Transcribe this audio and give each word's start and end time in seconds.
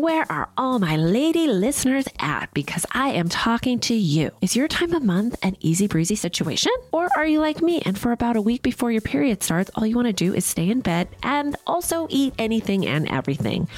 Where 0.00 0.24
are 0.32 0.48
all 0.56 0.78
my 0.78 0.96
lady 0.96 1.46
listeners 1.46 2.06
at? 2.18 2.54
Because 2.54 2.86
I 2.92 3.10
am 3.10 3.28
talking 3.28 3.78
to 3.80 3.94
you. 3.94 4.30
Is 4.40 4.56
your 4.56 4.66
time 4.66 4.94
of 4.94 5.02
month 5.02 5.38
an 5.42 5.58
easy 5.60 5.88
breezy 5.88 6.14
situation? 6.14 6.72
Or 6.90 7.10
are 7.18 7.26
you 7.26 7.38
like 7.38 7.60
me 7.60 7.82
and 7.82 7.98
for 7.98 8.10
about 8.10 8.34
a 8.34 8.40
week 8.40 8.62
before 8.62 8.90
your 8.90 9.02
period 9.02 9.42
starts, 9.42 9.70
all 9.74 9.84
you 9.84 9.94
want 9.96 10.06
to 10.06 10.14
do 10.14 10.32
is 10.32 10.46
stay 10.46 10.70
in 10.70 10.80
bed 10.80 11.08
and 11.22 11.54
also 11.66 12.06
eat 12.08 12.32
anything 12.38 12.86
and 12.86 13.10
everything? 13.10 13.68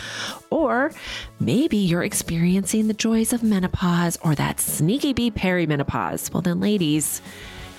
Or 0.49 0.93
maybe 1.41 1.79
you're 1.79 2.05
experiencing 2.05 2.87
the 2.87 2.95
joys 2.95 3.33
of 3.33 3.43
menopause 3.43 4.17
or 4.23 4.37
that 4.37 4.61
sneaky 4.61 5.15
bee 5.15 5.33
perimenopause. 5.33 6.33
Well, 6.33 6.43
then, 6.43 6.61
ladies, 6.61 7.21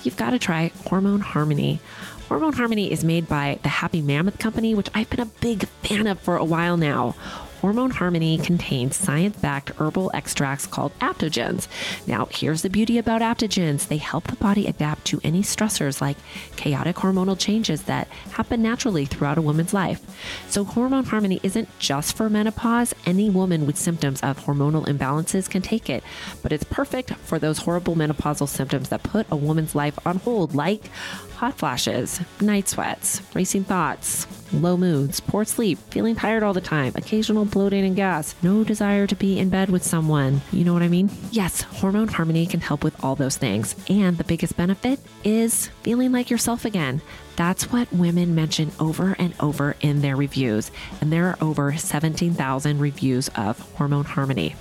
you've 0.02 0.18
got 0.18 0.32
to 0.32 0.38
try 0.38 0.70
Hormone 0.86 1.20
Harmony. 1.20 1.80
Hormone 2.28 2.52
Harmony 2.52 2.92
is 2.92 3.04
made 3.04 3.26
by 3.26 3.58
the 3.62 3.68
Happy 3.68 4.02
Mammoth 4.02 4.38
Company, 4.38 4.74
which 4.74 4.88
I've 4.94 5.08
been 5.08 5.20
a 5.20 5.26
big 5.26 5.66
fan 5.82 6.06
of 6.06 6.18
for 6.20 6.36
a 6.36 6.44
while 6.44 6.76
now. 6.76 7.14
Hormone 7.64 7.92
Harmony 7.92 8.36
contains 8.36 8.94
science 8.94 9.38
backed 9.38 9.70
herbal 9.78 10.10
extracts 10.12 10.66
called 10.66 10.92
adaptogens. 10.98 11.66
Now, 12.06 12.26
here's 12.30 12.60
the 12.60 12.68
beauty 12.68 12.98
about 12.98 13.22
adaptogens 13.22 13.88
they 13.88 13.96
help 13.96 14.24
the 14.24 14.36
body 14.36 14.66
adapt 14.66 15.06
to 15.06 15.20
any 15.24 15.40
stressors 15.40 15.98
like 15.98 16.18
chaotic 16.56 16.96
hormonal 16.96 17.38
changes 17.38 17.84
that 17.84 18.06
happen 18.32 18.60
naturally 18.60 19.06
throughout 19.06 19.38
a 19.38 19.40
woman's 19.40 19.72
life. 19.72 20.02
So, 20.46 20.64
Hormone 20.64 21.04
Harmony 21.04 21.40
isn't 21.42 21.70
just 21.78 22.18
for 22.18 22.28
menopause. 22.28 22.92
Any 23.06 23.30
woman 23.30 23.64
with 23.64 23.78
symptoms 23.78 24.20
of 24.20 24.44
hormonal 24.44 24.84
imbalances 24.86 25.48
can 25.48 25.62
take 25.62 25.88
it, 25.88 26.04
but 26.42 26.52
it's 26.52 26.64
perfect 26.64 27.14
for 27.14 27.38
those 27.38 27.60
horrible 27.60 27.96
menopausal 27.96 28.46
symptoms 28.46 28.90
that 28.90 29.02
put 29.02 29.26
a 29.30 29.36
woman's 29.36 29.74
life 29.74 29.98
on 30.06 30.18
hold, 30.18 30.54
like 30.54 30.88
hot 31.36 31.56
flashes, 31.56 32.20
night 32.42 32.68
sweats, 32.68 33.22
racing 33.32 33.64
thoughts, 33.64 34.26
low 34.62 34.76
moods, 34.76 35.20
poor 35.20 35.44
sleep, 35.44 35.78
feeling 35.90 36.16
tired 36.16 36.42
all 36.42 36.52
the 36.52 36.60
time, 36.60 36.92
occasional 36.96 37.44
bloating 37.44 37.84
and 37.84 37.96
gas, 37.96 38.34
no 38.42 38.64
desire 38.64 39.06
to 39.06 39.14
be 39.14 39.38
in 39.38 39.48
bed 39.48 39.70
with 39.70 39.82
someone. 39.82 40.40
You 40.52 40.64
know 40.64 40.72
what 40.72 40.82
I 40.82 40.88
mean? 40.88 41.10
Yes, 41.30 41.62
Hormone 41.62 42.08
Harmony 42.08 42.46
can 42.46 42.60
help 42.60 42.84
with 42.84 43.02
all 43.04 43.16
those 43.16 43.36
things. 43.36 43.74
And 43.88 44.18
the 44.18 44.24
biggest 44.24 44.56
benefit 44.56 45.00
is 45.22 45.68
feeling 45.82 46.12
like 46.12 46.30
yourself 46.30 46.64
again. 46.64 47.00
That's 47.36 47.72
what 47.72 47.92
women 47.92 48.34
mention 48.34 48.70
over 48.78 49.16
and 49.18 49.34
over 49.40 49.76
in 49.80 50.02
their 50.02 50.16
reviews. 50.16 50.70
And 51.00 51.12
there 51.12 51.26
are 51.26 51.38
over 51.40 51.76
17,000 51.76 52.78
reviews 52.78 53.28
of 53.34 53.58
Hormone 53.74 54.04
Harmony. 54.04 54.54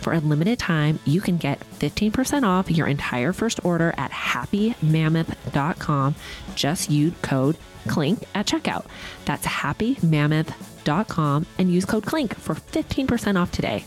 For 0.00 0.12
a 0.12 0.20
limited 0.20 0.58
time, 0.58 1.00
you 1.04 1.20
can 1.20 1.38
get 1.38 1.60
15% 1.80 2.44
off 2.44 2.70
your 2.70 2.86
entire 2.86 3.32
first 3.32 3.64
order 3.64 3.92
at 3.96 4.12
happymammoth.com. 4.12 6.14
Just 6.54 6.90
use 6.90 7.14
code 7.22 7.56
CLINK 7.88 8.24
at 8.34 8.46
checkout. 8.46 8.84
That's 9.24 9.46
happymammoth.com 9.46 11.46
and 11.58 11.72
use 11.72 11.84
code 11.84 12.06
CLINK 12.06 12.34
for 12.34 12.54
15% 12.54 13.40
off 13.40 13.50
today. 13.50 13.84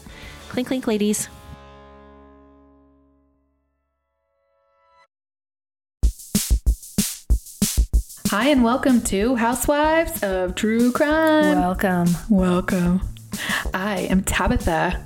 Clink, 0.49 0.67
clink, 0.67 0.87
ladies. 0.87 1.29
Hi, 8.27 8.49
and 8.49 8.63
welcome 8.63 9.01
to 9.01 9.35
Housewives 9.35 10.23
of 10.23 10.55
True 10.55 10.91
Crime. 10.91 11.59
Welcome. 11.59 12.07
Welcome. 12.29 13.01
I 13.75 14.07
am 14.09 14.23
Tabitha. 14.23 15.05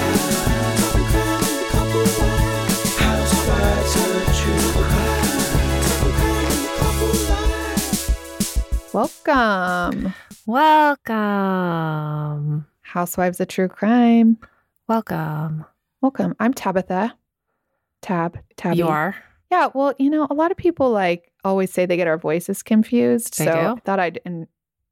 Welcome. 8.93 10.13
Welcome. 10.45 11.15
Housewives 12.81 13.39
of 13.39 13.47
True 13.47 13.69
Crime. 13.69 14.37
Welcome. 14.89 15.63
Welcome. 16.01 16.35
I'm 16.39 16.53
Tabitha. 16.53 17.15
Tab. 18.01 18.37
Tabby. 18.57 18.77
You 18.79 18.87
are? 18.87 19.15
Yeah. 19.49 19.69
Well, 19.73 19.93
you 19.97 20.09
know, 20.09 20.27
a 20.29 20.33
lot 20.33 20.51
of 20.51 20.57
people 20.57 20.91
like 20.91 21.31
always 21.45 21.71
say 21.71 21.85
they 21.85 21.95
get 21.95 22.07
our 22.07 22.17
voices 22.17 22.61
confused. 22.63 23.37
They 23.37 23.45
so 23.45 23.51
do? 23.53 23.59
I 23.59 23.75
thought 23.85 23.99
I'd, 23.99 24.19
and 24.25 24.47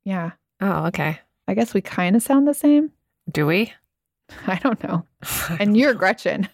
yeah, 0.05 0.31
Oh, 0.61 0.85
okay. 0.87 1.19
I 1.47 1.53
guess 1.53 1.73
we 1.73 1.81
kind 1.81 2.15
of 2.15 2.23
sound 2.23 2.47
the 2.47 2.53
same. 2.53 2.91
Do 3.31 3.45
we? 3.45 3.73
I 4.47 4.55
don't 4.59 4.81
know. 4.83 5.05
And 5.59 5.75
you're 5.75 5.93
Gretchen. 5.93 6.47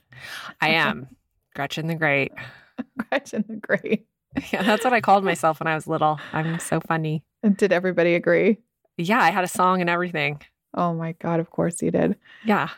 I 0.62 0.70
am. 0.70 1.08
Gretchen 1.54 1.86
the 1.88 1.96
Great. 1.96 2.32
Gretchen 3.10 3.46
the 3.48 3.56
Great. 3.58 4.08
Yeah, 4.52 4.64
that's 4.64 4.84
what 4.84 4.94
I 4.94 5.02
called 5.02 5.24
myself 5.24 5.60
when 5.60 5.68
I 5.68 5.76
was 5.76 5.88
little. 5.88 6.20
I'm 6.34 6.60
so 6.60 6.80
funny. 6.80 7.24
And 7.42 7.56
did 7.58 7.72
everybody 7.72 8.16
agree? 8.16 8.60
Yeah, 8.98 9.20
I 9.20 9.32
had 9.32 9.44
a 9.44 9.48
song 9.48 9.82
and 9.82 9.90
everything. 9.90 10.42
Oh 10.74 10.94
my 10.94 11.14
God, 11.14 11.40
of 11.40 11.50
course 11.50 11.82
you 11.82 11.92
did. 11.92 12.18
Yeah. 12.46 12.70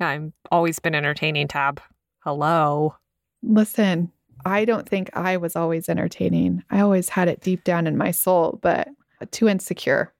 Yeah, 0.00 0.08
I've 0.08 0.32
always 0.52 0.78
been 0.78 0.94
entertaining, 0.94 1.48
Tab. 1.48 1.80
Hello. 2.20 2.94
Listen, 3.42 4.12
I 4.44 4.64
don't 4.64 4.88
think 4.88 5.10
I 5.14 5.36
was 5.36 5.56
always 5.56 5.88
entertaining. 5.88 6.62
I 6.70 6.80
always 6.80 7.08
had 7.08 7.28
it 7.28 7.40
deep 7.40 7.64
down 7.64 7.86
in 7.86 7.96
my 7.96 8.10
soul, 8.10 8.58
but 8.62 8.88
too 9.30 9.48
insecure. 9.48 10.12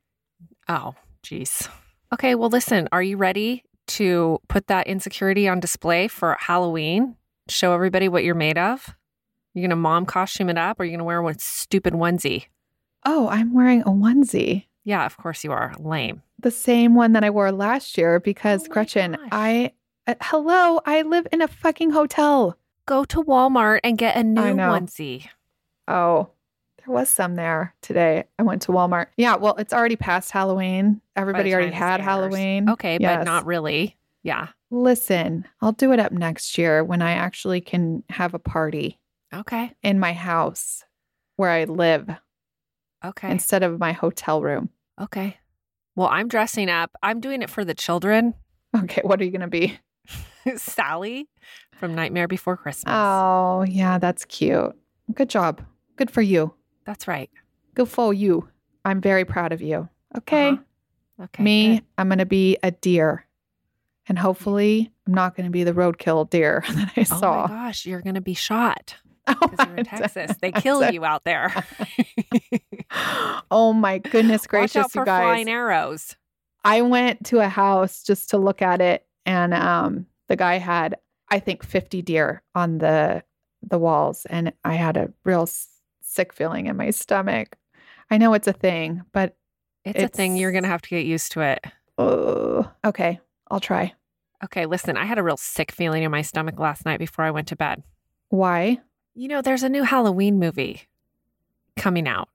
Oh, 0.69 0.95
geez. 1.23 1.69
Okay, 2.13 2.35
well, 2.35 2.51
listen, 2.51 2.89
are 2.93 3.03
you 3.03 3.17
ready 3.17 3.65
to 3.89 4.41
put 4.49 4.67
that 4.67 4.87
insecurity 4.87 5.49
on 5.49 5.61
display 5.61 6.09
for 6.09 6.37
Halloween? 6.41 7.17
Show 7.49 7.73
everybody 7.73 8.09
what 8.09 8.25
you're 8.25 8.35
made 8.35 8.59
of? 8.59 8.95
You're 9.55 9.63
going 9.63 9.71
to 9.71 9.77
mom 9.77 10.07
costume 10.07 10.49
it 10.51 10.59
up 10.59 10.79
or 10.79 10.85
you're 10.85 10.91
you 10.93 10.97
going 10.97 10.99
to 11.01 11.05
wear 11.05 11.23
one 11.23 11.39
stupid 11.39 11.95
onesie? 11.95 12.47
Oh, 13.05 13.29
I'm 13.29 13.55
wearing 13.55 13.83
a 13.83 13.87
onesie. 13.87 14.67
Yeah, 14.85 15.05
of 15.07 15.17
course 15.17 15.45
you 15.45 15.53
are. 15.53 15.75
Lame. 15.79 16.23
The 16.39 16.51
same 16.51 16.95
one 16.95 17.13
that 17.13 17.25
I 17.25 17.31
wore 17.31 17.51
last 17.53 17.99
year 17.99 18.21
because 18.21 18.65
Oh 18.67 18.73
Gretchen, 18.73 19.13
gosh. 19.13 19.29
I, 19.33 19.73
uh, 20.07 20.15
hello, 20.23 20.81
I 20.87 21.03
live 21.03 21.27
in 21.33 21.43
a 21.43 21.49
fucking 21.49 21.91
hotel. 21.91 22.57
Go 22.87 23.05
to 23.05 23.23
Walmart 23.23 23.81
and 23.85 23.99
get 23.99 24.17
a 24.17 24.23
new 24.23 24.41
onesie. 24.41 25.27
Oh, 25.87 26.31
there 26.79 26.95
was 26.95 27.09
some 27.11 27.35
there 27.35 27.75
today. 27.83 28.25
I 28.39 28.43
went 28.45 28.63
to 28.63 28.73
Walmart. 28.73 29.07
Yeah, 29.17 29.37
well, 29.37 29.57
it's 29.57 29.73
already 29.73 29.97
past 29.97 30.31
Halloween. 30.31 31.01
Everybody 31.17 31.53
already 31.55 31.73
had. 31.73 32.01
Halloween. 32.01 32.71
Okay, 32.71 32.99
Yes. 33.01 33.19
but 33.19 33.25
not 33.25 33.45
really. 33.47 33.97
Yeah. 34.23 34.49
Listen, 34.71 35.47
I'll 35.61 35.73
do 35.73 35.93
it 35.93 36.01
up 36.01 36.13
next 36.13 36.57
year 36.59 36.83
when 36.85 37.03
I 37.03 37.13
actually 37.13 37.61
can 37.61 38.05
have 38.11 38.35
a 38.35 38.39
party 38.39 38.98
Okay. 39.35 39.73
in 39.83 39.99
my 39.99 40.13
house 40.13 40.85
where 41.37 41.51
I 41.51 41.65
live 41.65 42.09
Okay. 43.05 43.31
instead 43.31 43.63
of 43.63 43.79
my 43.79 43.93
hotel 43.93 44.43
room. 44.43 44.71
okay. 45.01 45.37
Well, 45.97 46.09
I'm 46.09 46.29
dressing 46.29 46.71
up. 46.71 46.93
I'm 47.03 47.19
doing 47.21 47.43
it 47.43 47.51
for 47.51 47.65
the 47.65 47.75
children. 47.75 48.35
Okay, 48.77 49.01
what 49.03 49.21
are 49.21 49.25
you 49.25 49.33
going 49.33 49.41
to 49.41 49.49
be? 49.49 49.79
Sally 50.57 51.29
from 51.73 51.95
Nightmare 51.97 52.29
Before 52.29 52.57
Christmas. 52.57 52.93
Oh, 52.97 53.65
yeah, 53.69 53.99
that's 53.99 54.25
cute. 54.25 54.77
Good 55.13 55.29
job. 55.29 55.61
Good 55.97 56.09
for 56.11 56.23
you. 56.23 56.55
That's 56.85 57.09
right. 57.09 57.31
Good 57.75 57.89
for 57.89 58.15
you. 58.15 58.49
I'm 58.85 59.01
very 59.01 59.25
proud 59.25 59.53
of 59.53 59.61
you. 59.61 59.89
Okay. 60.17 60.51
Uh-huh. 60.51 61.25
Okay. 61.25 61.43
Me, 61.43 61.75
good. 61.79 61.85
I'm 61.99 62.09
going 62.09 62.19
to 62.19 62.27
be 62.27 62.57
a 62.63 62.71
deer. 62.71 63.27
And 64.09 64.17
hopefully, 64.19 64.93
I'm 65.07 65.15
not 65.15 65.35
going 65.37 65.47
to 65.47 65.51
be 65.51 65.65
the 65.65 65.73
roadkill 65.75 66.31
deer 66.31 66.63
that 66.75 66.93
I 66.97 67.01
Oh 67.01 67.05
saw. 67.05 67.45
Oh 67.45 67.49
my 67.49 67.55
gosh, 67.67 67.87
you're 67.87 68.03
going 68.03 68.15
to 68.15 68.21
be 68.21 68.35
shot 68.35 68.95
Oh, 69.29 69.49
because 69.49 69.67
you're 69.69 69.77
in 69.77 69.85
Texas. 69.85 70.37
They 70.41 70.53
kill 70.53 70.91
you 70.91 71.05
out 71.05 71.25
there. 71.25 71.53
oh 73.51 73.73
my 73.73 73.99
goodness 73.99 74.47
gracious, 74.47 74.75
Watch 74.77 74.85
out 74.85 74.93
for 74.93 74.99
you 75.01 75.05
guys. 75.07 75.23
flying 75.23 75.49
arrows. 75.49 76.17
I 76.65 76.83
went 76.83 77.27
to 77.27 77.41
a 77.41 77.49
house 77.49 78.03
just 78.03 78.31
to 78.31 78.39
look 78.39 78.63
at 78.63 78.81
it 78.81 79.07
and 79.27 79.55
um 79.55 80.07
the 80.29 80.37
guy 80.37 80.57
had 80.59 80.97
I 81.31 81.39
think 81.41 81.63
50 81.65 82.03
deer 82.03 82.43
on 82.55 82.79
the 82.79 83.23
the 83.63 83.79
walls 83.79 84.27
and 84.31 84.53
I 84.65 84.75
had 84.75 84.97
a 84.97 85.13
real 85.25 85.49
sick 86.01 86.33
feeling 86.33 86.67
in 86.67 86.77
my 86.77 86.91
stomach. 86.91 87.57
I 88.11 88.17
know 88.19 88.33
it's 88.35 88.49
a 88.49 88.53
thing, 88.53 89.03
but 89.13 89.37
It's, 89.85 90.03
a 90.03 90.09
thing. 90.09 90.37
You're 90.37 90.53
going 90.53 90.63
to 90.65 90.69
have 90.71 90.81
to 90.83 90.89
get 90.89 91.05
used 91.05 91.33
to 91.33 91.43
it. 91.43 91.63
oh, 91.99 92.71
okay, 92.85 93.21
I'll 93.51 93.61
try. 93.61 93.93
Okay, 94.45 94.65
listen, 94.65 94.97
I 94.97 95.05
had 95.05 95.19
a 95.19 95.23
real 95.23 95.37
sick 95.37 95.73
feeling 95.73 96.05
in 96.05 96.11
my 96.11 96.23
stomach 96.23 96.59
last 96.59 96.87
night 96.87 96.99
before 96.99 97.25
I 97.27 97.31
went 97.33 97.49
to 97.49 97.57
bed. 97.57 97.83
Why? 98.31 98.79
You 99.19 99.27
know, 99.27 99.43
there's 99.43 99.65
a 99.65 99.69
new 99.69 99.83
Halloween 99.83 100.39
movie 100.39 100.83
coming 101.77 102.07
out. 102.07 102.29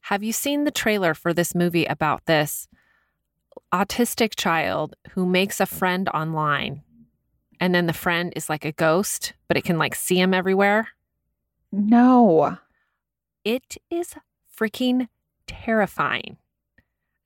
Have 0.00 0.22
you 0.22 0.32
seen 0.32 0.64
the 0.64 0.70
trailer 0.70 1.12
for 1.12 1.34
this 1.34 1.54
movie 1.54 1.84
about 1.84 2.24
this 2.24 2.66
autistic 3.74 4.32
child 4.34 4.96
who 5.10 5.26
makes 5.26 5.60
a 5.60 5.66
friend 5.66 6.08
online? 6.14 6.80
And 7.60 7.74
then 7.74 7.84
the 7.84 7.92
friend 7.92 8.32
is 8.34 8.48
like 8.48 8.64
a 8.64 8.72
ghost, 8.72 9.34
but 9.48 9.58
it 9.58 9.64
can 9.64 9.76
like 9.76 9.94
see 9.94 10.18
him 10.18 10.32
everywhere. 10.32 10.88
No. 11.70 12.56
It 13.44 13.76
is 13.90 14.14
freaking 14.58 15.08
terrifying. 15.46 16.38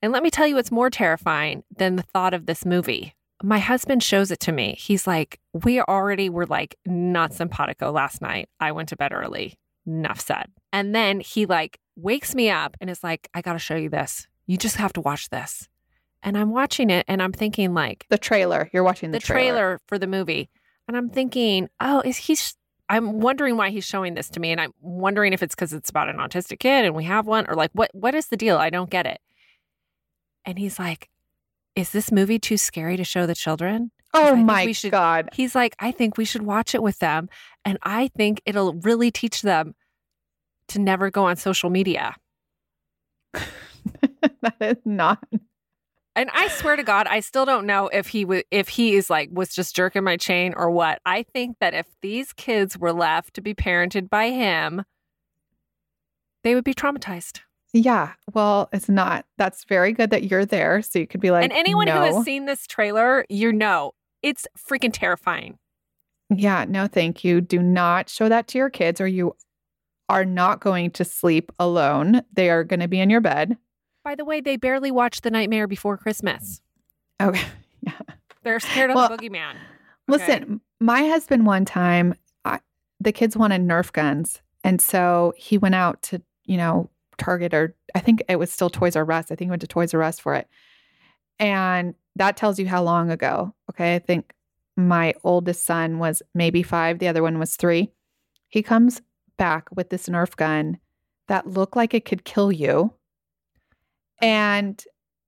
And 0.03 0.11
let 0.11 0.25
me 0.25 0.31
tell 0.31 0.49
you 0.49 0.57
what's 0.57 0.73
more 0.73 0.91
terrifying 0.91 1.63
than 1.73 1.95
the 1.95 2.03
thought 2.03 2.35
of 2.35 2.47
this 2.47 2.67
movie. 2.67 3.15
My 3.43 3.59
husband 3.59 4.03
shows 4.03 4.31
it 4.31 4.41
to 4.41 4.53
me. 4.53 4.77
He's 4.79 5.07
like, 5.07 5.41
We 5.53 5.81
already 5.81 6.29
were 6.29 6.47
like 6.47 6.77
not 6.87 7.33
simpatico 7.33 7.91
last 7.91 8.23
night. 8.23 8.49
I 8.61 8.73
went 8.73 8.89
to 8.91 8.97
bed 8.97 9.13
early. 9.13 9.59
Enough 9.87 10.21
said. 10.21 10.47
And 10.73 10.95
then 10.95 11.21
he 11.21 11.47
like 11.47 11.79
wakes 11.97 12.35
me 12.35 12.51
up 12.51 12.77
and 12.81 12.89
is 12.89 13.03
like, 13.03 13.29
I 13.35 13.43
got 13.43 13.55
to 13.55 13.59
show 13.59 13.77
you 13.77 13.89
this. 13.89 14.27
You 14.47 14.57
just 14.57 14.77
have 14.77 14.93
to 14.95 15.01
watch 15.01 15.31
this. 15.31 15.69
And 16.23 16.39
I'm 16.39 16.51
watching 16.51 16.89
it 16.89 17.05
and 17.09 17.21
I'm 17.21 17.33
thinking, 17.33 17.75
like, 17.75 18.07
The 18.11 18.19
trailer. 18.19 18.71
You're 18.73 18.85
watching 18.85 19.11
the, 19.11 19.19
the 19.19 19.25
trailer 19.25 19.81
for 19.89 19.99
the 19.99 20.07
movie. 20.07 20.49
And 20.89 20.97
I'm 20.97 21.11
thinking, 21.11 21.69
oh, 21.81 22.03
is 22.05 22.17
he? 22.17 22.35
sh- 22.35 22.55
I'm 22.89 23.21
wondering 23.21 23.57
why 23.57 23.71
he's 23.71 23.87
showing 23.87 24.15
this 24.15 24.29
to 24.31 24.41
me, 24.41 24.51
and 24.51 24.61
I'm 24.61 24.73
wondering 24.81 25.33
if 25.33 25.43
it's 25.43 25.55
because 25.55 25.73
it's 25.73 25.89
about 25.89 26.11
an 26.11 26.17
autistic 26.17 26.59
kid 26.59 26.85
and 26.85 26.95
we 26.95 27.05
have 27.05 27.27
one, 27.27 27.47
or 27.49 27.55
like 27.55 27.71
what? 27.73 27.91
What 27.95 28.15
is 28.15 28.27
the 28.27 28.37
deal? 28.37 28.59
I 28.59 28.71
don't 28.71 28.91
get 28.91 29.07
it. 29.07 29.21
And 30.45 30.59
he's 30.59 30.79
like, 30.79 31.09
"Is 31.75 31.91
this 31.91 32.13
movie 32.13 32.39
too 32.39 32.57
scary 32.57 32.97
to 32.97 33.05
show 33.05 33.27
the 33.27 33.35
children?" 33.35 33.91
Oh 34.15 34.37
my 34.37 34.73
should- 34.73 34.91
god. 34.91 35.31
He's 35.33 35.55
like, 35.55 35.75
"I 35.79 35.91
think 35.91 36.17
we 36.19 36.25
should 36.25 36.43
watch 36.43 36.75
it 36.75 36.83
with 36.83 36.99
them, 36.99 37.29
and 37.65 37.79
I 37.83 38.09
think 38.09 38.43
it'll 38.45 38.75
really 38.75 39.11
teach 39.11 39.43
them 39.43 39.75
to 40.69 40.79
never 40.79 41.11
go 41.11 41.25
on 41.25 41.37
social 41.37 41.71
media." 41.71 42.17
that 43.33 44.57
is 44.61 44.77
not. 44.85 45.25
And 46.15 46.29
I 46.35 46.49
swear 46.49 46.77
to 46.77 46.83
God, 46.83 47.07
I 47.07 47.21
still 47.21 47.47
don't 47.47 47.67
know 47.67 47.89
if 47.89 48.09
he 48.09 48.27
was 48.27 48.43
if 48.51 48.69
he 48.69 48.95
is 48.97 49.09
like 49.09 49.31
was 49.33 49.55
just 49.55 49.75
jerking 49.75 50.05
my 50.05 50.19
chain 50.19 50.53
or 50.55 50.71
what. 50.71 51.01
I 51.07 51.23
think 51.23 51.57
that 51.61 51.73
if 51.73 51.87
these 52.03 52.35
kids 52.35 52.77
were 52.77 52.93
left 52.93 53.33
to 53.35 53.41
be 53.41 53.55
parented 53.55 54.11
by 54.11 54.29
him, 54.29 54.85
they 56.45 56.55
would 56.55 56.65
be 56.65 56.75
traumatized. 56.75 57.41
Yeah. 57.73 58.13
Well, 58.35 58.69
it's 58.73 58.89
not. 58.89 59.25
That's 59.39 59.65
very 59.65 59.93
good 59.93 60.11
that 60.11 60.25
you're 60.25 60.45
there. 60.45 60.83
So 60.83 60.99
you 60.99 61.07
could 61.07 61.21
be 61.21 61.31
like, 61.31 61.45
and 61.45 61.53
anyone 61.53 61.87
who 61.87 62.01
has 62.01 62.25
seen 62.25 62.45
this 62.45 62.67
trailer, 62.67 63.25
you 63.29 63.53
know, 63.53 63.93
it's 64.23 64.47
freaking 64.59 64.93
terrifying. 64.93 65.59
Yeah, 66.35 66.65
no, 66.69 66.87
thank 66.87 67.25
you. 67.25 67.41
Do 67.41 67.61
not 67.63 68.09
show 68.09 68.29
that 68.29 68.47
to 68.49 68.59
your 68.59 68.71
kids, 68.71 69.01
or 69.01 69.07
you 69.07 69.37
are 70.09 70.25
not 70.25 70.61
going 70.61 70.91
to 70.93 71.05
sleep 71.05 71.53
alone. 71.59 72.23
They 72.33 72.51
are 72.51 72.65
going 72.65 72.81
to 72.81 72.89
be 72.89 73.01
in 73.01 73.11
your 73.11 73.21
bed. 73.21 73.57
By 74.05 74.15
the 74.15 74.25
way, 74.25 74.41
they 74.41 74.57
barely 74.57 74.91
watched 74.91 75.23
The 75.23 75.31
Nightmare 75.31 75.67
Before 75.67 75.97
Christmas. 75.97 76.61
Okay. 77.21 77.45
Yeah. 77.85 77.99
They're 78.45 78.61
scared 78.61 78.91
of 78.91 78.95
Well, 78.95 79.09
the 79.09 79.17
boogeyman. 79.17 79.57
Listen, 80.07 80.61
my 80.79 81.03
husband 81.09 81.47
one 81.47 81.65
time, 81.65 82.15
I, 82.45 82.61
the 83.01 83.11
kids 83.11 83.37
wanted 83.37 83.63
Nerf 83.63 83.91
guns. 83.91 84.41
And 84.63 84.81
so 84.81 85.33
he 85.37 85.59
went 85.59 85.75
out 85.75 86.01
to, 86.03 86.23
you 86.45 86.57
know, 86.59 86.89
Target 87.23 87.55
or 87.55 87.75
I 87.95 88.01
think 88.01 88.23
it 88.29 88.39
was 88.39 88.51
still 88.51 88.71
Toys 88.71 88.97
R 88.97 89.11
Us. 89.11 89.31
I 89.31 89.35
think 89.35 89.47
he 89.47 89.51
went 89.51 89.63
to 89.63 89.69
Toys 89.69 89.95
R 89.95 90.03
Us 90.03 90.19
for 90.19 90.35
it. 90.35 90.49
And 91.39 91.95
that 92.17 92.37
tells 92.37 92.59
you 92.59 92.67
how 92.67 92.83
long 92.83 93.11
ago. 93.11 93.55
Okay. 93.71 93.95
I 93.95 93.99
think 93.99 94.35
my 94.77 95.15
oldest 95.25 95.65
son 95.65 95.99
was 95.99 96.23
maybe 96.35 96.63
five, 96.63 96.99
the 96.99 97.09
other 97.09 97.23
one 97.23 97.39
was 97.39 97.57
three. 97.57 97.93
He 98.49 98.63
comes 98.63 99.01
back 99.39 99.69
with 99.75 99.91
this 99.91 100.09
Nerf 100.09 100.37
gun 100.37 100.79
that 101.29 101.47
looked 101.47 101.77
like 101.77 101.95
it 101.95 102.05
could 102.05 102.25
kill 102.25 102.53
you. 102.53 102.95
And 104.21 104.83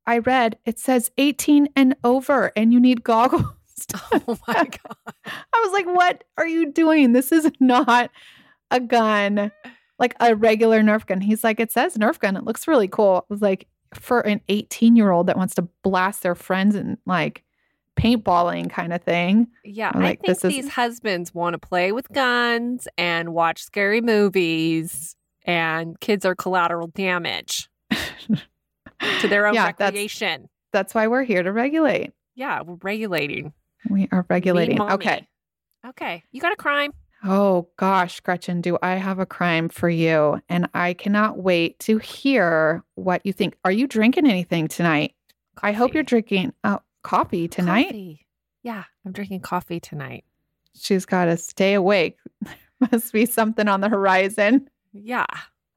I 0.07 0.19
read 0.19 0.59
it 0.65 0.79
says 0.79 1.11
18 1.19 1.69
and 1.75 1.97
over, 2.05 2.53
and 2.57 2.73
you 2.73 2.81
need 2.81 3.05
goggles. 3.05 3.45
Oh 4.13 4.39
my 4.47 4.55
God. 4.65 5.15
I 5.27 5.61
was 5.63 5.73
like, 5.73 5.87
what 5.87 6.25
are 6.39 6.47
you 6.47 6.73
doing? 6.73 7.13
This 7.13 7.33
is 7.33 7.51
not 7.61 8.11
a 8.71 8.81
gun, 8.81 9.51
like 9.99 10.15
a 10.21 10.35
regular 10.35 10.81
Nerf 10.83 11.07
gun. 11.07 11.21
He's 11.21 11.45
like, 11.45 11.61
it 11.61 11.71
says 11.73 11.97
Nerf 11.97 12.19
gun. 12.19 12.37
It 12.37 12.45
looks 12.45 12.67
really 12.69 12.89
cool. 12.89 13.19
I 13.29 13.33
was 13.33 13.43
like, 13.43 13.67
for 13.95 14.21
an 14.23 14.41
18 14.49 14.97
year 14.97 15.11
old 15.13 15.29
that 15.29 15.37
wants 15.37 15.55
to 15.55 15.63
blast 15.83 16.23
their 16.23 16.35
friends 16.35 16.75
and 16.75 16.99
like 17.07 17.45
paintballing 17.97 18.69
kind 18.71 18.93
of 18.93 19.01
thing. 19.03 19.47
Yeah, 19.65 19.93
I'm 19.95 20.03
I 20.03 20.09
think 20.09 20.27
this 20.27 20.45
is- 20.45 20.53
these 20.53 20.69
husbands 20.69 21.33
want 21.33 21.55
to 21.55 21.59
play 21.59 21.93
with 21.93 22.11
guns 22.11 22.89
and 22.99 23.33
watch 23.33 23.63
scary 23.63 24.01
movies, 24.01 25.15
and 25.45 25.99
kids 26.01 26.25
are 26.25 26.35
collateral 26.35 26.89
damage 26.89 27.69
to 27.91 29.29
their 29.29 29.47
own 29.47 29.55
Yeah, 29.55 29.67
that's- 29.67 29.81
recreation. 29.93 30.49
That's 30.73 30.93
why 30.93 31.07
we're 31.07 31.23
here 31.23 31.43
to 31.45 31.53
regulate. 31.53 32.11
Yeah, 32.35 32.63
we're 32.63 32.79
regulating. 32.83 33.53
We 33.89 34.09
are 34.11 34.27
regulating. 34.29 34.81
Okay. 34.81 35.25
Okay. 35.87 36.25
You 36.33 36.41
got 36.41 36.53
a 36.53 36.57
crime. 36.57 36.93
Oh 37.27 37.69
gosh, 37.79 38.21
Gretchen, 38.21 38.61
do 38.61 38.77
I 38.83 38.97
have 38.97 39.19
a 39.19 39.25
crime 39.25 39.71
for 39.71 39.89
you? 39.89 40.43
And 40.51 40.69
I 40.75 40.93
cannot 40.93 41.39
wait 41.39 41.79
to 41.81 41.97
hear 41.97 42.85
what 42.97 43.25
you 43.25 43.33
think. 43.33 43.57
Are 43.65 43.73
you 43.73 43.87
drinking 43.87 44.29
anything 44.29 44.69
tonight? 44.69 45.15
I 45.63 45.73
hope 45.73 45.95
you're 45.95 46.03
drinking 46.03 46.53
uh, 46.65 46.79
coffee 47.03 47.49
tonight. 47.49 47.87
Coffee. 47.87 48.27
Yeah, 48.63 48.85
I'm 49.07 49.13
drinking 49.13 49.41
coffee 49.41 49.81
tonight. 49.81 50.25
She's 50.75 51.07
got 51.07 51.27
to 51.27 51.39
stay 51.39 51.73
awake. 51.73 52.19
Must 52.93 53.13
be 53.13 53.25
something 53.25 53.69
on 53.69 53.81
the 53.81 53.89
horizon. 53.89 54.69
Yeah. 54.93 55.27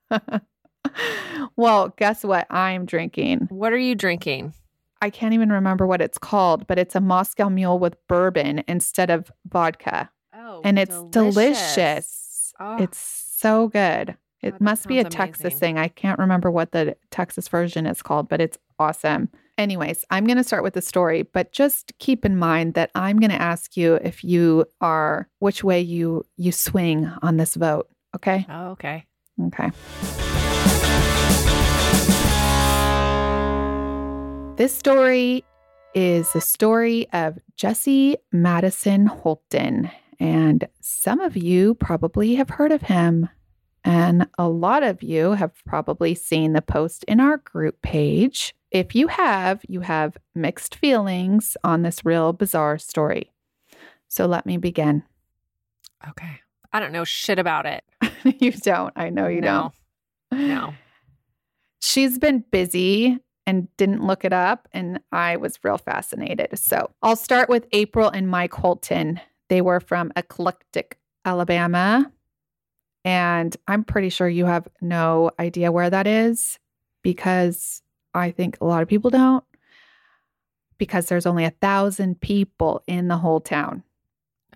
well, 1.55 1.93
guess 1.97 2.23
what 2.23 2.47
I'm 2.49 2.85
drinking? 2.85 3.47
What 3.49 3.71
are 3.71 3.77
you 3.77 3.95
drinking? 3.95 4.53
I 5.01 5.09
can't 5.09 5.33
even 5.33 5.51
remember 5.51 5.87
what 5.87 6.01
it's 6.01 6.17
called, 6.17 6.67
but 6.67 6.79
it's 6.79 6.95
a 6.95 6.99
Moscow 6.99 7.47
Mule 7.47 7.79
with 7.79 7.95
bourbon 8.07 8.63
instead 8.67 9.09
of 9.09 9.31
vodka. 9.47 10.09
Oh, 10.57 10.61
and 10.63 10.79
it's 10.79 11.03
delicious. 11.11 12.53
Oh. 12.59 12.77
It's 12.81 12.97
so 12.97 13.67
good. 13.67 14.17
It 14.41 14.59
must 14.61 14.87
be 14.87 14.99
a 14.99 15.03
Texas 15.03 15.41
amazing. 15.41 15.59
thing. 15.59 15.77
I 15.77 15.87
can't 15.87 16.19
remember 16.19 16.49
what 16.49 16.71
the 16.71 16.95
Texas 17.11 17.47
version 17.47 17.85
is 17.85 18.01
called, 18.01 18.29
but 18.29 18.41
it's 18.41 18.57
awesome. 18.79 19.29
Anyways, 19.57 20.05
I'm 20.09 20.25
going 20.25 20.37
to 20.37 20.43
start 20.43 20.63
with 20.63 20.73
the 20.73 20.81
story, 20.81 21.23
but 21.23 21.51
just 21.51 21.91
keep 21.99 22.25
in 22.25 22.37
mind 22.37 22.75
that 22.75 22.91
I'm 22.95 23.17
going 23.19 23.31
to 23.31 23.41
ask 23.41 23.75
you 23.75 23.95
if 23.95 24.23
you 24.23 24.65
are 24.81 25.27
which 25.39 25.63
way 25.63 25.81
you 25.81 26.23
you 26.37 26.51
swing 26.51 27.11
on 27.21 27.37
this 27.37 27.55
vote, 27.55 27.89
okay? 28.15 28.45
Oh, 28.49 28.69
okay. 28.69 29.05
Okay. 29.47 29.71
This 34.57 34.75
story 34.75 35.43
is 35.93 36.31
the 36.33 36.41
story 36.41 37.07
of 37.13 37.37
Jesse 37.55 38.17
Madison 38.31 39.05
Holton. 39.07 39.89
And 40.19 40.67
some 40.81 41.19
of 41.19 41.37
you 41.37 41.75
probably 41.75 42.35
have 42.35 42.49
heard 42.49 42.71
of 42.71 42.83
him. 42.83 43.29
And 43.83 44.27
a 44.37 44.47
lot 44.49 44.83
of 44.83 45.01
you 45.03 45.31
have 45.31 45.53
probably 45.65 46.15
seen 46.15 46.53
the 46.53 46.61
post 46.61 47.03
in 47.05 47.19
our 47.19 47.37
group 47.37 47.81
page. 47.81 48.53
If 48.71 48.95
you 48.95 49.07
have, 49.07 49.61
you 49.67 49.81
have 49.81 50.17
mixed 50.35 50.75
feelings 50.75 51.55
on 51.63 51.83
this 51.83 52.03
real 52.03 52.33
bizarre 52.33 52.77
story. 52.77 53.31
So 54.07 54.25
let 54.25 54.45
me 54.45 54.57
begin. 54.57 55.03
Okay. 56.07 56.41
I 56.71 56.79
don't 56.79 56.91
know 56.91 57.03
shit 57.03 57.39
about 57.39 57.65
it. 57.65 57.83
you 58.39 58.51
don't. 58.51 58.93
I 58.95 59.09
know 59.09 59.27
you 59.27 59.41
no. 59.41 59.73
don't. 60.31 60.47
No. 60.47 60.73
She's 61.79 62.19
been 62.19 62.43
busy 62.51 63.17
and 63.47 63.67
didn't 63.77 64.05
look 64.05 64.23
it 64.23 64.31
up. 64.31 64.67
And 64.73 64.99
I 65.11 65.37
was 65.37 65.57
real 65.63 65.79
fascinated. 65.79 66.59
So 66.59 66.91
I'll 67.01 67.15
start 67.15 67.49
with 67.49 67.65
April 67.71 68.09
and 68.09 68.29
Mike 68.29 68.53
Holton. 68.53 69.19
They 69.49 69.61
were 69.61 69.79
from 69.79 70.11
Eclectic, 70.15 70.97
Alabama. 71.25 72.11
And 73.05 73.55
I'm 73.67 73.83
pretty 73.83 74.09
sure 74.09 74.27
you 74.27 74.45
have 74.45 74.67
no 74.81 75.31
idea 75.39 75.71
where 75.71 75.89
that 75.89 76.07
is 76.07 76.59
because 77.03 77.81
I 78.13 78.31
think 78.31 78.57
a 78.59 78.65
lot 78.65 78.81
of 78.81 78.89
people 78.89 79.09
don't, 79.09 79.43
because 80.77 81.05
there's 81.05 81.25
only 81.25 81.45
a 81.45 81.51
thousand 81.61 82.19
people 82.19 82.83
in 82.87 83.07
the 83.07 83.17
whole 83.17 83.39
town. 83.39 83.83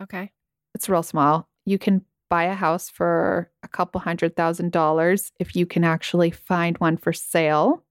Okay. 0.02 0.32
It's 0.76 0.90
real 0.90 1.04
small. 1.04 1.48
You 1.66 1.78
can 1.78 2.04
buy 2.32 2.46
a 2.46 2.54
house 2.54 2.90
for 2.90 3.52
a 3.62 3.68
couple 3.68 4.00
hundred 4.00 4.38
thousand 4.38 4.72
dollars 4.72 5.34
if 5.38 5.54
you 5.54 5.66
can 5.66 5.84
actually 5.84 6.32
find 6.32 6.78
one 6.78 6.96
for 6.96 7.12
sale 7.12 7.84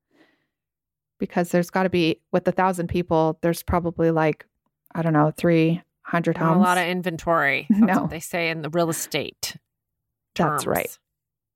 because 1.19 1.51
there's 1.51 1.69
got 1.69 1.83
to 1.83 1.91
be 1.91 2.19
with 2.33 2.49
a 2.49 2.53
thousand 2.53 2.89
people 2.89 3.39
there's 3.43 3.63
probably 3.63 4.11
like 4.11 4.47
i 4.95 5.03
don't 5.03 5.13
know 5.13 5.31
three 5.37 5.83
100 6.11 6.37
homes. 6.37 6.49
Not 6.49 6.57
a 6.57 6.61
lot 6.61 6.79
of 6.79 6.89
inventory. 6.89 7.67
That's 7.71 8.01
no. 8.01 8.07
they 8.07 8.21
say 8.21 8.51
in 8.51 8.63
the 8.63 8.71
real 8.71 8.91
estate. 8.91 9.57
Terms. 10.35 10.65
That's 10.65 10.67
right. 10.67 10.99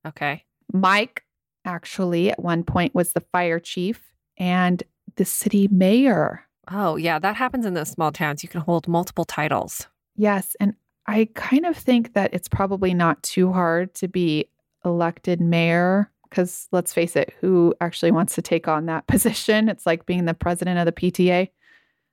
Okay. 0.07 0.45
Mike 0.73 1.25
actually 1.65 2.31
at 2.31 2.43
one 2.43 2.63
point 2.63 2.95
was 2.95 3.13
the 3.13 3.21
fire 3.33 3.59
chief 3.59 4.13
and 4.37 4.83
the 5.17 5.25
city 5.25 5.69
mayor. 5.69 6.43
Oh, 6.71 6.97
yeah, 6.97 7.19
that 7.19 7.37
happens 7.37 7.67
in 7.67 7.75
those 7.75 7.91
small 7.91 8.13
towns. 8.13 8.43
You 8.43 8.49
can 8.49 8.61
hold 8.61 8.89
multiple 8.89 9.25
titles. 9.25 9.87
Yes, 10.17 10.57
and 10.61 10.75
I 11.07 11.29
kind 11.35 11.67
of 11.67 11.77
think 11.77 12.15
that 12.15 12.33
it's 12.33 12.49
probably 12.49 12.95
not 12.95 13.23
too 13.23 13.53
hard 13.53 13.95
to 13.97 14.09
be 14.09 14.49
elected 14.85 15.41
mayor 15.41 16.11
because 16.29 16.69
let's 16.73 16.93
face 16.93 17.17
it, 17.17 17.33
who 17.41 17.75
actually 17.81 18.11
wants 18.11 18.35
to 18.35 18.43
take 18.43 18.67
on 18.67 18.87
that 18.87 19.07
position? 19.09 19.69
It's 19.69 19.87
like 19.87 20.07
being 20.07 20.25
the 20.25 20.35
president 20.35 20.79
of 20.79 20.87
the 20.87 20.93
PTA. 20.93 21.49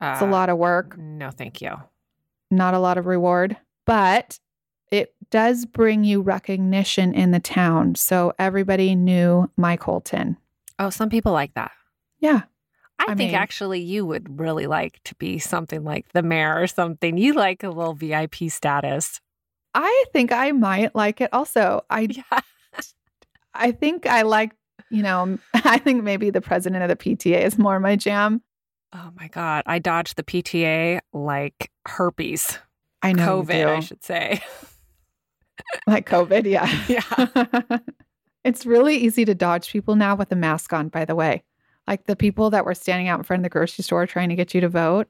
Uh, 0.01 0.12
it's 0.13 0.21
a 0.21 0.25
uh, 0.25 0.29
lot 0.29 0.50
of 0.50 0.57
work. 0.57 0.98
No, 0.98 1.29
thank 1.31 1.62
you 1.62 1.75
not 2.51 2.74
a 2.74 2.79
lot 2.79 2.98
of 2.98 3.05
reward, 3.05 3.58
but 3.86 4.39
it 4.91 5.13
does 5.29 5.65
bring 5.65 6.03
you 6.03 6.22
recognition 6.22 7.13
in 7.13 7.31
the 7.31 7.39
town. 7.39 7.96
So 7.96 8.34
everybody 8.38 8.96
knew 8.96 9.50
Mike 9.58 9.84
Holton. 9.84 10.38
Oh, 10.77 10.89
some 10.89 11.10
people 11.10 11.31
like 11.31 11.53
that. 11.53 11.72
Yeah. 12.20 12.41
I, 13.00 13.03
I 13.03 13.15
think 13.15 13.31
mean- 13.31 13.36
actually 13.36 13.81
you 13.81 14.05
would 14.05 14.39
really 14.39 14.67
like 14.67 15.00
to 15.05 15.15
be 15.15 15.39
something 15.39 15.84
like 15.84 16.12
the 16.13 16.22
mayor 16.22 16.62
or 16.62 16.67
something. 16.67 17.17
You 17.17 17.34
like 17.34 17.63
a 17.63 17.70
little 17.70 17.93
VIP 17.93 18.50
status. 18.50 19.22
I 19.74 20.05
think 20.12 20.31
I 20.31 20.51
might 20.51 20.93
like 20.96 21.22
it 21.22 21.29
also. 21.34 21.86
I 21.89 22.01
Yeah. 22.12 22.39
I 23.53 23.72
think 23.72 24.05
I 24.05 24.22
like, 24.22 24.53
you 24.89 25.03
know, 25.03 25.38
I 25.53 25.77
think 25.77 26.03
maybe 26.03 26.29
the 26.29 26.41
president 26.41 26.84
of 26.84 26.89
the 26.89 26.96
PTA 26.96 27.41
is 27.41 27.58
more 27.58 27.79
my 27.79 27.96
jam. 27.96 28.41
Oh 28.93 29.12
my 29.19 29.27
God. 29.29 29.63
I 29.65 29.79
dodged 29.79 30.17
the 30.17 30.24
PTA 30.24 31.00
like 31.13 31.71
herpes. 31.88 32.60
I 33.01 33.13
know 33.13 33.41
COVID, 33.41 33.65
I 33.67 33.79
should 33.79 34.03
say. 34.03 34.41
like 35.88 36.07
COVID, 36.07 36.45
yeah. 36.45 36.69
Yeah. 36.88 37.77
it's 38.43 38.65
really 38.65 38.95
easy 38.98 39.25
to 39.25 39.33
dodge 39.33 39.71
people 39.71 39.95
now 39.95 40.15
with 40.15 40.31
a 40.31 40.36
mask 40.36 40.74
on, 40.74 40.89
by 40.89 41.05
the 41.05 41.15
way. 41.15 41.43
Like 41.88 42.05
the 42.05 42.15
people 42.15 42.50
that 42.51 42.65
were 42.65 42.75
standing 42.75 43.07
out 43.07 43.19
in 43.19 43.24
front 43.24 43.39
of 43.39 43.43
the 43.43 43.50
grocery 43.50 43.83
store 43.83 44.05
trying 44.05 44.29
to 44.29 44.36
get 44.36 44.53
you 44.53 44.62
to 44.62 44.69
vote 44.69 45.07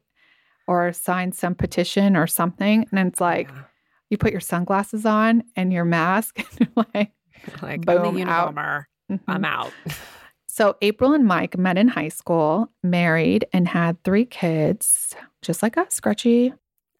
or 0.67 0.93
sign 0.93 1.31
some 1.31 1.55
petition 1.55 2.15
or 2.15 2.27
something. 2.27 2.87
And 2.91 3.07
it's 3.09 3.19
like 3.19 3.49
Yeah. 3.49 3.63
you 4.09 4.17
put 4.17 4.31
your 4.31 4.39
sunglasses 4.41 5.05
on 5.05 5.43
and 5.55 5.73
your 5.73 5.85
mask 5.85 6.39
and 6.59 6.69
you're 6.75 6.85
like, 6.93 7.11
like 7.61 7.81
boom, 7.85 8.21
out. 8.27 8.53
Mhm. 8.55 9.19
I'm 9.27 9.43
out. 9.45 9.71
So 10.53 10.75
April 10.81 11.13
and 11.13 11.25
Mike 11.25 11.57
met 11.57 11.77
in 11.77 11.87
high 11.87 12.09
school, 12.09 12.69
married, 12.83 13.45
and 13.53 13.69
had 13.69 14.03
three 14.03 14.25
kids, 14.25 15.15
just 15.41 15.63
like 15.63 15.77
us, 15.77 15.93
Scrutchy. 15.93 16.53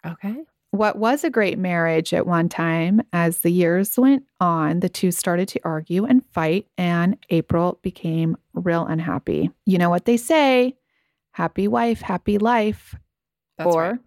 Okay. 0.05 0.38
What 0.70 0.98
was 0.98 1.25
a 1.25 1.29
great 1.29 1.60
marriage 1.60 2.13
at 2.13 2.25
one 2.25 2.48
time, 2.48 3.01
as 3.12 3.39
the 3.39 3.51
years 3.51 3.98
went 3.98 4.24
on, 4.39 4.79
the 4.79 4.88
two 4.88 5.12
started 5.12 5.50
to 5.50 5.60
argue 5.65 6.05
and 6.05 6.25
fight, 6.27 6.65
and 6.77 7.17
April 7.29 7.77
became 7.81 8.38
real 8.53 8.86
unhappy. 8.86 9.51
You 9.65 9.77
know 9.79 9.89
what 9.89 10.05
they 10.05 10.15
say 10.15 10.77
happy 11.34 11.67
wife, 11.67 12.00
happy 12.00 12.38
life, 12.38 12.96
That's 13.58 13.75
or 13.75 13.84
right. 13.84 14.00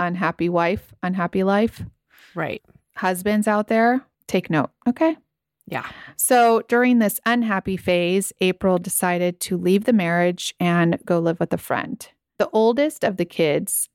unhappy 0.00 0.48
wife, 0.48 0.92
unhappy 1.04 1.44
life. 1.44 1.84
Right. 2.34 2.62
Husbands 2.96 3.46
out 3.46 3.68
there, 3.68 4.04
take 4.26 4.50
note, 4.50 4.70
okay? 4.88 5.16
Yeah. 5.66 5.86
So 6.16 6.62
during 6.68 6.98
this 6.98 7.20
unhappy 7.26 7.76
phase, 7.76 8.32
April 8.40 8.78
decided 8.78 9.40
to 9.40 9.56
leave 9.56 9.84
the 9.84 9.92
marriage 9.92 10.54
and 10.60 10.98
go 11.04 11.18
live 11.18 11.40
with 11.40 11.52
a 11.52 11.58
friend. 11.58 12.06
The 12.38 12.48
oldest 12.52 13.02
of 13.02 13.16
the 13.16 13.24
kids 13.24 13.88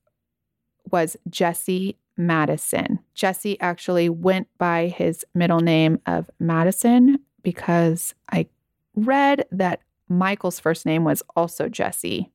was 0.91 1.15
Jesse 1.29 1.97
Madison. 2.17 2.99
Jesse 3.13 3.59
actually 3.61 4.09
went 4.09 4.47
by 4.57 4.87
his 4.87 5.25
middle 5.33 5.61
name 5.61 5.99
of 6.05 6.29
Madison 6.39 7.19
because 7.41 8.13
I 8.31 8.47
read 8.95 9.45
that 9.51 9.81
Michael's 10.09 10.59
first 10.59 10.85
name 10.85 11.05
was 11.05 11.23
also 11.35 11.69
Jesse. 11.69 12.31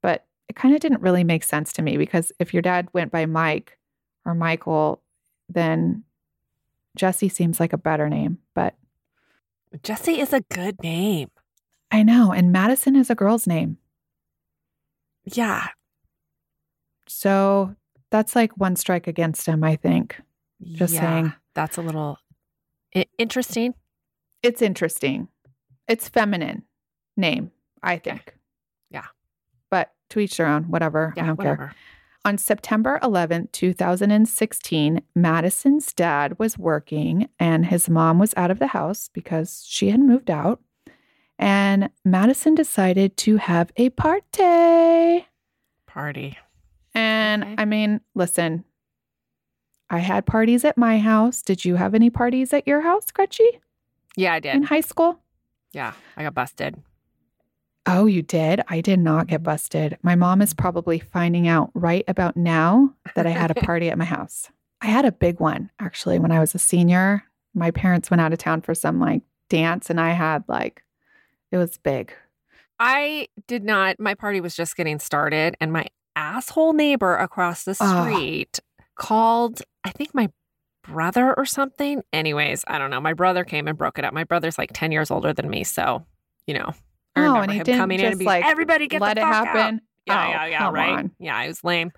But 0.00 0.26
it 0.48 0.56
kind 0.56 0.74
of 0.74 0.80
didn't 0.80 1.00
really 1.00 1.24
make 1.24 1.42
sense 1.42 1.72
to 1.74 1.82
me 1.82 1.96
because 1.96 2.30
if 2.38 2.54
your 2.54 2.62
dad 2.62 2.88
went 2.92 3.10
by 3.10 3.26
Mike 3.26 3.78
or 4.24 4.34
Michael, 4.34 5.02
then 5.48 6.04
Jesse 6.96 7.28
seems 7.28 7.58
like 7.60 7.72
a 7.72 7.78
better 7.78 8.08
name. 8.08 8.38
But 8.54 8.74
Jesse 9.82 10.20
is 10.20 10.32
a 10.32 10.40
good 10.40 10.82
name. 10.82 11.30
I 11.90 12.02
know. 12.02 12.32
And 12.32 12.52
Madison 12.52 12.94
is 12.96 13.10
a 13.10 13.14
girl's 13.14 13.46
name. 13.46 13.78
Yeah. 15.24 15.68
So 17.06 17.74
that's 18.10 18.36
like 18.36 18.56
one 18.56 18.76
strike 18.76 19.06
against 19.06 19.46
him, 19.46 19.64
I 19.64 19.76
think. 19.76 20.20
Just 20.62 20.94
Yeah. 20.94 21.00
saying. 21.00 21.32
That's 21.54 21.76
a 21.76 21.82
little 21.82 22.18
i- 22.94 23.06
interesting. 23.18 23.74
It's 24.42 24.62
interesting. 24.62 25.28
It's 25.88 26.08
feminine 26.08 26.64
name, 27.16 27.50
I 27.82 27.98
think. 27.98 28.36
Yeah. 28.90 29.06
But 29.70 29.92
to 30.10 30.20
each 30.20 30.36
their 30.36 30.46
own, 30.46 30.64
whatever. 30.70 31.12
I 31.16 31.20
Yeah. 31.20 31.26
don't 31.26 31.40
care. 31.40 31.74
Whatever. 32.24 32.32
On 32.32 32.38
September 32.38 32.98
11th, 33.02 33.52
2016, 33.52 35.02
Madison's 35.14 35.92
dad 35.92 36.38
was 36.38 36.58
working 36.58 37.28
and 37.38 37.66
his 37.66 37.88
mom 37.88 38.18
was 38.18 38.32
out 38.36 38.50
of 38.50 38.58
the 38.58 38.68
house 38.68 39.10
because 39.12 39.64
she 39.66 39.90
had 39.90 40.00
moved 40.00 40.30
out. 40.30 40.60
And 41.38 41.90
Madison 42.04 42.54
decided 42.54 43.16
to 43.18 43.36
have 43.36 43.72
a 43.76 43.90
party. 43.90 45.26
Party. 45.86 46.38
And 46.94 47.42
Okay. 47.44 47.54
I 47.58 47.64
mean, 47.64 48.00
listen, 48.14 48.64
I 49.90 49.98
had 49.98 50.24
parties 50.26 50.64
at 50.64 50.78
my 50.78 50.98
house. 50.98 51.42
Did 51.42 51.64
you 51.64 51.74
have 51.76 51.94
any 51.94 52.08
parties 52.08 52.52
at 52.52 52.66
your 52.66 52.80
house, 52.82 53.10
Gretchy, 53.10 53.60
Yeah, 54.16 54.34
I 54.34 54.40
did. 54.40 54.54
in 54.54 54.62
high 54.62 54.80
school? 54.80 55.18
Yeah. 55.72 55.92
I 56.16 56.22
got 56.22 56.34
busted. 56.34 56.76
Oh, 57.86 58.06
you 58.06 58.22
did? 58.22 58.62
I 58.68 58.80
did 58.80 58.98
not 58.98 59.26
get 59.26 59.42
busted. 59.42 59.98
My 60.02 60.14
mom 60.14 60.40
is 60.40 60.54
probably 60.54 60.98
finding 60.98 61.46
out 61.48 61.70
right 61.74 62.04
about 62.08 62.36
now 62.36 62.94
that 63.14 63.26
I 63.26 63.30
had 63.30 63.50
a 63.50 63.54
party 63.54 63.90
at 63.90 63.98
my 63.98 64.06
house. 64.06 64.48
I 64.80 64.86
had 64.86 65.04
a 65.04 65.12
big 65.12 65.40
one 65.40 65.70
actually 65.78 66.18
when 66.18 66.32
I 66.32 66.40
was 66.40 66.54
a 66.54 66.58
senior. 66.58 67.24
My 67.54 67.70
parents 67.70 68.10
went 68.10 68.20
out 68.20 68.32
of 68.32 68.38
town 68.38 68.62
for 68.62 68.74
some 68.74 69.00
like 69.00 69.22
dance 69.48 69.90
and 69.90 70.00
I 70.00 70.10
had 70.10 70.44
like, 70.48 70.82
it 71.52 71.56
was 71.56 71.78
big. 71.78 72.12
I 72.78 73.28
did 73.46 73.64
not. 73.64 74.00
My 74.00 74.14
party 74.14 74.40
was 74.40 74.56
just 74.56 74.76
getting 74.76 74.98
started, 74.98 75.56
and 75.60 75.72
my 75.72 75.86
asshole 76.16 76.72
neighbor 76.72 77.16
across 77.16 77.64
the 77.64 77.74
street 77.74 78.58
called, 78.96 79.62
I 79.84 79.90
think, 79.90 80.14
my 80.14 80.30
brother 80.82 81.34
or 81.34 81.44
something. 81.44 82.02
Anyways, 82.12 82.64
I 82.66 82.78
don't 82.78 82.90
know. 82.90 83.00
My 83.00 83.14
brother 83.14 83.44
came 83.44 83.68
and 83.68 83.78
broke 83.78 83.98
it 83.98 84.04
up. 84.04 84.12
My 84.12 84.24
brother's 84.24 84.58
like 84.58 84.70
10 84.72 84.92
years 84.92 85.10
older 85.10 85.32
than 85.32 85.48
me. 85.48 85.64
So, 85.64 86.04
you 86.46 86.54
know, 86.54 86.74
Oh, 87.16 87.36
and 87.40 87.50
he 87.52 87.58
didn't 87.60 87.78
coming 87.78 88.00
in 88.00 88.06
and 88.06 88.14
just, 88.16 88.26
like, 88.26 88.44
everybody 88.44 88.88
get 88.88 89.00
Let 89.00 89.14
the 89.14 89.20
it 89.20 89.24
fuck 89.24 89.32
out." 89.34 89.46
happen. 89.46 89.80
Yeah, 90.06 90.26
Oh, 90.26 90.30
yeah, 90.30 90.46
yeah, 90.46 90.70
right. 90.70 90.92
on. 90.98 91.10
Yeah, 91.18 91.40
it 91.42 91.48
was 91.48 91.62
lame. 91.64 91.92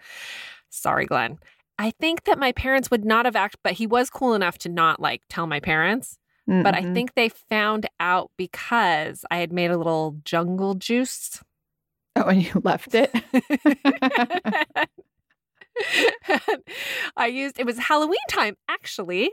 Sorry, 0.71 1.07
Glenn. 1.07 1.39
I 1.79 1.91
think 2.01 2.25
that 2.25 2.39
my 2.39 2.53
parents 2.53 2.91
would 2.91 3.05
not 3.05 3.25
have 3.27 3.35
acted, 3.37 3.61
but 3.65 3.73
he 3.75 3.87
was 3.87 4.11
cool 4.11 4.35
enough 4.35 4.59
to 4.59 4.69
not 4.69 5.01
like 5.01 5.23
tell 5.29 5.47
my 5.47 5.61
parents. 5.61 6.19
But 6.49 6.77
I 6.77 6.83
think 6.95 7.15
they 7.15 7.29
found 7.29 7.89
out 7.99 8.31
because 8.37 9.25
I 9.33 9.39
had 9.39 9.53
made 9.53 9.73
a 9.73 9.77
little 9.77 10.17
jungle 10.25 10.75
juice. 10.75 11.43
Oh, 12.15 12.23
and 12.29 12.41
you 12.41 12.61
left 12.65 12.95
it. 12.95 13.11
I 17.17 17.27
used 17.27 17.59
it 17.59 17.67
was 17.67 17.79
Halloween 17.79 18.19
time 18.31 18.57
actually, 18.69 19.31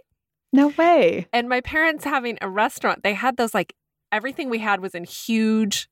no 0.52 0.68
way. 0.70 1.28
and 1.32 1.48
my 1.48 1.62
parents 1.62 2.04
having 2.04 2.38
a 2.42 2.50
restaurant, 2.50 3.04
they 3.04 3.14
had 3.14 3.38
those 3.38 3.54
like 3.54 3.74
everything 4.14 4.50
we 4.50 4.60
had 4.60 4.80
was 4.80 4.96
in 4.96 5.04
huge 5.04 5.90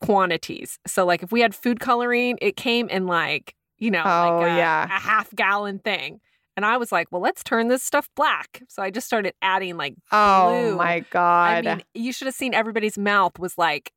quantities. 0.00 0.78
So 0.86 1.04
like 1.06 1.22
if 1.22 1.32
we 1.32 1.40
had 1.40 1.54
food 1.54 1.80
coloring, 1.80 2.38
it 2.42 2.56
came 2.56 2.88
in 2.88 3.06
like, 3.06 3.54
you 3.78 3.90
know, 3.90 4.02
Oh, 4.04 4.38
like 4.40 4.52
a, 4.52 4.56
yeah. 4.56 4.84
a 4.84 4.88
half 4.88 5.34
gallon 5.34 5.78
thing. 5.78 6.20
And 6.56 6.64
I 6.64 6.78
was 6.78 6.90
like, 6.90 7.08
well, 7.12 7.20
let's 7.20 7.44
turn 7.44 7.68
this 7.68 7.82
stuff 7.82 8.08
black. 8.16 8.62
So 8.68 8.82
I 8.82 8.90
just 8.90 9.06
started 9.06 9.34
adding 9.42 9.76
like 9.76 9.94
Oh 10.12 10.48
Blue. 10.70 10.76
my 10.76 11.00
God. 11.10 11.66
I 11.66 11.74
mean, 11.76 11.84
you 11.94 12.12
should 12.12 12.26
have 12.26 12.34
seen 12.34 12.54
everybody's 12.54 12.98
mouth 12.98 13.38
was 13.38 13.56
like 13.58 13.92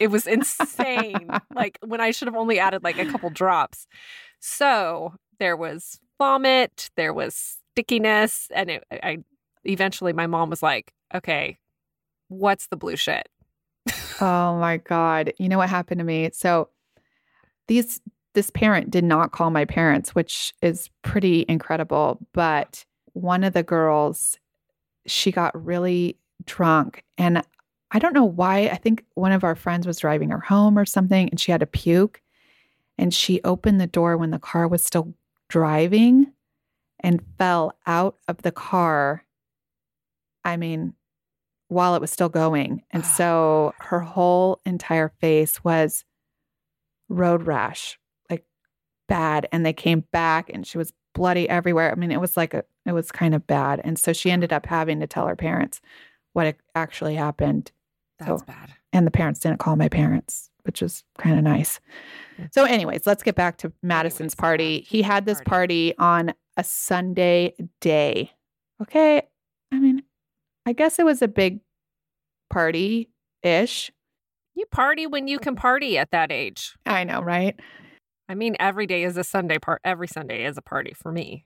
It 0.00 0.08
was 0.08 0.26
insane. 0.26 1.30
like 1.54 1.78
when 1.86 2.00
I 2.00 2.10
should 2.10 2.26
have 2.28 2.36
only 2.36 2.58
added 2.58 2.82
like 2.82 2.98
a 2.98 3.06
couple 3.06 3.30
drops. 3.30 3.86
So 4.40 5.14
there 5.38 5.56
was 5.56 6.00
vomit, 6.18 6.90
there 6.96 7.12
was 7.14 7.58
stickiness, 7.72 8.48
and 8.54 8.70
it, 8.70 8.84
I 8.92 9.18
eventually 9.64 10.12
my 10.12 10.26
mom 10.26 10.50
was 10.50 10.62
like, 10.62 10.92
"Okay, 11.14 11.58
what's 12.38 12.68
the 12.68 12.76
blue 12.76 12.96
shit?" 12.96 13.28
oh 14.20 14.58
my 14.58 14.78
god! 14.78 15.32
You 15.38 15.48
know 15.48 15.58
what 15.58 15.68
happened 15.68 15.98
to 15.98 16.04
me? 16.04 16.30
So 16.32 16.68
these 17.68 18.00
this 18.34 18.50
parent 18.50 18.90
did 18.90 19.04
not 19.04 19.32
call 19.32 19.50
my 19.50 19.64
parents, 19.64 20.14
which 20.14 20.52
is 20.60 20.90
pretty 21.02 21.44
incredible. 21.48 22.18
But 22.32 22.84
one 23.12 23.44
of 23.44 23.52
the 23.52 23.62
girls, 23.62 24.38
she 25.06 25.30
got 25.30 25.64
really 25.64 26.18
drunk, 26.44 27.04
and 27.16 27.42
I 27.92 28.00
don't 28.00 28.12
know 28.12 28.24
why. 28.24 28.66
I 28.66 28.76
think 28.76 29.04
one 29.14 29.32
of 29.32 29.44
our 29.44 29.54
friends 29.54 29.86
was 29.86 30.00
driving 30.00 30.30
her 30.30 30.40
home 30.40 30.76
or 30.76 30.84
something, 30.84 31.28
and 31.28 31.38
she 31.38 31.52
had 31.52 31.62
a 31.62 31.66
puke. 31.66 32.20
And 32.96 33.12
she 33.12 33.40
opened 33.42 33.80
the 33.80 33.88
door 33.88 34.16
when 34.16 34.30
the 34.30 34.38
car 34.38 34.68
was 34.68 34.84
still 34.84 35.14
driving 35.48 36.32
and 37.00 37.24
fell 37.38 37.76
out 37.86 38.16
of 38.28 38.42
the 38.42 38.52
car. 38.52 39.24
I 40.44 40.56
mean, 40.56 40.94
while 41.74 41.94
it 41.94 42.00
was 42.00 42.10
still 42.10 42.28
going. 42.28 42.82
And 42.90 43.04
so 43.04 43.74
her 43.80 44.00
whole 44.00 44.60
entire 44.64 45.12
face 45.20 45.62
was 45.62 46.04
road 47.08 47.46
rash, 47.46 47.98
like 48.30 48.44
bad. 49.08 49.48
And 49.52 49.66
they 49.66 49.72
came 49.72 50.04
back 50.12 50.50
and 50.52 50.66
she 50.66 50.78
was 50.78 50.92
bloody 51.14 51.48
everywhere. 51.48 51.90
I 51.90 51.94
mean, 51.96 52.12
it 52.12 52.20
was 52.20 52.36
like 52.36 52.54
a, 52.54 52.64
it 52.86 52.92
was 52.92 53.12
kind 53.12 53.34
of 53.34 53.46
bad. 53.46 53.80
And 53.84 53.98
so 53.98 54.12
she 54.12 54.30
ended 54.30 54.52
up 54.52 54.66
having 54.66 55.00
to 55.00 55.06
tell 55.06 55.26
her 55.26 55.36
parents 55.36 55.80
what 56.32 56.56
actually 56.74 57.14
happened. 57.14 57.72
That's 58.18 58.40
so, 58.40 58.46
bad. 58.46 58.72
And 58.92 59.06
the 59.06 59.10
parents 59.10 59.40
didn't 59.40 59.58
call 59.58 59.76
my 59.76 59.88
parents, 59.88 60.50
which 60.62 60.80
was 60.80 61.02
kind 61.18 61.36
of 61.36 61.44
nice. 61.44 61.80
So, 62.52 62.64
anyways, 62.64 63.06
let's 63.06 63.22
get 63.22 63.34
back 63.34 63.58
to 63.58 63.72
Madison's 63.82 64.34
party. 64.34 64.80
He 64.80 65.02
had 65.02 65.26
this 65.26 65.40
party 65.44 65.94
on 65.98 66.34
a 66.56 66.64
Sunday 66.64 67.54
day. 67.80 68.30
Okay. 68.80 69.22
I 69.72 69.78
mean, 69.78 70.02
I 70.66 70.72
guess 70.72 70.98
it 70.98 71.04
was 71.04 71.22
a 71.22 71.28
big 71.28 71.60
party 72.50 73.10
ish. 73.42 73.90
You 74.54 74.66
party 74.66 75.06
when 75.06 75.26
you 75.26 75.38
can 75.38 75.56
party 75.56 75.98
at 75.98 76.10
that 76.12 76.30
age. 76.30 76.74
I 76.86 77.04
know, 77.04 77.20
right? 77.20 77.58
I 78.28 78.34
mean, 78.34 78.56
every 78.58 78.86
day 78.86 79.04
is 79.04 79.16
a 79.16 79.24
Sunday 79.24 79.58
part. 79.58 79.80
Every 79.84 80.08
Sunday 80.08 80.44
is 80.44 80.56
a 80.56 80.62
party 80.62 80.94
for 80.94 81.12
me. 81.12 81.44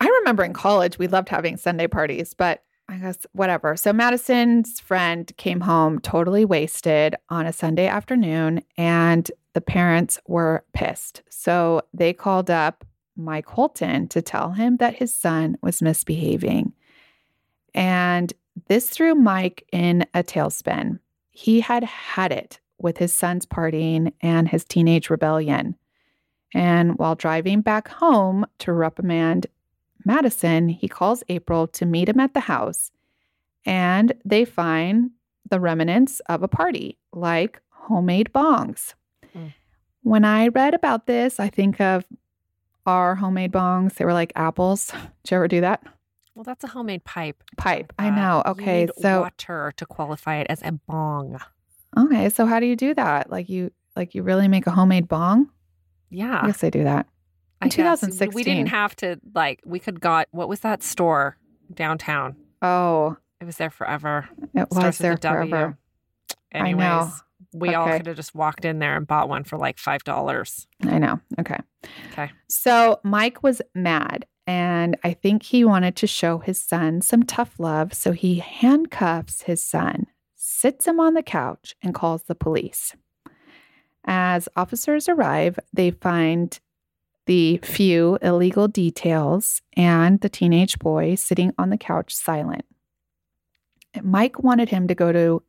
I 0.00 0.06
remember 0.06 0.42
in 0.42 0.54
college, 0.54 0.98
we 0.98 1.06
loved 1.06 1.28
having 1.28 1.56
Sunday 1.56 1.86
parties, 1.86 2.34
but 2.34 2.62
I 2.88 2.96
guess 2.96 3.18
whatever. 3.32 3.76
So 3.76 3.92
Madison's 3.92 4.80
friend 4.80 5.30
came 5.36 5.60
home 5.60 6.00
totally 6.00 6.44
wasted 6.44 7.14
on 7.28 7.46
a 7.46 7.52
Sunday 7.52 7.86
afternoon, 7.86 8.62
and 8.76 9.30
the 9.52 9.60
parents 9.60 10.18
were 10.26 10.64
pissed. 10.72 11.22
So 11.28 11.82
they 11.94 12.12
called 12.12 12.50
up 12.50 12.84
Mike 13.16 13.46
Holton 13.46 14.08
to 14.08 14.22
tell 14.22 14.52
him 14.52 14.78
that 14.78 14.96
his 14.96 15.14
son 15.14 15.56
was 15.62 15.82
misbehaving. 15.82 16.72
And 17.74 18.32
this 18.68 18.88
threw 18.88 19.14
Mike 19.14 19.66
in 19.72 20.06
a 20.14 20.22
tailspin. 20.22 20.98
He 21.30 21.60
had 21.60 21.84
had 21.84 22.32
it 22.32 22.60
with 22.78 22.98
his 22.98 23.12
son's 23.12 23.46
partying 23.46 24.12
and 24.20 24.48
his 24.48 24.64
teenage 24.64 25.10
rebellion. 25.10 25.76
And 26.54 26.98
while 26.98 27.14
driving 27.14 27.60
back 27.60 27.88
home 27.88 28.46
to 28.58 28.72
reprimand 28.72 29.46
Madison, 30.04 30.68
he 30.68 30.88
calls 30.88 31.22
April 31.28 31.66
to 31.68 31.86
meet 31.86 32.08
him 32.08 32.20
at 32.20 32.34
the 32.34 32.40
house, 32.40 32.90
and 33.64 34.12
they 34.24 34.44
find 34.44 35.10
the 35.48 35.60
remnants 35.60 36.20
of 36.20 36.42
a 36.42 36.48
party, 36.48 36.98
like 37.12 37.60
homemade 37.68 38.30
bongs. 38.34 38.94
Mm. 39.36 39.52
When 40.02 40.24
I 40.24 40.48
read 40.48 40.74
about 40.74 41.06
this, 41.06 41.38
I 41.38 41.48
think 41.48 41.80
of 41.80 42.04
our 42.86 43.14
homemade 43.14 43.52
bongs. 43.52 43.94
They 43.94 44.04
were 44.04 44.14
like 44.14 44.32
apples. 44.36 44.92
Did 45.24 45.30
you 45.30 45.36
ever 45.36 45.48
do 45.48 45.60
that? 45.60 45.82
Well, 46.40 46.44
that's 46.46 46.64
a 46.64 46.68
homemade 46.68 47.04
pipe. 47.04 47.44
Pipe. 47.58 47.92
I 47.98 48.08
Uh, 48.08 48.10
know. 48.12 48.42
you 48.46 48.50
Okay. 48.52 48.80
need 48.86 48.92
So 48.96 49.20
water 49.20 49.74
to 49.76 49.84
qualify 49.84 50.36
it 50.36 50.46
as 50.48 50.62
a 50.62 50.72
bong. 50.72 51.38
okay. 51.98 52.30
So 52.30 52.46
how 52.46 52.58
do 52.60 52.64
you 52.64 52.76
do 52.76 52.94
that? 52.94 53.28
Like 53.28 53.50
you 53.50 53.72
like 53.94 54.14
you 54.14 54.22
really 54.22 54.48
make 54.48 54.66
a 54.66 54.70
homemade 54.70 55.06
bong? 55.06 55.50
Yeah. 56.08 56.46
Yes, 56.46 56.64
I 56.64 56.70
they 56.70 56.70
do 56.70 56.84
that. 56.84 57.06
I 57.60 57.68
guess. 57.68 58.02
We 58.32 58.42
didn't 58.42 58.68
have 58.68 58.96
to 58.96 59.20
like. 59.34 59.60
We 59.66 59.78
could 59.80 60.00
got 60.00 60.28
what 60.30 60.48
was 60.48 60.60
that 60.60 60.82
store 60.82 61.36
downtown? 61.74 62.36
Oh, 62.62 63.18
It 63.38 63.44
was 63.44 63.58
there 63.58 63.68
forever. 63.68 64.26
it 64.54 64.66
was 64.70 64.78
Starts 64.78 64.98
with 64.98 65.20
there 65.20 65.30
forever. 65.44 65.76
Anyways, 66.52 66.82
I 66.86 66.88
know. 67.04 67.10
we 67.52 67.74
all 67.74 67.86
could 67.86 68.06
have 68.06 68.16
just 68.16 68.34
walked 68.34 68.64
in 68.64 68.78
there 68.78 68.96
and 68.96 69.06
bought 69.06 69.28
one 69.28 69.44
for 69.44 69.58
like 69.58 69.78
five 69.78 70.04
dollars. 70.04 70.66
I 70.88 70.98
know. 70.98 71.20
Okay. 71.38 71.58
Okay. 72.12 72.30
So 72.48 72.98
Mike 73.04 73.42
was 73.42 73.60
mad 73.74 74.24
and 74.50 74.96
I 75.04 75.12
think 75.12 75.44
he 75.44 75.64
wanted 75.64 75.94
to 75.94 76.08
show 76.08 76.38
his 76.38 76.60
son 76.60 77.02
some 77.02 77.22
tough 77.22 77.60
love. 77.60 77.94
So 77.94 78.10
he 78.10 78.40
handcuffs 78.40 79.42
his 79.42 79.62
son, 79.62 80.08
sits 80.34 80.88
him 80.88 80.98
on 80.98 81.14
the 81.14 81.22
couch, 81.22 81.76
and 81.84 81.94
calls 81.94 82.24
the 82.24 82.34
police. 82.34 82.96
As 84.04 84.48
officers 84.56 85.08
arrive, 85.08 85.60
they 85.72 85.92
find 85.92 86.58
the 87.26 87.58
few 87.58 88.18
illegal 88.22 88.66
details 88.66 89.62
and 89.76 90.20
the 90.20 90.28
teenage 90.28 90.80
boy 90.80 91.14
sitting 91.14 91.54
on 91.56 91.70
the 91.70 91.78
couch 91.78 92.12
silent. 92.12 92.64
Mike 94.02 94.42
wanted 94.42 94.70
him 94.70 94.88
to 94.88 94.96
go 94.96 95.12
to 95.12 95.44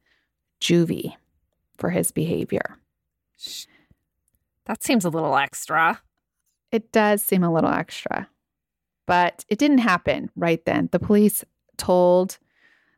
juvie 0.61 1.15
for 1.75 1.89
his 1.89 2.11
behavior. 2.11 2.77
That 4.65 4.83
seems 4.83 5.05
a 5.05 5.09
little 5.09 5.35
extra. 5.35 6.01
It 6.71 6.91
does 6.91 7.23
seem 7.23 7.43
a 7.43 7.51
little 7.51 7.71
extra, 7.71 8.29
but 9.05 9.45
it 9.49 9.59
didn't 9.59 9.79
happen 9.79 10.29
right 10.35 10.63
then. 10.65 10.89
The 10.91 10.99
police 10.99 11.43
told 11.77 12.37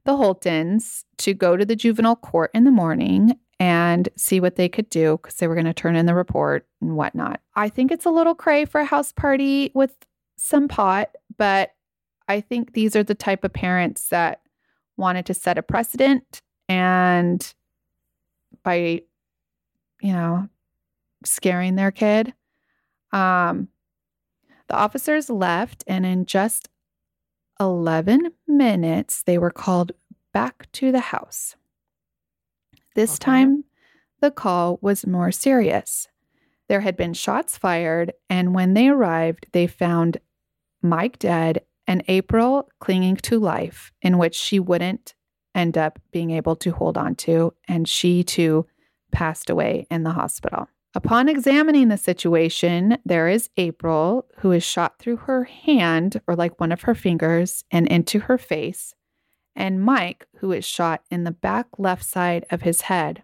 the 0.05 0.13
Holtons 0.13 1.05
to 1.19 1.33
go 1.33 1.55
to 1.55 1.65
the 1.65 1.75
juvenile 1.75 2.15
court 2.15 2.51
in 2.53 2.63
the 2.65 2.71
morning 2.71 3.39
and 3.59 4.09
see 4.17 4.39
what 4.39 4.55
they 4.55 4.67
could 4.67 4.89
do 4.89 5.17
because 5.21 5.35
they 5.35 5.47
were 5.47 5.55
going 5.55 5.65
to 5.65 5.73
turn 5.73 5.95
in 5.95 6.05
the 6.05 6.15
report 6.15 6.67
and 6.81 6.97
whatnot. 6.97 7.39
I 7.55 7.69
think 7.69 7.91
it's 7.91 8.05
a 8.05 8.11
little 8.11 8.35
cray 8.35 8.65
for 8.65 8.81
a 8.81 8.85
house 8.85 9.11
party 9.13 9.71
with 9.73 9.95
some 10.35 10.67
pot, 10.67 11.11
but 11.37 11.73
I 12.27 12.41
think 12.41 12.73
these 12.73 12.95
are 12.95 13.03
the 13.03 13.15
type 13.15 13.43
of 13.43 13.53
parents 13.53 14.09
that 14.09 14.41
wanted 14.97 15.25
to 15.27 15.33
set 15.33 15.57
a 15.57 15.63
precedent 15.63 16.41
and 16.67 17.53
by, 18.63 19.03
you 20.01 20.13
know, 20.13 20.49
scaring 21.23 21.75
their 21.75 21.91
kid. 21.91 22.33
Um, 23.11 23.67
the 24.67 24.75
officers 24.75 25.29
left, 25.29 25.83
and 25.87 26.05
in 26.05 26.25
just 26.25 26.69
11 27.59 28.31
minutes, 28.47 29.23
they 29.23 29.37
were 29.37 29.51
called 29.51 29.91
back 30.33 30.71
to 30.73 30.91
the 30.91 30.99
house. 30.99 31.55
This 32.95 33.13
Okay. 33.15 33.19
time, 33.25 33.63
the 34.21 34.31
call 34.31 34.79
was 34.81 35.05
more 35.05 35.31
serious. 35.31 36.07
There 36.69 36.81
had 36.81 36.95
been 36.95 37.13
shots 37.13 37.57
fired, 37.57 38.13
and 38.29 38.55
when 38.55 38.73
they 38.73 38.87
arrived, 38.87 39.47
they 39.51 39.67
found 39.67 40.17
Mike 40.81 41.19
dead 41.19 41.65
and 41.87 42.03
April 42.07 42.69
clinging 42.79 43.17
to 43.17 43.39
life, 43.39 43.91
in 44.01 44.17
which 44.17 44.35
she 44.35 44.59
wouldn't 44.59 45.13
end 45.53 45.77
up 45.77 45.99
being 46.11 46.31
able 46.31 46.55
to 46.55 46.71
hold 46.71 46.97
on 46.97 47.15
to, 47.15 47.53
and 47.67 47.87
she 47.87 48.23
too 48.23 48.65
passed 49.11 49.49
away 49.49 49.85
in 49.91 50.03
the 50.03 50.11
hospital. 50.11 50.67
Upon 50.95 51.27
examining 51.27 51.87
the 51.87 51.97
situation, 51.97 52.97
there 53.03 53.27
is 53.27 53.49
April, 53.57 54.27
who 54.37 54.51
is 54.51 54.63
shot 54.63 54.99
through 54.99 55.17
her 55.17 55.45
hand 55.45 56.21
or 56.27 56.35
like 56.35 56.59
one 56.59 56.71
of 56.71 56.83
her 56.83 56.93
fingers 56.93 57.63
and 57.71 57.87
into 57.87 58.19
her 58.19 58.37
face, 58.37 58.93
and 59.55 59.81
Mike, 59.81 60.27
who 60.37 60.51
is 60.51 60.65
shot 60.65 61.03
in 61.09 61.23
the 61.23 61.31
back 61.31 61.67
left 61.77 62.05
side 62.05 62.45
of 62.51 62.61
his 62.61 62.81
head 62.81 63.23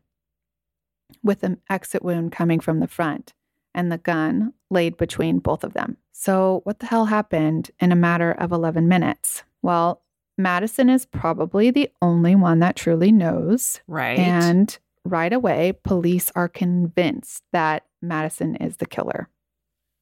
with 1.24 1.44
an 1.44 1.60
exit 1.70 2.04
wound 2.04 2.32
coming 2.32 2.60
from 2.60 2.80
the 2.80 2.88
front 2.88 3.34
and 3.74 3.92
the 3.92 3.98
gun 3.98 4.54
laid 4.70 4.98
between 4.98 5.40
both 5.40 5.64
of 5.64 5.74
them. 5.74 5.98
So, 6.12 6.62
what 6.64 6.80
the 6.80 6.86
hell 6.88 7.06
happened 7.06 7.72
in 7.80 7.92
a 7.92 7.96
matter 7.96 8.32
of 8.32 8.52
11 8.52 8.88
minutes? 8.88 9.44
Well, 9.62 10.02
Madison 10.38 10.90
is 10.90 11.06
probably 11.06 11.70
the 11.70 11.90
only 12.02 12.36
one 12.36 12.60
that 12.60 12.76
truly 12.76 13.12
knows. 13.12 13.80
Right. 13.88 14.18
And 14.18 14.78
right 15.06 15.32
away, 15.34 15.74
police 15.84 16.32
are 16.36 16.48
convinced 16.48 17.44
that 17.52 17.84
Madison 18.02 18.56
is 18.56 18.78
the 18.78 18.86
killer. 18.86 19.30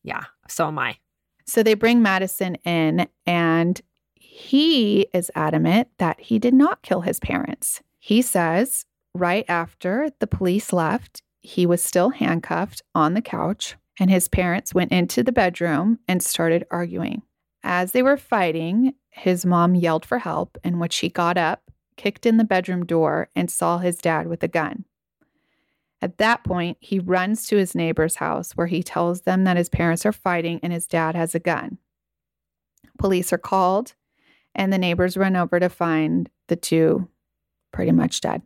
yeah. 0.04 0.24
So 0.48 0.68
am 0.68 0.80
I. 0.80 0.98
So 1.46 1.64
they 1.64 1.74
bring 1.74 2.02
Madison 2.02 2.56
in, 2.66 3.08
and 3.26 3.82
he 4.16 5.08
is 5.14 5.32
adamant 5.36 5.90
that 5.98 6.20
he 6.20 6.40
did 6.40 6.54
not 6.54 6.82
kill 6.84 7.02
his 7.02 7.20
parents. 7.20 7.82
He 8.00 8.22
says 8.22 8.86
right 9.14 9.46
after 9.48 10.10
the 10.20 10.28
police 10.28 10.72
left, 10.74 11.22
he 11.42 11.66
was 11.66 11.82
still 11.82 12.10
handcuffed 12.10 12.82
on 12.94 13.14
the 13.14 13.22
couch, 13.22 13.76
and 14.00 14.10
his 14.10 14.28
parents 14.28 14.74
went 14.74 14.92
into 14.92 15.24
the 15.24 15.32
bedroom 15.32 16.00
and 16.08 16.22
started 16.22 16.66
arguing. 16.70 17.22
As 17.64 17.92
they 17.92 18.04
were 18.04 18.18
fighting, 18.18 18.94
his 19.10 19.46
mom 19.46 19.76
yelled 19.76 20.06
for 20.06 20.20
help, 20.20 20.58
in 20.64 20.80
which 20.80 20.98
he 20.98 21.10
got 21.10 21.38
up, 21.38 21.67
kicked 21.98 22.26
in 22.26 22.38
the 22.38 22.44
bedroom 22.44 22.86
door, 22.86 23.30
and 23.36 23.52
saw 23.52 23.80
his 23.80 23.98
dad 23.98 24.28
with 24.28 24.44
a 24.44 24.48
gun. 24.48 24.86
At 26.02 26.20
that 26.20 26.44
point, 26.44 26.78
he 26.80 27.00
runs 27.00 27.48
to 27.48 27.58
his 27.58 27.74
neighbor's 27.74 28.18
house 28.18 28.52
where 28.54 28.68
he 28.68 28.84
tells 28.84 29.22
them 29.22 29.44
that 29.44 29.58
his 29.58 29.68
parents 29.68 30.06
are 30.06 30.14
fighting 30.14 30.60
and 30.62 30.72
his 30.72 30.88
dad 30.88 31.16
has 31.16 31.34
a 31.34 31.40
gun. 31.40 31.80
Police 33.00 33.34
are 33.34 33.40
called, 33.40 33.96
and 34.54 34.72
the 34.72 34.78
neighbors 34.78 35.18
run 35.18 35.36
over 35.36 35.60
to 35.60 35.70
find 35.70 36.30
the 36.48 36.56
two 36.56 37.08
pretty 37.72 37.92
much 37.92 38.22
dead. 38.22 38.42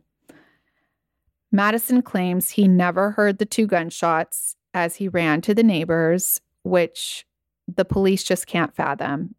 Madison 1.50 2.00
claims 2.00 2.50
he 2.50 2.66
never 2.66 3.12
heard 3.12 3.38
the 3.38 3.46
two 3.46 3.66
gunshots 3.66 4.56
as 4.72 4.96
he 4.96 5.08
ran 5.08 5.42
to 5.42 5.54
the 5.54 5.62
neighbors, 5.62 6.40
which 6.62 7.26
the 7.68 7.84
police 7.84 8.24
just 8.24 8.46
can't 8.46 8.74
fathom. 8.74 9.34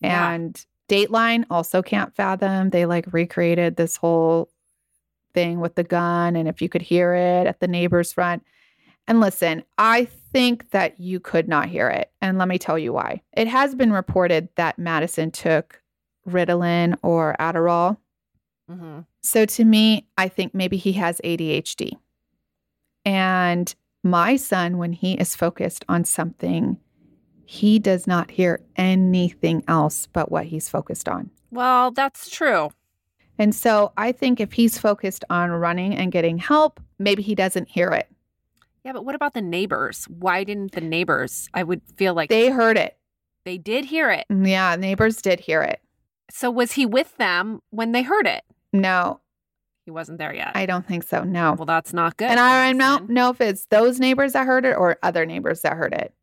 Yeah. 0.00 0.32
And 0.32 0.66
Dateline 0.92 1.46
also 1.48 1.80
can't 1.80 2.14
fathom. 2.14 2.68
They 2.68 2.84
like 2.84 3.10
recreated 3.14 3.76
this 3.76 3.96
whole 3.96 4.50
thing 5.32 5.58
with 5.58 5.74
the 5.74 5.84
gun 5.84 6.36
and 6.36 6.46
if 6.46 6.60
you 6.60 6.68
could 6.68 6.82
hear 6.82 7.14
it 7.14 7.46
at 7.46 7.60
the 7.60 7.66
neighbor's 7.66 8.12
front. 8.12 8.44
And 9.08 9.18
listen, 9.18 9.64
I 9.78 10.04
think 10.32 10.70
that 10.70 11.00
you 11.00 11.18
could 11.18 11.48
not 11.48 11.70
hear 11.70 11.88
it. 11.88 12.12
And 12.20 12.36
let 12.36 12.46
me 12.46 12.58
tell 12.58 12.78
you 12.78 12.92
why. 12.92 13.22
It 13.32 13.48
has 13.48 13.74
been 13.74 13.90
reported 13.90 14.50
that 14.56 14.78
Madison 14.78 15.30
took 15.30 15.80
Ritalin 16.28 16.96
or 17.02 17.36
Adderall. 17.40 17.96
hmm 18.68 19.00
So 19.22 19.46
to 19.46 19.64
me, 19.64 20.06
I 20.18 20.28
think 20.28 20.54
maybe 20.54 20.76
he 20.76 20.92
has 20.92 21.22
ADHD. 21.24 21.92
And 23.06 23.74
my 24.04 24.36
son, 24.36 24.76
when 24.76 24.92
he 24.92 25.14
is 25.14 25.34
focused 25.34 25.86
on 25.88 26.04
something, 26.04 26.76
he 27.44 27.78
does 27.78 28.06
not 28.06 28.30
hear 28.30 28.60
anything 28.76 29.62
else 29.68 30.06
but 30.12 30.30
what 30.30 30.46
he's 30.46 30.68
focused 30.68 31.08
on. 31.08 31.30
Well, 31.50 31.90
that's 31.90 32.30
true. 32.30 32.70
And 33.38 33.54
so 33.54 33.92
I 33.96 34.12
think 34.12 34.40
if 34.40 34.52
he's 34.52 34.78
focused 34.78 35.24
on 35.30 35.50
running 35.50 35.94
and 35.94 36.12
getting 36.12 36.38
help, 36.38 36.80
maybe 36.98 37.22
he 37.22 37.34
doesn't 37.34 37.68
hear 37.68 37.88
it. 37.88 38.08
Yeah, 38.84 38.92
but 38.92 39.04
what 39.04 39.14
about 39.14 39.34
the 39.34 39.42
neighbors? 39.42 40.04
Why 40.06 40.44
didn't 40.44 40.72
the 40.72 40.80
neighbors? 40.80 41.48
I 41.54 41.62
would 41.62 41.82
feel 41.96 42.14
like 42.14 42.28
they, 42.30 42.50
heard 42.50 42.76
it. 42.76 42.96
They 43.44 43.58
did 43.58 43.84
hear 43.84 44.10
it. 44.10 44.26
Mm, 44.30 44.48
yeah, 44.48 44.76
neighbors 44.76 45.22
did 45.22 45.40
hear 45.40 45.62
it. 45.62 45.80
So 46.30 46.50
was 46.50 46.72
he 46.72 46.86
with 46.86 47.16
them 47.16 47.60
when 47.70 47.92
they 47.92 48.02
heard 48.02 48.26
it? 48.26 48.42
No, 48.72 49.20
He 49.84 49.90
wasn't 49.90 50.18
there 50.18 50.34
yet. 50.34 50.52
I 50.54 50.66
don't 50.66 50.86
think 50.86 51.02
so. 51.04 51.24
No. 51.24 51.52
well, 51.52 51.66
that's 51.66 51.92
not 51.92 52.16
good. 52.16 52.30
and 52.30 52.40
I, 52.40 52.68
I 52.68 52.72
don't 52.72 53.10
know 53.10 53.30
if 53.30 53.40
it's 53.40 53.66
those 53.66 54.00
neighbors 54.00 54.32
that 54.32 54.46
heard 54.46 54.64
it 54.64 54.76
or 54.76 54.98
other 55.02 55.26
neighbors 55.26 55.60
that 55.62 55.76
heard 55.76 55.92
it. 55.92 56.14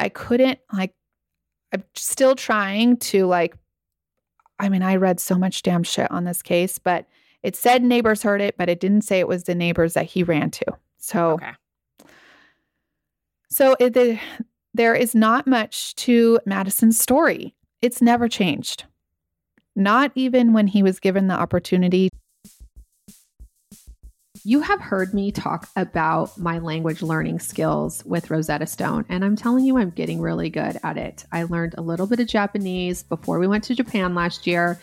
I 0.00 0.08
couldn't 0.08 0.58
like 0.72 0.94
I'm 1.72 1.84
still 1.94 2.34
trying 2.34 2.96
to 2.98 3.26
like 3.26 3.56
I 4.58 4.68
mean, 4.70 4.82
I 4.82 4.96
read 4.96 5.20
so 5.20 5.36
much 5.36 5.62
damn 5.62 5.82
shit 5.82 6.10
on 6.10 6.24
this 6.24 6.42
case, 6.42 6.78
but 6.78 7.06
it 7.42 7.54
said 7.54 7.82
neighbors 7.82 8.22
heard 8.22 8.40
it, 8.40 8.56
but 8.56 8.70
it 8.70 8.80
didn't 8.80 9.02
say 9.02 9.20
it 9.20 9.28
was 9.28 9.44
the 9.44 9.54
neighbors 9.54 9.94
that 9.94 10.06
he 10.06 10.22
ran 10.22 10.50
to. 10.52 10.64
So 10.96 11.32
Okay. 11.32 11.52
so 13.50 13.76
it, 13.78 13.92
the, 13.94 14.18
there 14.74 14.94
is 14.94 15.14
not 15.14 15.46
much 15.46 15.94
to 15.96 16.40
Madison's 16.46 16.98
story. 16.98 17.54
It's 17.82 18.00
never 18.02 18.28
changed. 18.28 18.84
Not 19.74 20.10
even 20.14 20.52
when 20.54 20.66
he 20.66 20.82
was 20.82 20.98
given 20.98 21.28
the 21.28 21.34
opportunity 21.34 22.08
You 24.46 24.60
have 24.60 24.80
heard 24.80 25.12
me 25.12 25.32
talk 25.32 25.68
about 25.74 26.38
my 26.38 26.58
language 26.58 27.02
learning 27.02 27.40
skills 27.40 28.04
with 28.04 28.30
Rosetta 28.30 28.68
Stone, 28.68 29.04
and 29.08 29.24
I'm 29.24 29.34
telling 29.34 29.64
you, 29.64 29.76
I'm 29.76 29.90
getting 29.90 30.20
really 30.20 30.50
good 30.50 30.78
at 30.84 30.96
it. 30.96 31.24
I 31.32 31.42
learned 31.42 31.74
a 31.76 31.80
little 31.80 32.06
bit 32.06 32.20
of 32.20 32.28
Japanese 32.28 33.02
before 33.02 33.40
we 33.40 33.48
went 33.48 33.64
to 33.64 33.74
Japan 33.74 34.14
last 34.14 34.46
year, 34.46 34.78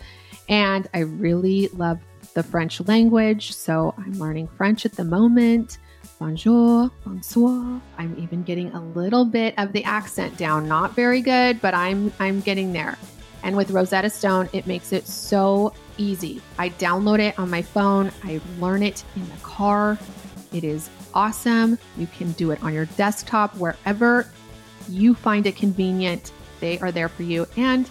and 0.50 0.86
I 0.92 0.98
really 0.98 1.68
love 1.68 1.98
the 2.34 2.42
French 2.42 2.78
language. 2.86 3.54
So 3.54 3.94
I'm 3.96 4.12
learning 4.18 4.48
French 4.48 4.84
at 4.84 4.92
the 4.92 5.04
moment. 5.04 5.78
Bonjour, 6.18 6.90
bonsoir. 7.02 7.80
I'm 7.96 8.14
even 8.18 8.42
getting 8.42 8.70
a 8.72 8.82
little 8.82 9.24
bit 9.24 9.54
of 9.56 9.72
the 9.72 9.84
accent 9.84 10.36
down. 10.36 10.68
Not 10.68 10.94
very 10.94 11.22
good, 11.22 11.62
but 11.62 11.72
I'm 11.72 12.12
I'm 12.20 12.42
getting 12.42 12.74
there. 12.74 12.98
And 13.42 13.56
with 13.56 13.70
Rosetta 13.70 14.10
Stone, 14.10 14.50
it 14.52 14.66
makes 14.66 14.92
it 14.92 15.06
so 15.06 15.72
easy. 15.98 16.42
I 16.58 16.70
download 16.70 17.18
it 17.18 17.38
on 17.38 17.50
my 17.50 17.62
phone, 17.62 18.10
I 18.22 18.40
learn 18.58 18.82
it 18.82 19.04
in 19.16 19.28
the 19.28 19.36
car. 19.42 19.98
It 20.52 20.64
is 20.64 20.88
awesome. 21.14 21.78
You 21.96 22.06
can 22.06 22.32
do 22.32 22.50
it 22.50 22.62
on 22.62 22.72
your 22.72 22.86
desktop, 22.86 23.56
wherever 23.56 24.28
you 24.88 25.14
find 25.14 25.46
it 25.46 25.56
convenient. 25.56 26.32
They 26.60 26.78
are 26.78 26.92
there 26.92 27.08
for 27.08 27.22
you. 27.22 27.46
And 27.56 27.88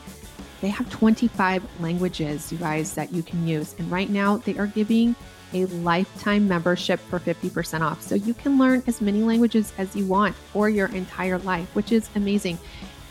they 0.62 0.70
have 0.70 0.89
25 0.89 1.63
languages, 1.82 2.52
you 2.52 2.58
guys, 2.58 2.94
that 2.94 3.12
you 3.12 3.22
can 3.22 3.46
use. 3.48 3.76
And 3.78 3.92
right 3.92 4.10
now, 4.10 4.38
they 4.38 4.58
are 4.58 4.68
giving 4.68 5.16
a 5.54 5.66
lifetime 5.66 6.48
membership 6.48 7.00
for 7.00 7.20
50% 7.20 7.82
off. 7.82 8.02
So 8.02 8.16
you 8.16 8.34
can 8.34 8.58
learn 8.58 8.82
as 8.88 9.02
many 9.02 9.24
languages 9.24 9.74
as 9.78 9.96
you 9.96 10.06
want 10.06 10.36
for 10.36 10.70
your 10.70 10.88
entire 10.88 11.38
life, 11.39 11.68
which 11.76 11.92
is 11.92 12.10
amazing. 12.16 12.58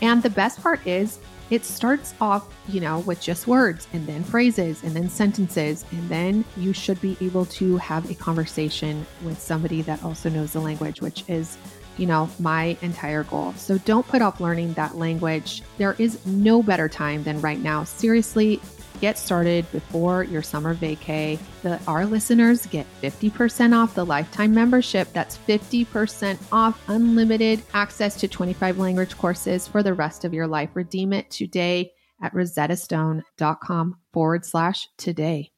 And 0.01 0.21
the 0.21 0.29
best 0.29 0.61
part 0.61 0.85
is, 0.85 1.19
it 1.53 1.63
starts 1.63 2.15
off, 2.19 2.51
you 2.67 2.81
know, 2.81 3.01
with 3.01 3.21
just 3.21 3.45
words 3.45 3.87
and 3.93 4.07
then 4.07 4.23
phrases 4.23 4.81
and 4.83 4.91
then 4.95 5.07
sentences. 5.07 5.85
And 5.91 6.09
then 6.09 6.43
you 6.57 6.73
should 6.73 6.99
be 6.99 7.15
able 7.21 7.45
to 7.45 7.77
have 7.77 8.09
a 8.09 8.15
conversation 8.15 9.05
with 9.23 9.39
somebody 9.39 9.83
that 9.83 10.03
also 10.03 10.29
knows 10.29 10.53
the 10.53 10.59
language, 10.61 10.99
which 10.99 11.23
is, 11.29 11.59
you 11.97 12.07
know, 12.07 12.27
my 12.39 12.75
entire 12.81 13.23
goal. 13.25 13.53
So 13.53 13.77
don't 13.77 14.07
put 14.07 14.23
off 14.23 14.39
learning 14.39 14.73
that 14.73 14.97
language. 14.97 15.61
There 15.77 15.95
is 15.99 16.25
no 16.25 16.63
better 16.63 16.89
time 16.89 17.21
than 17.21 17.39
right 17.39 17.59
now. 17.59 17.83
Seriously, 17.83 18.59
get 19.03 19.17
started 19.17 19.69
before 19.73 20.23
your 20.23 20.41
summer 20.41 20.73
vacay. 20.73 21.37
The, 21.61 21.77
our 21.87 22.05
listeners 22.05 22.65
get 22.67 22.87
50% 23.01 23.77
off 23.77 23.95
the 23.95 24.05
lifetime 24.05 24.53
membership. 24.53 25.11
That's 25.11 25.37
50% 25.39 26.39
off 26.53 26.81
unlimited 26.87 27.61
access 27.73 28.15
to 28.21 28.29
25 28.29 28.77
language 28.77 29.17
courses 29.17 29.67
for 29.67 29.83
the 29.83 29.93
rest 29.93 30.23
of 30.23 30.33
your 30.33 30.47
life. 30.47 30.69
Redeem 30.73 31.11
it 31.11 31.29
today 31.29 31.91
at 32.21 32.33
rosettastone.com 32.33 33.97
forward 34.13 34.45
slash 34.45 34.87
today. 34.97 35.51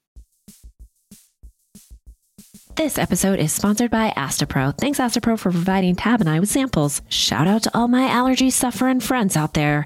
This 2.76 2.98
episode 2.98 3.40
is 3.40 3.54
sponsored 3.54 3.92
by 3.92 4.12
Astepro. 4.18 4.76
Thanks, 4.76 4.98
Astepro, 4.98 5.38
for 5.38 5.52
providing 5.52 5.96
Tab 5.96 6.20
and 6.20 6.30
I 6.30 6.40
with 6.40 6.50
samples. 6.50 7.04
Shout 7.10 7.48
out 7.48 7.62
to 7.64 7.78
all 7.78 7.88
my 7.88 8.10
allergy 8.10 8.50
suffering 8.50 9.00
friends 9.00 9.38
out 9.38 9.54
there. 9.54 9.86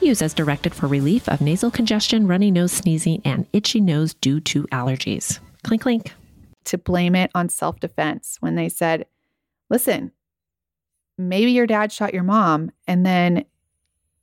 Use 0.00 0.22
as 0.22 0.32
directed 0.34 0.74
for 0.74 0.86
relief 0.86 1.28
of 1.28 1.40
nasal 1.40 1.70
congestion, 1.70 2.26
runny 2.26 2.50
nose, 2.50 2.72
sneezing, 2.72 3.20
and 3.24 3.46
itchy 3.52 3.80
nose 3.80 4.14
due 4.14 4.40
to 4.40 4.64
allergies. 4.68 5.38
Clink, 5.62 5.82
clink. 5.82 6.12
to 6.64 6.78
blame 6.78 7.14
it 7.14 7.30
on 7.34 7.48
self 7.48 7.80
defense 7.80 8.36
when 8.40 8.54
they 8.54 8.68
said, 8.68 9.06
listen, 9.68 10.12
maybe 11.18 11.50
your 11.52 11.66
dad 11.66 11.92
shot 11.92 12.14
your 12.14 12.22
mom 12.22 12.72
and 12.86 13.04
then 13.04 13.44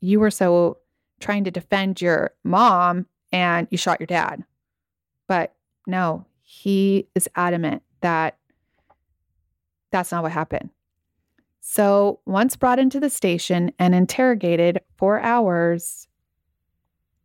you 0.01 0.19
were 0.19 0.31
so 0.31 0.77
trying 1.19 1.43
to 1.43 1.51
defend 1.51 2.01
your 2.01 2.31
mom 2.43 3.05
and 3.31 3.67
you 3.69 3.77
shot 3.77 3.99
your 3.99 4.07
dad. 4.07 4.43
But 5.27 5.53
no, 5.85 6.25
he 6.41 7.07
is 7.15 7.29
adamant 7.35 7.83
that 8.01 8.37
that's 9.91 10.11
not 10.11 10.23
what 10.23 10.31
happened. 10.31 10.69
So, 11.69 12.21
once 12.25 12.55
brought 12.55 12.79
into 12.79 12.97
the 12.97 13.09
station 13.09 13.73
and 13.77 13.93
interrogated 13.93 14.79
for 14.95 15.19
hours, 15.19 16.07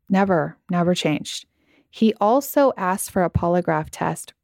never, 0.08 0.58
never 0.68 0.96
changed. 0.96 1.46
He 1.88 2.12
also 2.20 2.72
asked 2.76 3.12
for 3.12 3.22
a 3.22 3.30
polygraph 3.30 3.86
test 3.92 4.34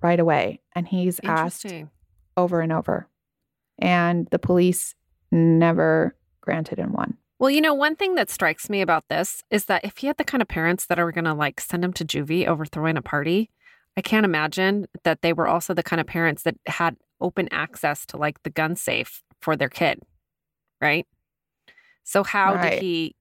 right 0.00 0.18
away, 0.18 0.62
and 0.74 0.88
he's 0.88 1.20
asked 1.22 1.66
over 2.34 2.62
and 2.62 2.72
over. 2.72 3.08
And 3.78 4.26
the 4.30 4.38
police 4.38 4.94
never 5.30 6.16
granted 6.40 6.78
him 6.78 6.94
one. 6.94 7.18
Well, 7.38 7.50
you 7.50 7.60
know, 7.60 7.74
one 7.74 7.94
thing 7.94 8.14
that 8.14 8.30
strikes 8.30 8.70
me 8.70 8.80
about 8.80 9.10
this 9.10 9.44
is 9.50 9.66
that 9.66 9.84
if 9.84 9.98
he 9.98 10.06
had 10.06 10.16
the 10.16 10.24
kind 10.24 10.40
of 10.40 10.48
parents 10.48 10.86
that 10.86 10.98
are 10.98 11.12
going 11.12 11.26
to 11.26 11.34
like 11.34 11.60
send 11.60 11.84
him 11.84 11.92
to 11.92 12.06
juvie 12.06 12.46
over 12.46 12.64
throwing 12.64 12.96
a 12.96 13.02
party, 13.02 13.50
I 13.98 14.00
can't 14.00 14.24
imagine 14.24 14.86
that 15.04 15.20
they 15.20 15.34
were 15.34 15.46
also 15.46 15.74
the 15.74 15.82
kind 15.82 16.00
of 16.00 16.06
parents 16.06 16.42
that 16.44 16.56
had 16.66 16.96
open 17.20 17.48
access 17.52 18.06
to 18.06 18.16
like 18.16 18.42
the 18.44 18.50
gun 18.50 18.76
safe 18.76 19.22
for 19.42 19.56
their 19.56 19.68
kid, 19.68 20.00
right? 20.80 21.06
So 22.04 22.22
how 22.24 22.54
Right. 22.54 22.70
did 22.70 22.82
he 22.82 23.16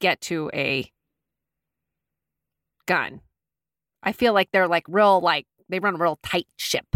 get 0.00 0.20
to 0.22 0.50
a 0.54 0.90
gun? 2.86 3.20
I 4.02 4.12
feel 4.12 4.32
like 4.34 4.50
they're 4.52 4.68
like 4.68 4.84
real 4.88 5.20
like 5.20 5.46
they 5.68 5.78
run 5.78 5.94
a 5.94 5.98
real 5.98 6.18
tight 6.22 6.46
ship. 6.56 6.86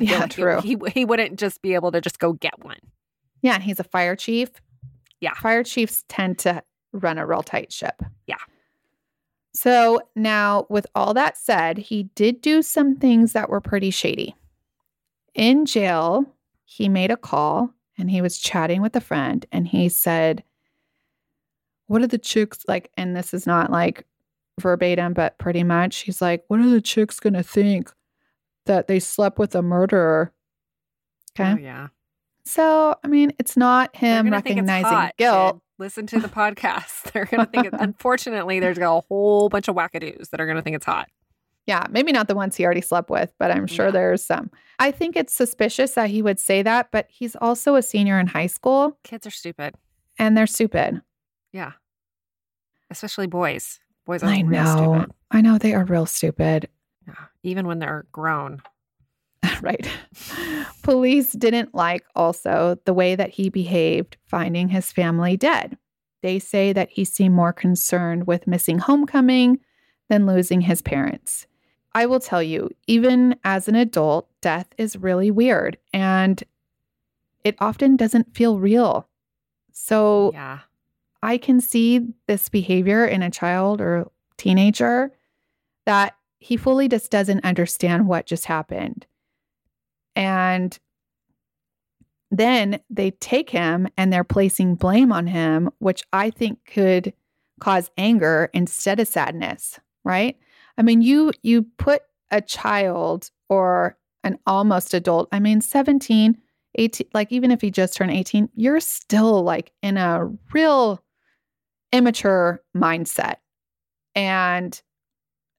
I 0.00 0.04
Yeah, 0.04 0.20
like 0.20 0.32
he- 0.32 0.42
true. 0.42 0.60
He, 0.60 0.76
he 0.92 1.04
wouldn't 1.04 1.38
just 1.38 1.62
be 1.62 1.74
able 1.74 1.92
to 1.92 2.00
just 2.00 2.18
go 2.18 2.32
get 2.32 2.64
one. 2.64 2.78
Yeah, 3.42 3.54
and 3.54 3.62
he's 3.62 3.78
a 3.80 3.84
fire 3.84 4.16
chief. 4.16 4.50
Yeah. 5.20 5.34
Fire 5.34 5.62
chiefs 5.62 6.04
tend 6.08 6.38
to 6.40 6.62
run 6.92 7.18
a 7.18 7.26
real 7.26 7.42
tight 7.42 7.72
ship. 7.72 8.02
Yeah. 8.26 8.36
So 9.54 10.00
now, 10.16 10.66
with 10.68 10.86
all 10.94 11.14
that 11.14 11.36
said, 11.36 11.78
he 11.78 12.04
did 12.14 12.40
do 12.40 12.62
some 12.62 12.96
things 12.96 13.32
that 13.34 13.48
were 13.48 13.60
pretty 13.60 13.90
shady. 13.90 14.34
In 15.34 15.64
jail, 15.66 16.24
he 16.64 16.88
made 16.88 17.10
a 17.10 17.16
call 17.16 17.70
and 17.98 18.10
he 18.10 18.20
was 18.20 18.38
chatting 18.38 18.82
with 18.82 18.96
a 18.96 19.00
friend 19.00 19.46
and 19.52 19.68
he 19.68 19.88
said, 19.88 20.42
What 21.86 22.02
are 22.02 22.06
the 22.06 22.18
chicks 22.18 22.60
like? 22.66 22.90
And 22.96 23.16
this 23.16 23.34
is 23.34 23.46
not 23.46 23.70
like 23.70 24.06
verbatim, 24.60 25.14
but 25.14 25.38
pretty 25.38 25.62
much. 25.62 25.98
He's 25.98 26.20
like, 26.22 26.44
What 26.48 26.60
are 26.60 26.68
the 26.68 26.80
chicks 26.80 27.20
going 27.20 27.34
to 27.34 27.42
think 27.42 27.92
that 28.66 28.88
they 28.88 29.00
slept 29.00 29.38
with 29.38 29.54
a 29.54 29.62
murderer? 29.62 30.32
Oh, 31.38 31.42
okay. 31.42 31.52
Oh, 31.52 31.56
yeah. 31.56 31.88
So, 32.46 32.94
I 33.02 33.08
mean, 33.08 33.32
it's 33.38 33.56
not 33.56 33.96
him 33.96 34.26
gonna 34.26 34.42
think 34.42 34.58
it's 34.58 34.68
recognizing 34.68 34.98
hot, 34.98 35.16
guilt. 35.16 35.54
kid. 35.54 35.60
Listen 35.78 36.06
to 36.08 36.20
the 36.20 36.28
podcast. 36.28 37.02
They're 37.12 37.24
going 37.24 37.44
to 37.44 37.50
think, 37.50 37.66
it, 37.66 37.74
unfortunately, 37.78 38.60
there's 38.60 38.78
a 38.78 39.00
whole 39.00 39.48
bunch 39.48 39.66
of 39.68 39.74
wackadoos 39.74 40.30
that 40.30 40.40
are 40.40 40.46
going 40.46 40.56
to 40.56 40.62
think 40.62 40.76
it's 40.76 40.84
hot. 40.84 41.08
Yeah, 41.66 41.86
maybe 41.90 42.12
not 42.12 42.28
the 42.28 42.34
ones 42.34 42.56
he 42.56 42.64
already 42.64 42.80
slept 42.82 43.08
with, 43.10 43.32
but 43.38 43.50
I'm 43.50 43.66
sure 43.66 43.86
Yeah. 43.86 43.92
there's 43.92 44.24
some. 44.24 44.50
I 44.78 44.90
think 44.90 45.16
it's 45.16 45.34
suspicious 45.34 45.94
that 45.94 46.10
he 46.10 46.20
would 46.20 46.38
say 46.38 46.62
that, 46.62 46.90
but 46.92 47.06
he's 47.08 47.36
also 47.36 47.74
a 47.76 47.82
senior 47.82 48.18
in 48.18 48.26
high 48.26 48.48
school 48.48 48.98
Kids 49.04 49.26
are 49.26 49.30
stupid. 49.30 49.74
and 50.18 50.36
they're 50.36 50.46
stupid. 50.46 51.00
Yeah. 51.52 51.72
Especially 52.90 53.26
boys. 53.26 53.80
Boys 54.04 54.22
are 54.22 54.26
I 54.28 54.42
know. 54.42 54.94
stupid. 54.98 55.14
I 55.30 55.40
know 55.40 55.56
they 55.58 55.72
are 55.74 55.84
real 55.84 56.06
stupid. 56.06 56.68
Yeah. 57.06 57.14
Even 57.42 57.66
when 57.66 57.78
they're 57.78 58.06
grown. 58.12 58.60
right. 59.62 59.86
Police 60.82 61.32
didn't 61.32 61.74
like 61.74 62.04
also 62.14 62.76
the 62.84 62.92
way 62.94 63.14
that 63.16 63.30
he 63.30 63.48
behaved 63.48 64.16
finding 64.26 64.68
his 64.68 64.92
family 64.92 65.36
dead. 65.36 65.78
They 66.22 66.38
say 66.38 66.72
that 66.72 66.90
he 66.90 67.04
seemed 67.04 67.34
more 67.34 67.52
concerned 67.52 68.26
with 68.26 68.46
missing 68.46 68.78
homecoming 68.78 69.60
than 70.08 70.26
losing 70.26 70.62
his 70.62 70.82
parents. 70.82 71.46
I 71.94 72.06
will 72.06 72.20
tell 72.20 72.42
you, 72.42 72.70
even 72.86 73.36
as 73.44 73.68
an 73.68 73.76
adult, 73.76 74.28
death 74.40 74.68
is 74.78 74.96
really 74.96 75.30
weird 75.30 75.78
and 75.92 76.42
it 77.44 77.56
often 77.60 77.96
doesn't 77.96 78.34
feel 78.34 78.58
real. 78.58 79.08
So 79.72 80.32
Yeah. 80.32 80.60
I 81.22 81.38
can 81.38 81.60
see 81.60 82.00
this 82.26 82.48
behavior 82.48 83.06
in 83.06 83.22
a 83.22 83.30
child 83.30 83.80
or 83.80 84.10
teenager 84.36 85.12
that 85.86 86.16
he 86.38 86.56
fully 86.56 86.88
just 86.88 87.10
doesn't 87.10 87.44
understand 87.44 88.06
what 88.06 88.26
just 88.26 88.44
happened. 88.46 89.06
And 90.16 90.78
then 92.30 92.80
they 92.90 93.12
take 93.12 93.50
him 93.50 93.88
and 93.96 94.12
they're 94.12 94.24
placing 94.24 94.74
blame 94.74 95.12
on 95.12 95.26
him, 95.26 95.70
which 95.78 96.02
I 96.12 96.30
think 96.30 96.58
could 96.66 97.12
cause 97.60 97.90
anger 97.96 98.50
instead 98.52 99.00
of 99.00 99.08
sadness, 99.08 99.78
right? 100.04 100.36
I 100.78 100.82
mean, 100.82 101.02
you 101.02 101.32
you 101.42 101.66
put 101.78 102.02
a 102.30 102.40
child 102.40 103.30
or 103.48 103.96
an 104.24 104.38
almost 104.46 104.94
adult, 104.94 105.28
I 105.32 105.38
mean 105.40 105.60
17, 105.60 106.36
18, 106.76 107.08
like 107.14 107.30
even 107.30 107.50
if 107.50 107.60
he 107.60 107.70
just 107.70 107.94
turned 107.94 108.10
18, 108.10 108.48
you're 108.54 108.80
still 108.80 109.42
like 109.42 109.72
in 109.82 109.96
a 109.96 110.30
real 110.52 111.02
immature 111.92 112.62
mindset. 112.76 113.36
And 114.14 114.80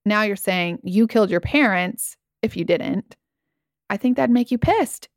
now 0.06 0.23
you're 0.23 0.36
saying 0.36 0.80
you 0.84 1.08
killed 1.08 1.30
your 1.30 1.39
parents 1.41 2.17
if 2.41 2.58
you 2.58 2.65
didn't. 2.65 3.15
I 3.89 3.97
think 3.97 4.17
that'd 4.17 4.34
make 4.34 4.51
you 4.51 4.58
pissed 4.58 5.10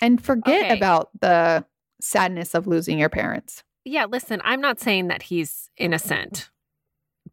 and 0.00 0.22
forget 0.22 0.64
Okay. 0.66 0.76
about 0.76 1.10
the 1.20 1.64
sadness 2.00 2.54
of 2.54 2.66
losing 2.66 2.98
your 2.98 3.08
parents. 3.08 3.64
Yeah. 3.84 4.04
Listen, 4.04 4.40
I'm 4.44 4.60
not 4.60 4.78
saying 4.80 5.08
that 5.08 5.22
he's 5.22 5.68
innocent, 5.76 6.50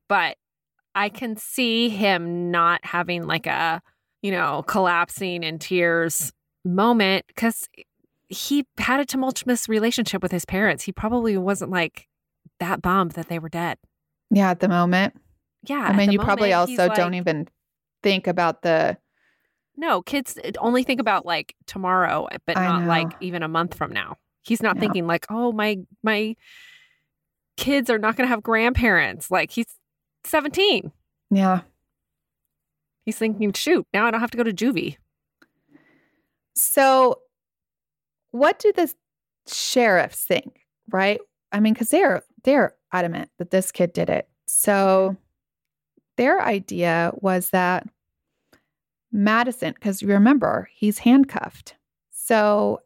but 0.07 0.37
I 0.99 1.07
can 1.07 1.37
see 1.37 1.87
him 1.87 2.51
not 2.51 2.83
having 2.83 3.23
like 3.25 3.47
a, 3.47 3.81
you 4.21 4.31
know, 4.31 4.63
collapsing 4.67 5.43
in 5.43 5.57
tears 5.57 6.33
moment 6.65 7.23
because 7.27 7.69
he 8.27 8.65
had 8.77 8.99
a 8.99 9.05
tumultuous 9.05 9.69
relationship 9.69 10.21
with 10.21 10.33
his 10.33 10.43
parents. 10.43 10.83
He 10.83 10.91
probably 10.91 11.37
wasn't 11.37 11.71
like 11.71 12.09
that 12.59 12.81
bummed 12.81 13.11
that 13.11 13.29
they 13.29 13.39
were 13.39 13.47
dead. 13.47 13.77
Yeah, 14.29 14.49
at 14.49 14.59
the 14.59 14.67
moment. 14.67 15.13
Yeah. 15.63 15.79
I 15.79 15.95
mean, 15.95 16.11
you 16.11 16.19
probably 16.19 16.49
moment, 16.49 16.71
also 16.71 16.93
don't 16.93 17.13
even 17.13 17.47
think 18.03 18.27
about 18.27 18.61
the 18.61 18.97
No, 19.77 20.01
kids 20.01 20.37
only 20.57 20.83
think 20.83 20.99
about 20.99 21.25
like 21.25 21.55
tomorrow, 21.65 22.25
eh, 22.25 22.39
but 22.45 22.57
I 22.57 22.65
not 22.65 22.81
know. 22.81 22.87
like 22.89 23.07
even 23.21 23.41
a 23.41 23.47
month 23.47 23.75
from 23.75 23.93
now. 23.93 24.17
He's 24.41 24.61
not 24.61 24.77
thinking 24.79 25.07
like, 25.07 25.25
oh 25.29 25.53
my 25.53 25.77
my 26.03 26.35
kids 27.55 27.89
are 27.89 27.99
not 27.99 28.17
going 28.17 28.27
to 28.27 28.29
have 28.29 28.43
grandparents. 28.43 29.31
Like 29.31 29.51
he's 29.51 29.78
17. 30.25 30.91
yeah. 31.31 31.61
He's 33.05 33.17
thinking, 33.17 33.53
shoot, 33.53 33.87
now 33.91 34.05
I 34.05 34.11
don't 34.11 34.19
have 34.19 34.29
to 34.31 34.37
go 34.37 34.43
to 34.43 34.53
juvie. 34.53 34.97
So, 36.55 37.21
what 38.31 38.59
do 38.59 38.71
the 38.71 38.93
sheriffs 39.47 40.23
think, 40.23 40.59
right? 40.89 41.19
I 41.51 41.59
mean, 41.59 41.73
because 41.73 41.89
they're 41.89 42.21
they're 42.43 42.75
adamant 42.93 43.31
that 43.39 43.49
this 43.49 43.71
kid 43.71 43.93
did 43.93 44.09
it. 44.09 44.29
So, 44.45 45.17
their 46.17 46.41
idea 46.41 47.11
was 47.15 47.49
that 47.49 47.87
Madison, 49.11 49.73
because 49.73 50.01
you 50.01 50.09
remember 50.09 50.69
he's 50.73 50.99
handcuffed, 50.99 51.75
so 52.11 52.79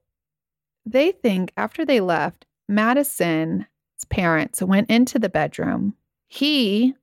they 0.85 1.11
think 1.11 1.51
after 1.57 1.83
they 1.83 1.99
left, 1.99 2.45
Madison's 2.69 3.65
parents 4.09 4.61
went 4.61 4.89
into 4.89 5.19
the 5.19 5.29
bedroom. 5.29 5.95
He 6.27 6.95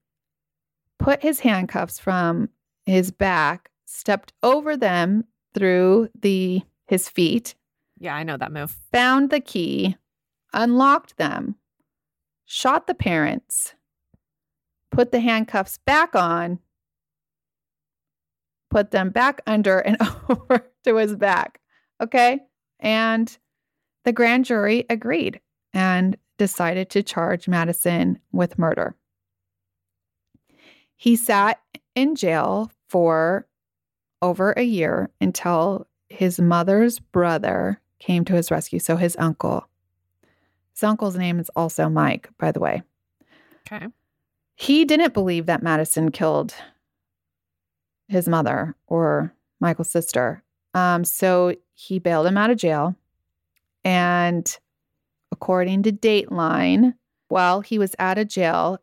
put 1.01 1.21
his 1.21 1.39
handcuffs 1.39 1.99
from 1.99 2.49
his 2.85 3.11
back, 3.11 3.69
stepped 3.85 4.33
over 4.43 4.77
them 4.77 5.25
through 5.53 6.09
the 6.19 6.61
his 6.87 7.07
feet, 7.09 7.55
Yeah, 7.99 8.15
I 8.15 8.23
know 8.23 8.37
that 8.37 8.51
move. 8.51 8.75
found 8.91 9.29
the 9.29 9.39
key, 9.39 9.95
unlocked 10.53 11.17
them, 11.17 11.55
shot 12.45 12.87
the 12.87 12.93
parents, 12.93 13.75
put 14.91 15.11
the 15.11 15.21
handcuffs 15.21 15.77
back 15.85 16.15
on, 16.15 16.59
put 18.69 18.91
them 18.91 19.09
back 19.09 19.41
under 19.47 19.79
and 19.79 19.97
over 20.29 20.69
to 20.83 20.95
his 20.97 21.15
back. 21.15 21.61
Okay? 22.01 22.39
And 22.79 23.37
the 24.03 24.11
grand 24.13 24.45
jury 24.45 24.85
agreed 24.89 25.39
and 25.73 26.17
decided 26.37 26.89
to 26.89 27.03
charge 27.03 27.47
Madison 27.47 28.19
with 28.33 28.57
murder. 28.59 28.95
He 31.01 31.15
sat 31.15 31.59
in 31.95 32.13
jail 32.13 32.71
for 32.87 33.47
over 34.21 34.51
a 34.51 34.61
year 34.61 35.09
until 35.19 35.87
his 36.09 36.39
mother's 36.39 36.99
brother 36.99 37.81
came 37.97 38.23
to 38.25 38.33
his 38.33 38.51
rescue. 38.51 38.77
So 38.77 38.97
his 38.97 39.15
uncle. 39.17 39.67
His 40.75 40.83
uncle's 40.83 41.15
name 41.15 41.39
is 41.39 41.49
also 41.55 41.89
Mike, 41.89 42.29
by 42.37 42.51
the 42.51 42.59
way. 42.59 42.83
Okay. 43.65 43.87
He 44.53 44.85
didn't 44.85 45.15
believe 45.15 45.47
that 45.47 45.63
Madison 45.63 46.11
killed 46.11 46.53
his 48.07 48.27
mother 48.27 48.75
or 48.85 49.33
Michael's 49.59 49.89
sister. 49.89 50.43
Um, 50.75 51.03
so 51.03 51.55
he 51.73 51.97
bailed 51.97 52.27
him 52.27 52.37
out 52.37 52.51
of 52.51 52.59
jail. 52.59 52.95
And 53.83 54.55
according 55.31 55.81
to 55.81 55.91
Dateline, 55.91 56.93
while 57.29 57.61
he 57.61 57.79
was 57.79 57.95
out 57.97 58.19
of 58.19 58.27
jail, 58.27 58.77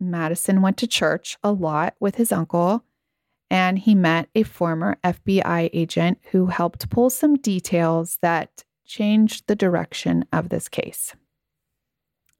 Madison 0.00 0.62
went 0.62 0.76
to 0.78 0.86
church 0.86 1.36
a 1.42 1.52
lot 1.52 1.94
with 2.00 2.16
his 2.16 2.32
uncle 2.32 2.84
and 3.50 3.78
he 3.78 3.94
met 3.94 4.28
a 4.34 4.42
former 4.42 4.98
FBI 5.04 5.70
agent 5.72 6.18
who 6.32 6.46
helped 6.46 6.90
pull 6.90 7.10
some 7.10 7.36
details 7.36 8.18
that 8.20 8.64
changed 8.84 9.46
the 9.46 9.56
direction 9.56 10.24
of 10.32 10.48
this 10.48 10.68
case. 10.68 11.14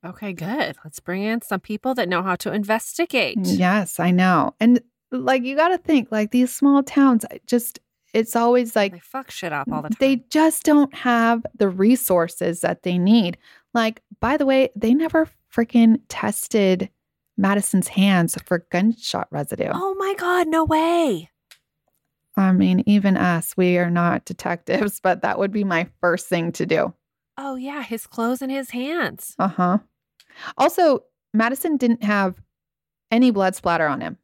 Okay, 0.05 0.33
good. 0.33 0.77
Let's 0.85 1.01
bring 1.01 1.23
in 1.23 1.43
some 1.43 1.61
people 1.61 1.95
that 1.95 2.09
know 2.09 2.23
how 2.23 2.37
to 2.37 2.53
investigate. 2.53 3.39
Yes, 3.43 3.99
I 3.99 4.11
know. 4.11 4.55
And 4.61 4.81
like 5.11 5.43
you 5.43 5.57
got 5.57 5.69
to 5.69 5.79
think 5.79 6.09
like 6.11 6.31
these 6.31 6.55
small 6.55 6.83
towns 6.83 7.25
just 7.47 7.81
it's 8.15 8.35
always 8.37 8.75
like 8.77 8.93
They 8.93 8.99
fuck 9.01 9.31
shit 9.31 9.53
up 9.53 9.69
all 9.71 9.83
the 9.83 9.89
time. 9.91 9.97
they 10.01 10.17
just 10.31 10.65
don't 10.65 10.95
have 10.95 11.45
the 11.57 11.69
resources 11.69 12.61
that 12.61 12.83
they 12.83 12.99
need. 12.99 13.37
Like 13.75 14.03
by 14.21 14.37
the 14.37 14.47
way, 14.47 14.71
they 14.77 14.95
never 14.95 15.29
freaking 15.55 16.01
tested 16.09 16.89
Madison's 17.37 17.89
hands 17.89 18.37
for 18.47 18.67
gunshot 18.71 19.29
residue. 19.31 19.71
Oh 19.73 19.95
my 19.99 20.15
God, 20.19 20.49
no 20.49 20.65
way. 20.65 21.31
I 22.37 22.53
mean, 22.53 22.83
even 22.87 23.17
us, 23.17 23.57
we 23.57 23.79
are 23.79 23.91
not 23.91 24.25
detectives, 24.25 25.01
but 25.03 25.23
that 25.23 25.39
would 25.39 25.53
be 25.53 25.65
my 25.65 25.89
first 26.01 26.27
thing 26.29 26.53
to 26.53 26.67
do. 26.67 26.93
Oh, 27.39 27.55
yeah, 27.57 27.83
his 27.83 28.07
clothes 28.07 28.43
and 28.43 28.51
his 28.51 28.71
hands. 28.71 29.35
Uh 29.39 29.49
huh. 29.49 29.79
Also, 30.57 31.01
Madison 31.35 31.77
didn't 31.77 32.03
have 32.03 32.41
any 33.11 33.31
blood 33.31 33.55
splatter 33.55 33.87
on 33.87 34.01
him. 34.01 34.17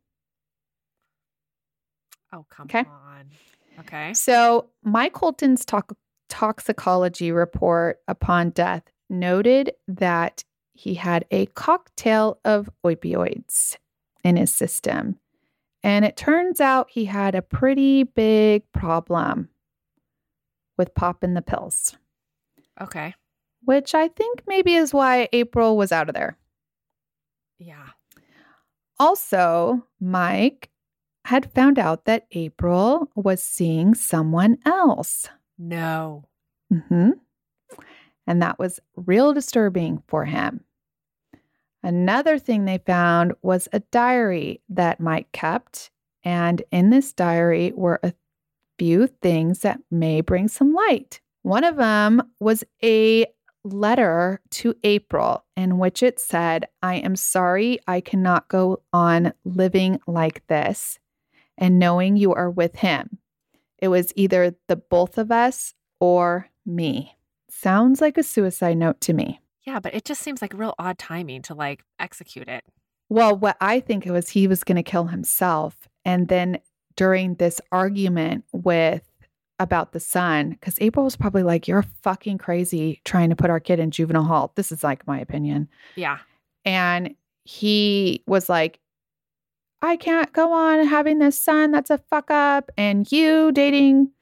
Oh, 2.32 2.46
come 2.48 2.64
Okay. 2.66 2.80
on. 2.88 3.30
Okay. 3.80 4.14
So, 4.14 4.70
Mike 4.82 5.14
Holton's 5.16 5.64
tox- 5.64 5.94
toxicology 6.28 7.32
report 7.32 7.98
upon 8.08 8.50
death 8.50 8.82
noted 9.10 9.72
that 9.88 10.44
he 10.82 10.94
had 10.94 11.24
a 11.30 11.46
cocktail 11.46 12.40
of 12.44 12.68
opioids 12.84 13.76
in 14.24 14.36
his 14.36 14.52
system. 14.52 15.16
And 15.84 16.04
it 16.04 16.16
turns 16.16 16.60
out 16.60 16.90
he 16.90 17.04
had 17.04 17.36
a 17.36 17.42
pretty 17.42 18.02
big 18.02 18.64
problem 18.72 19.48
with 20.76 20.92
popping 20.96 21.34
the 21.34 21.42
pills, 21.42 21.96
Okay. 22.80 23.14
which 23.62 23.94
I 23.94 24.08
think 24.08 24.42
maybe 24.48 24.74
is 24.74 24.92
why 24.92 25.28
April 25.32 25.76
was 25.76 25.92
out 25.92 26.08
of 26.08 26.16
there. 26.16 26.36
Yeah. 27.60 27.90
Also, 28.98 29.86
Mike 30.00 30.68
had 31.26 31.52
found 31.52 31.78
out 31.78 32.06
that 32.06 32.26
April 32.32 33.08
was 33.14 33.40
seeing 33.40 33.94
someone 33.94 34.58
else. 34.64 35.28
No. 35.58 36.24
hmm 36.68 37.10
And 38.26 38.42
that 38.42 38.58
was 38.58 38.80
real 38.96 39.32
disturbing 39.32 40.02
for 40.08 40.24
him. 40.24 40.64
Another 41.82 42.38
thing 42.38 42.64
they 42.64 42.78
found 42.78 43.32
was 43.42 43.68
a 43.72 43.80
diary 43.80 44.60
that 44.68 45.00
Mike 45.00 45.30
kept. 45.32 45.90
And 46.24 46.62
in 46.70 46.90
this 46.90 47.12
diary 47.12 47.72
were 47.74 47.98
a 48.02 48.12
few 48.78 49.06
things 49.06 49.60
that 49.60 49.80
may 49.90 50.20
bring 50.20 50.48
some 50.48 50.72
light. 50.72 51.20
One 51.42 51.64
of 51.64 51.76
them 51.76 52.22
was 52.38 52.62
a 52.82 53.26
letter 53.64 54.40
to 54.50 54.74
April 54.84 55.44
in 55.56 55.78
which 55.78 56.02
it 56.02 56.18
said, 56.20 56.66
I 56.82 56.96
am 56.96 57.16
sorry 57.16 57.78
I 57.86 58.00
cannot 58.00 58.48
go 58.48 58.82
on 58.92 59.32
living 59.44 60.00
like 60.06 60.46
this 60.46 60.98
and 61.58 61.78
knowing 61.78 62.16
you 62.16 62.32
are 62.32 62.50
with 62.50 62.76
him. 62.76 63.18
It 63.78 63.88
was 63.88 64.12
either 64.16 64.54
the 64.68 64.76
both 64.76 65.18
of 65.18 65.30
us 65.30 65.74
or 66.00 66.48
me. 66.64 67.16
Sounds 67.50 68.00
like 68.00 68.16
a 68.16 68.22
suicide 68.22 68.78
note 68.78 69.00
to 69.02 69.12
me. 69.12 69.41
Yeah, 69.64 69.80
but 69.80 69.94
it 69.94 70.04
just 70.04 70.22
seems 70.22 70.42
like 70.42 70.52
real 70.54 70.74
odd 70.78 70.98
timing 70.98 71.42
to 71.42 71.54
like 71.54 71.84
execute 71.98 72.48
it. 72.48 72.64
Well, 73.08 73.36
what 73.36 73.56
I 73.60 73.80
think 73.80 74.06
it 74.06 74.10
was 74.10 74.30
he 74.30 74.48
was 74.48 74.64
going 74.64 74.76
to 74.76 74.82
kill 74.82 75.04
himself. 75.04 75.88
And 76.04 76.28
then 76.28 76.58
during 76.96 77.34
this 77.34 77.60
argument 77.70 78.44
with 78.52 79.02
about 79.58 79.92
the 79.92 80.00
son, 80.00 80.50
because 80.50 80.76
April 80.80 81.04
was 81.04 81.16
probably 81.16 81.42
like, 81.42 81.68
You're 81.68 81.84
fucking 82.02 82.38
crazy 82.38 83.00
trying 83.04 83.30
to 83.30 83.36
put 83.36 83.50
our 83.50 83.60
kid 83.60 83.78
in 83.78 83.90
juvenile 83.90 84.24
hall. 84.24 84.52
This 84.56 84.72
is 84.72 84.82
like 84.82 85.06
my 85.06 85.20
opinion. 85.20 85.68
Yeah. 85.94 86.18
And 86.64 87.14
he 87.44 88.22
was 88.26 88.48
like, 88.48 88.80
I 89.82 89.96
can't 89.96 90.32
go 90.32 90.52
on 90.52 90.86
having 90.86 91.18
this 91.18 91.42
son 91.42 91.72
that's 91.72 91.90
a 91.90 91.98
fuck 91.98 92.30
up, 92.30 92.70
and 92.76 93.10
you 93.10 93.50
dating 93.50 94.12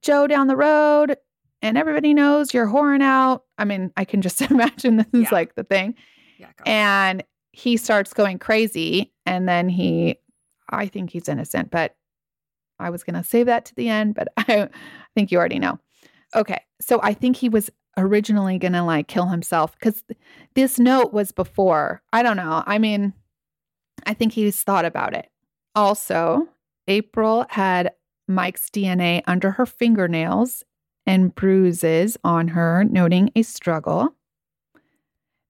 Joe 0.00 0.26
down 0.26 0.46
the 0.46 0.56
road, 0.56 1.16
and 1.60 1.76
everybody 1.76 2.14
knows 2.14 2.54
you're 2.54 2.66
whoring 2.66 3.02
out. 3.02 3.44
I 3.62 3.64
mean, 3.64 3.92
I 3.96 4.04
can 4.04 4.22
just 4.22 4.40
imagine 4.50 4.96
this 4.96 5.06
is 5.12 5.22
Yeah. 5.22 5.28
like 5.30 5.54
the 5.54 5.62
thing. 5.64 5.94
Yeah. 6.38 6.48
And 6.66 7.22
he 7.52 7.76
starts 7.76 8.12
going 8.12 8.38
crazy, 8.38 9.12
and 9.24 9.48
then 9.48 9.68
he, 9.68 10.16
I 10.70 10.86
think 10.88 11.10
he's 11.10 11.28
innocent, 11.28 11.70
but 11.70 11.94
I 12.78 12.90
was 12.90 13.04
going 13.04 13.14
to 13.14 13.22
save 13.22 13.46
that 13.46 13.64
to 13.66 13.74
the 13.76 13.88
end, 13.88 14.14
but 14.14 14.28
I 14.36 14.68
think 15.14 15.30
you 15.30 15.38
already 15.38 15.58
know. 15.60 15.78
Okay. 16.34 16.60
So 16.80 16.98
I 17.02 17.14
think 17.14 17.36
he 17.36 17.48
was 17.48 17.70
originally 17.98 18.58
going 18.58 18.72
to 18.72 18.82
like 18.82 19.06
kill 19.06 19.26
himself 19.26 19.78
because 19.78 20.02
this 20.54 20.78
note 20.78 21.12
was 21.12 21.30
before. 21.30 22.02
I 22.12 22.22
don't 22.22 22.38
know. 22.38 22.64
I 22.66 22.78
mean, 22.78 23.12
I 24.06 24.14
think 24.14 24.32
he's 24.32 24.62
thought 24.62 24.86
about 24.86 25.14
it. 25.14 25.28
Also, 25.74 26.48
April 26.88 27.46
had 27.50 27.92
Mike's 28.26 28.68
DNA 28.70 29.22
under 29.26 29.52
her 29.52 29.66
fingernails 29.66 30.64
and 31.06 31.34
bruises 31.34 32.16
on 32.24 32.48
her, 32.48 32.84
noting 32.84 33.30
a 33.34 33.42
struggle. 33.42 34.14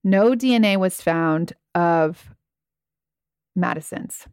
No 0.04 0.32
DNA 0.32 0.76
was 0.78 1.00
found 1.00 1.52
of 1.74 2.34
Madison's. 3.54 4.26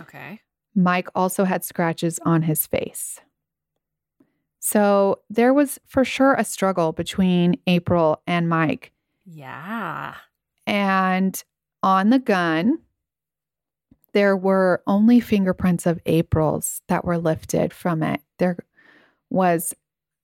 okay. 0.00 0.40
Mike 0.74 1.08
also 1.14 1.42
had 1.44 1.64
scratches 1.64 2.20
on 2.24 2.42
his 2.42 2.64
face. 2.66 3.18
So 4.60 5.20
there 5.28 5.52
was 5.52 5.80
for 5.86 6.04
sure 6.04 6.34
a 6.34 6.44
struggle 6.44 6.92
between 6.92 7.56
April 7.66 8.22
and 8.26 8.48
Mike. 8.48 8.92
Yeah. 9.24 10.14
And 10.66 11.42
on 11.82 12.10
the 12.10 12.18
gun, 12.20 12.78
there 14.12 14.36
were 14.36 14.82
only 14.86 15.18
fingerprints 15.20 15.84
of 15.84 15.98
April's 16.06 16.80
that 16.88 17.04
were 17.04 17.18
lifted 17.18 17.72
from 17.72 18.02
it. 18.02 18.20
There 18.38 18.58
was 19.30 19.74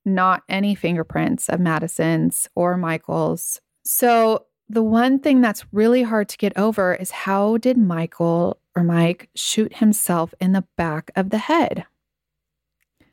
not 0.04 0.42
any 0.48 0.74
fingerprints 0.74 1.48
of 1.48 1.60
Madison's 1.60 2.48
or 2.54 2.76
Michael's. 2.76 3.60
So 3.84 4.46
the 4.68 4.82
one 4.82 5.18
thing 5.18 5.40
that's 5.40 5.64
really 5.72 6.02
hard 6.02 6.28
to 6.30 6.36
get 6.38 6.56
over 6.56 6.94
is 6.94 7.10
how 7.10 7.58
did 7.58 7.76
Michael 7.76 8.58
or 8.74 8.82
Mike 8.82 9.28
shoot 9.34 9.76
himself 9.76 10.34
in 10.40 10.52
the 10.52 10.64
back 10.76 11.10
of 11.16 11.30
the 11.30 11.38
head 11.38 11.84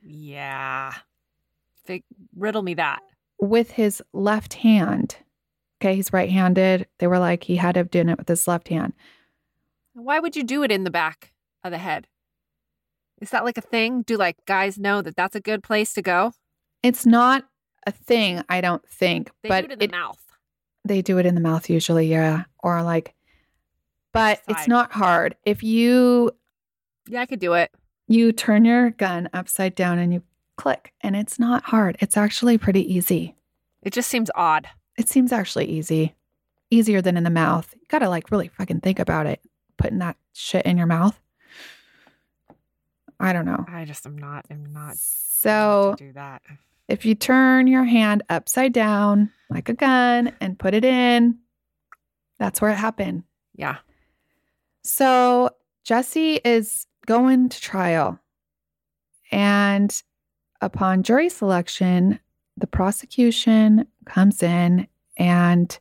Yeah. 0.04 0.94
Fig- 1.86 2.04
riddle 2.36 2.62
me 2.64 2.74
that. 2.76 3.02
with 3.40 3.72
his 3.72 4.02
left 4.14 4.54
hand? 4.56 5.18
Okay, 5.82 5.96
he's 5.96 6.14
right 6.14 6.30
handed. 6.30 6.88
They 7.00 7.08
were 7.08 7.20
like, 7.20 7.44
he 7.44 7.56
had 7.56 7.74
to 7.74 7.80
have 7.80 7.90
done 7.92 8.10
it 8.10 8.18
with 8.18 8.28
his 8.28 8.48
left 8.48 8.68
hand. 8.68 8.94
Why 9.94 10.20
would 10.20 10.36
you 10.36 10.44
do 10.44 10.64
it 10.64 10.72
in 10.72 10.84
the 10.84 10.92
back 10.92 11.34
of 11.64 11.72
the 11.72 11.78
head? 11.80 12.08
Is 13.20 13.32
that 13.32 13.44
like 13.44 13.58
a 13.58 13.62
thing? 13.62 14.04
Do 14.04 14.16
like 14.18 14.38
guys 14.46 14.78
know 14.80 15.02
that 15.02 15.16
that's 15.16 15.36
a 15.36 15.40
good 15.42 15.64
place 15.64 15.94
to 15.96 16.02
go? 16.02 16.34
It's 16.84 17.06
not 17.06 17.46
a 17.86 17.92
thing, 17.92 18.44
I 18.50 18.62
don't 18.62 18.88
think, 18.88 19.32
They 19.44 19.50
but 19.50 19.62
do 19.62 19.66
it 19.66 19.72
in 19.74 19.80
the 19.80 19.86
it- 19.86 19.92
mouth. 19.92 20.18
they 20.86 21.02
do 21.02 21.18
it 21.20 21.26
in 21.26 21.36
the 21.36 21.42
mouth 21.42 21.70
usually, 21.70 22.08
yeah, 22.08 22.44
or 22.60 22.82
like, 22.84 23.14
but 24.14 24.42
it's 24.48 24.68
not 24.68 24.92
hard. 24.92 25.36
If 25.46 25.64
you 25.64 26.32
Yeah, 27.08 27.22
I 27.22 27.26
could 27.26 27.40
do 27.40 27.54
it. 27.54 27.72
you 28.08 28.32
turn 28.32 28.66
your 28.66 28.90
gun 28.92 29.30
upside 29.34 29.76
down 29.76 30.00
and 30.00 30.14
you 30.14 30.24
click, 30.58 30.92
and 31.02 31.16
it's 31.16 31.40
not 31.40 31.64
hard. 31.66 31.98
It's 32.00 32.18
actually 32.18 32.58
pretty 32.58 32.82
easy. 32.94 33.36
It 33.82 33.94
just 33.94 34.10
seems 34.10 34.30
odd. 34.36 34.68
It 34.98 35.08
seems 35.08 35.32
actually 35.32 35.66
easy, 35.66 36.14
easier 36.70 37.02
than 37.02 37.16
in 37.18 37.24
the 37.24 37.30
mouth. 37.30 37.74
You 37.74 37.86
gotta 37.88 38.10
like 38.10 38.30
really 38.32 38.48
fucking 38.50 38.82
think 38.82 39.00
about 39.00 39.26
it, 39.28 39.40
putting 39.78 40.00
that 40.00 40.18
shit 40.34 40.66
in 40.66 40.78
your 40.78 40.88
mouth. 40.88 41.20
I 43.20 43.34
don't 43.34 43.46
know. 43.46 43.66
I 43.68 43.86
just 43.86 44.06
am 44.06 44.18
not. 44.18 44.46
I'm 44.50 44.72
not. 44.74 44.98
So 44.98 45.96
do 45.98 46.12
that. 46.14 46.42
If 46.92 47.06
you 47.06 47.16
turn 47.16 47.68
your 47.68 47.86
hand 47.86 48.22
upside 48.30 48.74
down 48.74 49.32
like 49.50 49.70
a 49.70 49.74
gun 49.74 50.34
and 50.42 50.60
put 50.60 50.74
it 50.74 50.84
in, 50.84 51.38
that's 52.38 52.62
where 52.62 52.72
it 52.72 52.76
happened. 52.76 53.24
Yeah. 53.56 53.78
So 54.84 55.52
Jesse 55.86 56.42
is 56.44 56.86
going 57.06 57.50
to 57.50 57.62
trial. 57.62 58.20
And 59.32 60.02
upon 60.60 61.04
jury 61.04 61.30
selection, 61.30 62.20
the 62.58 62.68
prosecution 62.68 63.88
comes 64.06 64.44
in 64.44 64.88
and 65.18 65.78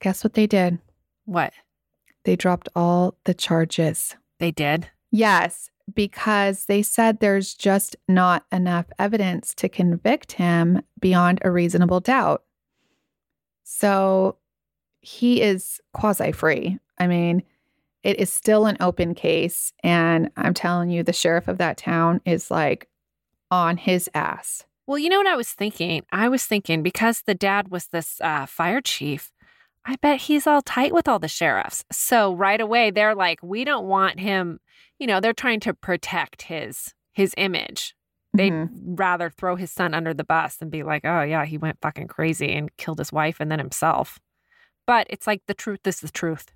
guess 0.00 0.22
what 0.22 0.34
they 0.34 0.46
did? 0.46 0.78
What 1.24 1.52
They 2.24 2.36
dropped 2.36 2.68
all 2.76 3.16
the 3.24 3.34
charges. 3.34 4.16
they 4.38 4.50
did? 4.50 4.90
Yes, 5.10 5.70
because 5.94 6.66
they 6.66 6.82
said 6.82 7.20
there's 7.20 7.54
just 7.54 7.96
not 8.08 8.44
enough 8.52 8.86
evidence 8.98 9.54
to 9.54 9.68
convict 9.68 10.32
him 10.32 10.82
beyond 11.00 11.40
a 11.42 11.50
reasonable 11.50 12.00
doubt. 12.00 12.42
So 13.64 14.36
he 15.00 15.40
is 15.42 15.80
quasi 15.92 16.32
free. 16.32 16.78
I 16.98 17.06
mean, 17.06 17.42
it 18.02 18.18
is 18.18 18.32
still 18.32 18.66
an 18.66 18.76
open 18.80 19.14
case. 19.14 19.72
And 19.82 20.30
I'm 20.36 20.54
telling 20.54 20.90
you, 20.90 21.02
the 21.02 21.12
sheriff 21.12 21.48
of 21.48 21.58
that 21.58 21.76
town 21.76 22.20
is 22.24 22.50
like 22.50 22.88
on 23.50 23.76
his 23.76 24.08
ass. 24.14 24.64
Well, 24.86 24.98
you 24.98 25.10
know 25.10 25.18
what 25.18 25.26
I 25.26 25.36
was 25.36 25.50
thinking? 25.50 26.02
I 26.12 26.28
was 26.28 26.46
thinking 26.46 26.82
because 26.82 27.22
the 27.22 27.34
dad 27.34 27.68
was 27.68 27.88
this 27.88 28.20
uh, 28.22 28.46
fire 28.46 28.80
chief, 28.80 29.32
I 29.90 29.96
bet 29.96 30.20
he's 30.20 30.46
all 30.46 30.60
tight 30.60 30.92
with 30.92 31.08
all 31.08 31.18
the 31.18 31.28
sheriffs. 31.28 31.82
So 31.90 32.34
right 32.34 32.60
away, 32.60 32.90
they're 32.90 33.14
like, 33.14 33.40
we 33.42 33.64
don't 33.64 33.86
want 33.86 34.20
him. 34.20 34.60
You 34.98 35.06
know, 35.06 35.18
they're 35.18 35.32
trying 35.32 35.60
to 35.60 35.72
protect 35.74 36.42
his 36.42 36.92
his 37.12 37.32
image. 37.38 37.94
They'd 38.34 38.52
Mhm. 38.52 38.68
rather 38.98 39.30
throw 39.30 39.56
his 39.56 39.72
son 39.72 39.94
under 39.94 40.12
the 40.12 40.22
bus 40.24 40.56
than 40.56 40.68
be 40.68 40.82
like, 40.82 41.04
oh 41.04 41.22
yeah, 41.22 41.44
he 41.46 41.56
went 41.56 41.80
fucking 41.80 42.06
crazy 42.08 42.52
and 42.54 42.76
killed 42.76 42.98
his 42.98 43.10
wife 43.10 43.40
and 43.40 43.50
then 43.50 43.58
himself. 43.58 44.20
But 44.86 45.06
it's 45.10 45.26
like 45.26 45.42
the 45.46 45.54
truth 45.54 45.86
is 45.86 46.00
the 46.00 46.10
truth. 46.10 46.52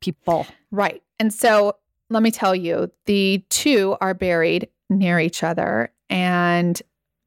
People. 0.00 0.46
Right. 0.72 1.02
And 1.20 1.32
so 1.32 1.76
let 2.10 2.22
me 2.22 2.32
tell 2.32 2.54
you, 2.54 2.90
the 3.06 3.44
two 3.48 3.96
are 4.00 4.12
buried 4.12 4.68
near 4.90 5.18
each 5.20 5.42
other, 5.44 5.92
and 6.10 6.82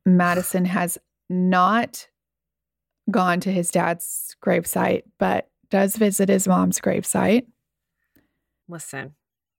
Madison 0.05 0.65
has 0.65 0.97
not 1.29 2.07
gone 3.11 3.39
to 3.41 3.51
his 3.51 3.69
dad's 3.69 4.35
gravesite, 4.43 5.03
but 5.19 5.49
does 5.69 5.95
visit 5.95 6.29
his 6.29 6.47
mom's 6.47 6.79
gravesite 6.79 7.45
Listen, 8.67 9.13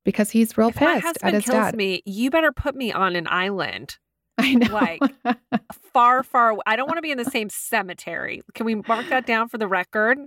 because 0.05 0.31
he's 0.31 0.57
real 0.59 0.69
if 0.69 0.81
my 0.81 0.95
pissed 0.95 1.07
husband 1.07 1.29
at 1.29 1.35
his 1.35 1.45
kills 1.45 1.55
dad. 1.67 1.77
me, 1.77 2.03
you 2.05 2.31
better 2.31 2.51
put 2.53 2.75
me 2.75 2.93
on 2.93 3.15
an 3.17 3.27
island 3.29 3.99
I 4.39 4.55
know. 4.55 4.67
like, 4.73 5.01
far, 5.93 6.23
far 6.23 6.51
away. 6.51 6.61
I 6.67 6.77
don't 6.77 6.87
want 6.89 6.99
to 6.99 7.03
be 7.03 7.11
in 7.13 7.19
the 7.19 7.25
same 7.25 7.49
cemetery. 7.49 8.43
Can 8.55 8.67
we 8.67 8.75
mark 8.75 9.09
that 9.11 9.25
down 9.27 9.49
for 9.49 9.59
the 9.59 9.69
record? 9.69 10.19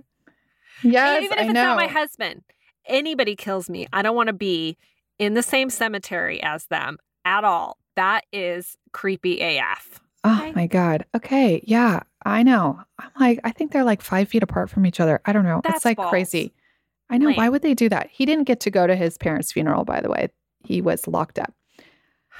yes, 0.82 1.22
Even 1.22 1.32
if 1.32 1.38
I 1.38 1.42
it's 1.44 1.52
know. 1.54 1.62
not 1.62 1.76
my 1.76 1.86
husband, 1.86 2.42
anybody 2.86 3.36
kills 3.36 3.68
me, 3.70 3.86
I 3.92 4.02
don't 4.02 4.16
want 4.16 4.26
to 4.28 4.32
be 4.32 4.76
in 5.18 5.34
the 5.34 5.42
same 5.42 5.68
cemetery 5.70 6.42
as 6.42 6.64
them 6.66 6.96
at 7.24 7.44
all. 7.44 7.76
That 7.96 8.24
is 8.32 8.76
creepy 8.92 9.40
AF. 9.40 10.00
Oh 10.24 10.36
Okay. 10.38 10.52
my 10.52 10.66
God. 10.66 11.04
Okay. 11.14 11.62
Yeah, 11.66 12.00
I 12.24 12.42
know. 12.42 12.80
I'm 12.98 13.10
like, 13.18 13.40
I 13.44 13.50
think 13.50 13.72
they're 13.72 13.84
like 13.84 14.02
five 14.02 14.28
feet 14.28 14.42
apart 14.42 14.68
from 14.70 14.84
each 14.86 15.00
other. 15.00 15.20
I 15.24 15.32
don't 15.32 15.44
know. 15.44 15.60
That's 15.64 15.76
it's 15.76 15.84
like 15.84 15.96
balls. 15.96 16.10
crazy. 16.10 16.52
I 17.08 17.18
know. 17.18 17.30
Why 17.32 17.48
would 17.48 17.62
they 17.62 17.74
do 17.74 17.88
that? 17.88 18.08
He 18.12 18.26
didn't 18.26 18.44
get 18.44 18.60
to 18.60 18.70
go 18.70 18.86
to 18.86 18.94
his 18.94 19.16
parents' 19.18 19.50
funeral, 19.52 19.84
by 19.84 20.00
the 20.00 20.08
way. 20.10 20.28
He 20.64 20.80
was 20.82 21.06
locked 21.06 21.38
up. 21.38 21.52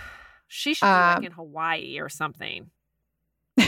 She 0.52 0.74
should 0.74 0.84
be 0.86 0.90
Um, 0.90 1.14
like 1.16 1.24
in 1.26 1.32
Hawaii 1.32 1.98
or 2.00 2.08
something. 2.08 2.70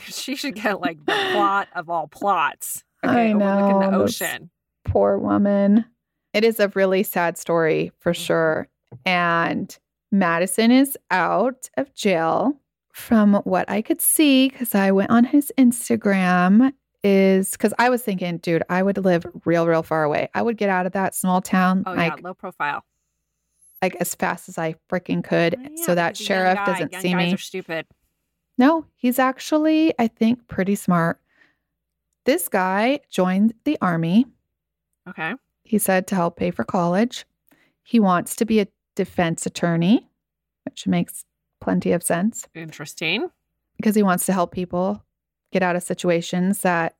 She 0.00 0.34
should 0.34 0.56
get 0.56 0.80
like 0.80 0.98
the 0.98 1.12
plot 1.32 1.68
of 1.74 1.88
all 1.88 2.08
plots. 2.08 2.82
Okay, 3.04 3.30
I 3.30 3.32
the 3.32 3.38
know, 3.38 3.90
those- 3.92 4.20
ocean. 4.20 4.50
Poor 4.84 5.16
woman. 5.18 5.84
It 6.32 6.44
is 6.44 6.58
a 6.58 6.68
really 6.74 7.04
sad 7.04 7.38
story 7.38 7.92
for 8.00 8.12
Mhm. 8.12 8.16
sure. 8.26 8.68
And 9.06 9.76
Madison 10.10 10.70
is 10.72 10.98
out 11.12 11.68
of 11.76 11.94
jail 11.94 12.54
from 12.94 13.34
what 13.44 13.68
I 13.68 13.82
could 13.82 14.00
see 14.00 14.48
because 14.48 14.72
I 14.74 14.92
went 14.92 15.10
on 15.10 15.24
his 15.24 15.52
Instagram. 15.58 16.72
Is 17.06 17.50
because 17.50 17.74
I 17.78 17.90
was 17.90 18.02
thinking, 18.02 18.38
dude, 18.38 18.62
I 18.70 18.82
would 18.82 18.96
live 18.96 19.26
real, 19.44 19.66
real 19.66 19.82
far 19.82 20.04
away. 20.04 20.30
I 20.32 20.40
would 20.40 20.56
get 20.56 20.70
out 20.70 20.86
of 20.86 20.92
that 20.92 21.14
small 21.14 21.42
town 21.42 21.82
Oh 21.86 21.92
like 21.92 22.14
yeah, 22.16 22.22
low 22.22 22.32
profile. 22.32 22.82
like 23.82 23.94
as 23.96 24.14
fast 24.14 24.48
as 24.48 24.56
I 24.56 24.76
freaking 24.90 25.22
could, 25.22 25.54
Oh, 25.58 25.60
yeah, 25.60 25.84
so 25.84 25.94
that 25.94 26.14
because 26.14 26.20
a 26.20 26.22
young 26.22 26.26
sheriff 26.38 26.56
guy- 26.56 26.64
doesn't 26.64 26.94
see 27.02 27.12
guys 27.12 27.16
me. 27.26 27.34
Are 27.34 27.36
stupid. 27.36 27.86
No, 28.56 28.86
he's 28.96 29.18
actually, 29.18 29.92
I 29.98 30.08
think, 30.08 30.48
pretty 30.48 30.76
smart. 30.76 31.20
This 32.24 32.48
guy 32.48 33.00
joined 33.10 33.52
the 33.64 33.76
army. 33.82 34.24
Okay. 35.06 35.34
He 35.64 35.76
said 35.78 36.06
to 36.06 36.14
help 36.14 36.36
pay 36.38 36.52
for 36.52 36.64
college. 36.64 37.26
He 37.82 38.00
wants 38.00 38.34
to 38.36 38.46
be 38.46 38.60
a 38.60 38.68
defense 38.94 39.44
attorney, 39.44 40.08
which 40.64 40.86
makes 40.86 41.26
plenty 41.64 41.92
of 41.92 42.02
sense 42.02 42.46
Interesting. 42.54 43.30
because 43.78 43.94
he 43.96 44.02
wants 44.02 44.26
to 44.26 44.32
help 44.32 44.52
people 44.52 45.02
get 45.50 45.62
out 45.62 45.76
of 45.76 45.82
situations 45.82 46.60
that, 46.60 46.94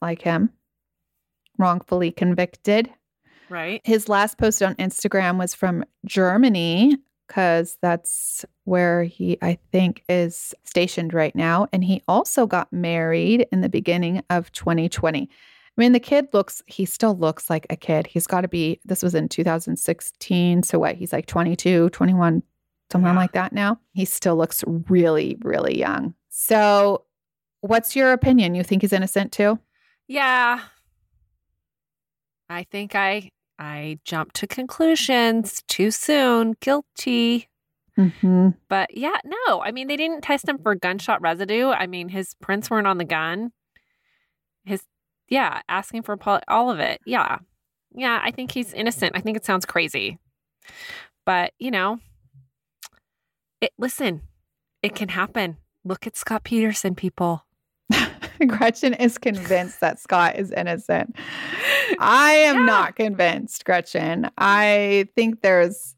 like 0.00 0.22
him, 0.22 0.50
wrongfully 1.58 2.12
convicted. 2.12 2.88
Right. 3.48 3.80
His 3.84 4.08
last 4.08 4.38
post 4.38 4.62
on 4.62 4.74
Instagram 4.76 5.38
was 5.38 5.54
from 5.54 5.84
Germany 6.04 6.96
because 7.26 7.76
that's 7.82 8.44
where 8.64 9.02
he, 9.02 9.38
I 9.42 9.58
think, 9.72 10.04
is 10.08 10.54
stationed 10.64 11.12
right 11.12 11.34
now. 11.34 11.66
And 11.72 11.82
he 11.82 12.02
also 12.06 12.46
got 12.46 12.72
married 12.72 13.46
in 13.50 13.60
the 13.60 13.68
beginning 13.68 14.22
of 14.30 14.52
2020. 14.52 15.22
I 15.22 15.80
mean, 15.80 15.92
the 15.92 16.00
kid 16.00 16.28
looks, 16.32 16.62
he 16.66 16.84
still 16.84 17.16
looks 17.16 17.50
like 17.50 17.66
a 17.68 17.76
kid. 17.76 18.06
He's 18.06 18.26
got 18.26 18.42
to 18.42 18.48
be, 18.48 18.80
this 18.84 19.02
was 19.02 19.14
in 19.14 19.28
2016. 19.28 20.62
So 20.62 20.78
what? 20.78 20.94
He's 20.94 21.12
like 21.12 21.26
22, 21.26 21.90
21, 21.90 22.42
something 22.90 23.12
Yeah. 23.12 23.16
like 23.16 23.32
that 23.32 23.52
now. 23.52 23.80
He 23.92 24.04
still 24.04 24.36
looks 24.36 24.62
really, 24.66 25.36
really 25.42 25.78
young. 25.78 26.14
So, 26.28 27.04
what's 27.60 27.96
your 27.96 28.12
opinion? 28.12 28.54
You 28.54 28.62
think 28.62 28.82
he's 28.82 28.92
innocent 28.92 29.32
too? 29.32 29.58
Yeah. 30.08 30.60
I 32.48 32.64
think 32.64 32.94
I 32.94 33.30
I 33.58 33.98
jumped 34.04 34.36
to 34.36 34.46
conclusions 34.46 35.62
too 35.68 35.90
soon. 35.90 36.54
Guilty. 36.60 37.48
Mm-hmm. 37.98 38.50
But 38.68 38.94
yeah, 38.96 39.16
no. 39.24 39.62
I 39.62 39.72
mean, 39.72 39.88
they 39.88 39.96
didn't 39.96 40.20
test 40.22 40.46
him 40.48 40.58
for 40.58 40.74
gunshot 40.74 41.22
residue. 41.22 41.70
I 41.70 41.86
mean, 41.86 42.10
his 42.10 42.34
prints 42.34 42.70
weren't 42.70 42.86
on 42.86 42.98
the 42.98 43.04
gun. 43.06 43.52
His, 44.64 44.82
yeah, 45.28 45.62
asking 45.68 46.02
for 46.02 46.16
pol- 46.18 46.42
all 46.48 46.70
of 46.70 46.78
it. 46.78 47.00
Yeah. 47.06 47.38
Yeah, 47.94 48.20
I 48.22 48.30
think 48.32 48.50
he's 48.52 48.74
innocent. 48.74 49.16
I 49.16 49.20
think 49.20 49.38
it 49.38 49.46
sounds 49.46 49.64
crazy. 49.64 50.18
But, 51.24 51.54
you 51.58 51.70
know, 51.70 51.98
it, 53.66 53.72
listen, 53.78 54.22
it 54.82 54.94
can 54.94 55.08
happen. 55.10 55.56
Look 55.84 56.06
at 56.06 56.16
Scott 56.16 56.44
Peterson, 56.44 56.94
people. 56.94 57.44
Gretchen 58.46 58.94
is 58.94 59.18
convinced 59.18 59.80
that 59.80 59.98
Scott 60.00 60.36
is 60.36 60.50
innocent. 60.50 61.16
I 62.00 62.32
am 62.32 62.56
Yeah. 62.60 62.64
not 62.66 62.96
convinced, 62.96 63.64
Gretchen. 63.64 64.28
I 64.38 65.08
think 65.14 65.42
there's 65.42 65.94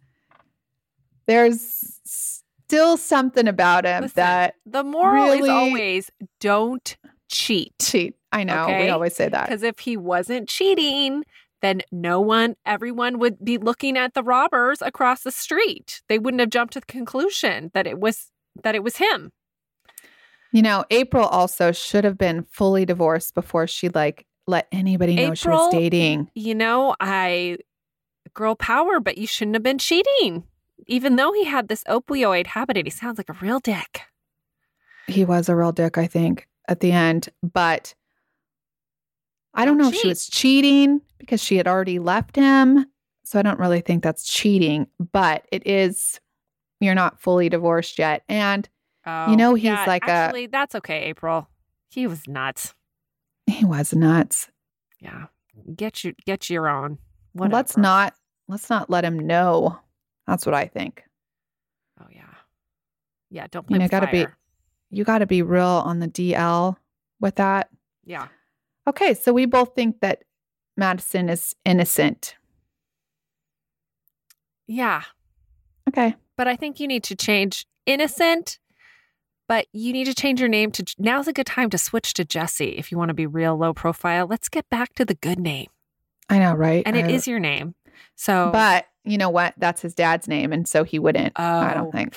there's 1.27 2.01
still 2.05 2.97
something 2.97 3.47
about 3.49 3.85
him 3.85 4.03
Listen, 4.05 4.16
that 4.16 4.55
The 4.66 4.85
moral 4.85 5.33
is 5.33 5.49
always 5.49 6.11
don't 6.41 6.97
cheat. 7.31 7.75
cheat. 7.81 8.14
I 8.33 8.45
know 8.45 8.66
we 8.69 8.89
always 8.89 9.14
say 9.14 9.29
that. 9.29 9.47
Because 9.47 9.62
if 9.62 9.79
he 9.79 9.97
wasn't 9.97 10.49
cheating, 10.49 11.25
then 11.61 11.83
no 11.91 12.21
one, 12.21 12.57
everyone 12.65 13.19
would 13.19 13.45
be 13.45 13.59
looking 13.59 13.97
at 13.97 14.15
the 14.15 14.23
robbers 14.23 14.81
across 14.83 15.23
the 15.23 15.31
street. 15.31 16.03
They 16.09 16.19
wouldn't 16.19 16.41
have 16.41 16.51
jumped 16.51 16.75
to 16.75 16.81
the 16.81 16.87
conclusion 16.87 17.71
that 17.75 17.87
it 17.87 17.99
was 17.99 18.31
that 18.63 18.75
it 18.75 18.83
was 18.83 18.97
him. 18.97 19.33
You 20.53 20.63
know, 20.63 20.85
April 20.91 21.27
also 21.27 21.73
should 21.73 22.05
have 22.05 22.17
been 22.17 22.45
fully 22.51 22.87
divorced 22.87 23.35
before 23.35 23.67
she 23.67 23.89
like 23.89 24.27
let 24.47 24.67
anybody 24.73 25.15
know 25.15 25.35
she 25.35 25.49
was 25.49 25.73
dating. 25.73 26.31
You 26.35 26.55
know, 26.55 26.97
I 27.01 27.59
girl 28.35 28.55
power, 28.55 29.01
but 29.01 29.19
you 29.19 29.27
shouldn't 29.27 29.57
have 29.57 29.63
been 29.63 29.79
cheating. 29.79 30.45
Even 30.87 31.17
though 31.17 31.33
he 31.33 31.45
had 31.45 31.69
this 31.69 31.85
opioid 31.85 32.49
habit, 32.49 32.77
and 32.77 32.87
he 32.87 32.91
sounds 32.91 33.19
like 33.19 33.29
a 33.29 33.37
real 33.45 33.61
dick. 33.61 34.03
He 35.07 35.25
was 35.25 35.49
a 35.49 35.57
real 35.57 35.73
dick, 35.73 35.99
I 35.99 36.07
think, 36.07 36.49
at 36.67 36.81
the 36.81 36.93
end. 36.93 37.29
But 37.43 37.95
I 39.59 39.65
don't 39.65 39.77
know 39.79 39.89
if 39.89 39.95
she 39.97 40.09
was 40.09 40.27
cheating 40.29 41.01
because 41.19 41.43
she 41.43 41.57
had 41.57 41.67
already 41.67 41.99
left 41.99 42.37
him. 42.37 42.87
So 43.25 43.39
I 43.39 43.43
don't 43.43 43.59
really 43.59 43.81
think 43.83 44.03
that's 44.03 44.25
cheating, 44.25 44.87
but 45.13 45.47
it 45.53 45.67
is, 45.67 46.19
you're 46.81 46.95
not 46.95 47.21
fully 47.21 47.49
divorced 47.51 47.99
yet. 47.99 48.23
And 48.29 48.67
Oh, 49.07 49.35
know, 49.35 49.55
he's 49.55 49.65
yeah, 49.65 49.85
like 49.87 50.05
a- 50.07 50.11
actually, 50.11 50.47
that's 50.47 50.75
okay, 50.75 51.05
April. 51.05 51.49
He 51.91 52.07
was 52.07 52.27
nuts. 52.29 52.75
he 53.47 53.65
was 53.65 53.95
nuts. 53.95 54.49
Yeah, 55.01 55.27
get 55.75 56.05
you 56.05 56.15
get 56.27 56.49
your 56.51 56.69
own. 56.69 56.99
Let's 57.35 57.77
not, 57.77 58.15
let's 58.49 58.69
not 58.71 58.91
let 58.91 59.05
him 59.05 59.19
know. 59.19 59.79
That's 60.27 60.45
what 60.45 60.55
I 60.55 60.67
think. 60.67 61.05
Oh 62.01 62.07
yeah, 62.11 62.23
yeah. 63.31 63.47
Don't 63.51 63.71
You 63.71 63.79
know, 63.79 63.89
gotta 63.89 64.09
be- 64.11 64.27
You 64.91 65.05
got 65.05 65.19
to 65.19 65.27
be 65.27 65.43
real 65.43 65.65
on 65.67 65.99
the 66.01 66.09
DL 66.09 66.77
with 67.21 67.37
that. 67.37 67.69
Yeah. 68.05 68.29
Okay. 68.89 69.14
So 69.14 69.32
we 69.32 69.47
both 69.47 69.74
think 69.74 70.01
that 70.01 70.22
Madison 70.76 71.28
is 71.28 71.55
innocent. 71.64 72.34
Yeah. 74.66 75.03
Okay. 75.89 76.14
But 76.36 76.49
I 76.49 76.57
think 76.57 76.78
you 76.80 76.86
need 76.86 77.03
to 77.05 77.16
change 77.16 77.66
innocent, 77.86 78.59
but 79.49 79.66
you 79.72 79.93
need 79.93 80.05
to 80.05 80.14
change 80.14 80.41
your 80.41 80.49
name 80.49 80.70
to 80.72 80.84
now's 80.99 81.26
a 81.26 81.32
good 81.32 81.47
time 81.47 81.70
to 81.70 81.78
switch 81.78 82.14
to 82.14 82.24
Jesse 82.24 82.70
if 82.76 82.93
you 82.93 82.99
want 82.99 83.09
to 83.09 83.14
be 83.14 83.26
real 83.26 83.57
low 83.57 83.72
profile. 83.72 84.26
Let's 84.26 84.49
get 84.49 84.68
back 84.70 84.95
to 84.95 85.05
the 85.05 85.14
good 85.14 85.39
name. 85.39 85.68
I 86.28 86.39
know, 86.39 86.53
right? 86.55 86.82
And 86.86 86.97
it 86.97 87.07
I- 87.07 87.11
is 87.11 87.26
your 87.26 87.41
name. 87.41 87.74
So 88.14 88.51
But 88.53 88.86
you 89.05 89.16
know 89.18 89.30
what? 89.30 89.55
That's 89.57 89.80
his 89.82 89.95
dad's 89.95 90.28
name. 90.28 90.53
And 90.53 90.68
so 90.68 90.84
he 90.84 90.99
wouldn't, 90.99 91.32
Oh, 91.36 91.43
I 91.43 91.72
Oh. 91.72 91.74
don't 91.74 91.93
think. 91.93 92.14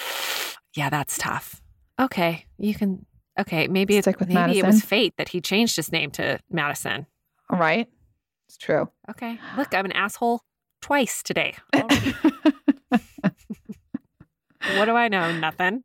Yeah, 0.75 0.89
that's 0.89 1.17
tough. 1.17 1.61
Okay. 1.99 2.45
You 2.57 2.75
can 2.75 3.05
okay, 3.41 3.67
maybe 3.67 3.97
it, 3.97 4.03
Stick 4.03 4.19
with 4.19 4.29
maybe 4.29 4.59
it 4.59 4.65
was 4.65 4.81
fate 4.81 5.13
that 5.17 5.29
he 5.29 5.41
changed 5.41 5.75
his 5.75 5.91
name 5.91 6.11
to 6.11 6.39
Madison. 6.49 7.05
All 7.49 7.59
right. 7.59 7.87
It's 8.47 8.57
true. 8.57 8.89
Okay. 9.09 9.39
Look, 9.57 9.73
I'm 9.73 9.85
an 9.85 9.91
asshole 9.91 10.41
twice 10.81 11.21
today. 11.23 11.55
what 14.75 14.85
do 14.85 14.91
I 14.95 15.07
know? 15.07 15.31
Nothing. 15.37 15.83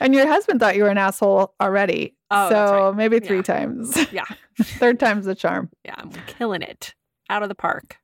and 0.00 0.14
your 0.14 0.26
husband 0.26 0.60
thought 0.60 0.76
you 0.76 0.82
were 0.84 0.88
an 0.90 0.98
asshole 0.98 1.54
already. 1.60 2.14
Oh, 2.30 2.48
so 2.50 2.86
right. 2.88 2.96
maybe 2.96 3.20
three 3.20 3.36
Yeah. 3.38 3.42
times. 3.42 4.12
Yeah. 4.12 4.24
Third 4.62 5.00
time's 5.00 5.24
the 5.26 5.34
charm. 5.34 5.70
Yeah, 5.84 5.94
I'm 5.98 6.10
killing 6.26 6.62
it. 6.62 6.94
Out 7.30 7.42
of 7.42 7.48
the 7.48 7.54
park. 7.54 7.96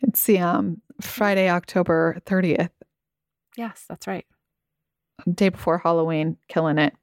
It's 0.00 0.22
the 0.24 0.38
um, 0.38 0.80
Friday, 1.00 1.48
October 1.50 2.18
30th, 2.24 2.70
Yes, 3.56 3.84
that's 3.88 4.06
right. 4.06 4.24
day 5.32 5.48
before 5.48 5.78
Halloween, 5.78 6.36
killing 6.48 6.78
it. 6.78 6.94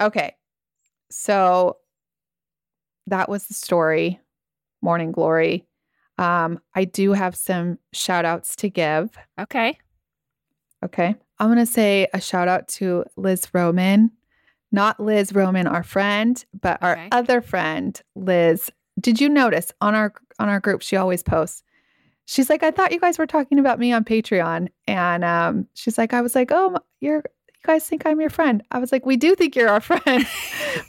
Okay. 0.00 0.34
So 1.10 1.78
that 3.06 3.28
was 3.28 3.46
the 3.46 3.54
story. 3.54 4.20
Morning 4.82 5.12
glory. 5.12 5.66
Um, 6.18 6.60
I 6.74 6.84
do 6.84 7.12
have 7.12 7.34
some 7.36 7.78
shout 7.92 8.24
outs 8.24 8.54
to 8.56 8.68
give. 8.70 9.10
Okay. 9.40 9.78
Okay. 10.84 11.14
I'm 11.38 11.48
going 11.48 11.58
to 11.58 11.66
say 11.70 12.06
a 12.14 12.20
shout 12.20 12.46
out 12.48 12.68
to 12.68 13.04
Liz 13.16 13.48
Roman, 13.52 14.10
not 14.70 15.00
Liz 15.00 15.32
Roman, 15.34 15.66
our 15.66 15.82
friend, 15.82 16.42
but 16.60 16.80
our 16.82 16.92
Okay. 16.92 17.08
other 17.12 17.40
friend, 17.40 18.00
Liz. 18.14 18.70
Did 19.00 19.20
you 19.20 19.28
notice 19.28 19.72
on 19.80 19.94
our 19.96 20.12
on 20.38 20.48
our 20.48 20.60
group 20.60 20.82
she 20.82 20.96
always 20.96 21.22
posts? 21.22 21.62
She's 22.26 22.48
like, 22.48 22.62
I 22.62 22.70
thought 22.70 22.92
you 22.92 23.00
guys 23.00 23.18
were 23.18 23.26
talking 23.26 23.58
about 23.58 23.78
me 23.78 23.92
on 23.92 24.04
Patreon, 24.04 24.68
and 24.86 25.24
um, 25.24 25.66
she's 25.74 25.98
like, 25.98 26.14
I 26.14 26.20
was 26.22 26.34
like, 26.34 26.50
oh, 26.52 26.78
you're 27.00 27.16
you 27.16 27.22
guys 27.64 27.86
think 27.86 28.06
I'm 28.06 28.20
your 28.20 28.30
friend? 28.30 28.62
I 28.70 28.78
was 28.78 28.92
like, 28.92 29.04
we 29.06 29.16
do 29.16 29.34
think 29.34 29.56
you're 29.56 29.68
our 29.68 29.80
friend, 29.90 30.26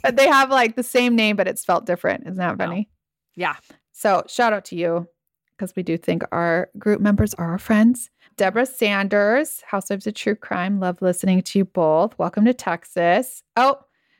but 0.02 0.16
they 0.16 0.26
have 0.28 0.50
like 0.50 0.76
the 0.76 0.82
same 0.82 1.16
name, 1.16 1.36
but 1.36 1.48
it's 1.48 1.62
spelled 1.62 1.86
different. 1.86 2.22
Isn't 2.24 2.36
that 2.36 2.58
No. 2.58 2.64
funny? 2.64 2.88
Yeah. 3.34 3.56
So 3.92 4.22
shout 4.28 4.52
out 4.52 4.64
to 4.66 4.76
you 4.76 5.08
because 5.56 5.74
we 5.74 5.82
do 5.82 5.96
think 5.96 6.22
our 6.32 6.68
group 6.78 7.00
members 7.00 7.34
are 7.34 7.50
our 7.50 7.58
friends. 7.58 8.10
Deborah 8.36 8.66
Sanders, 8.66 9.62
Housewives 9.66 10.06
of 10.06 10.12
True 10.14 10.34
Crime. 10.36 10.78
Love 10.78 11.00
listening 11.00 11.40
to 11.42 11.58
you 11.58 11.64
both. 11.64 12.18
Welcome 12.18 12.44
to 12.44 12.52
Texas. 12.52 13.42
Oh, 13.56 13.78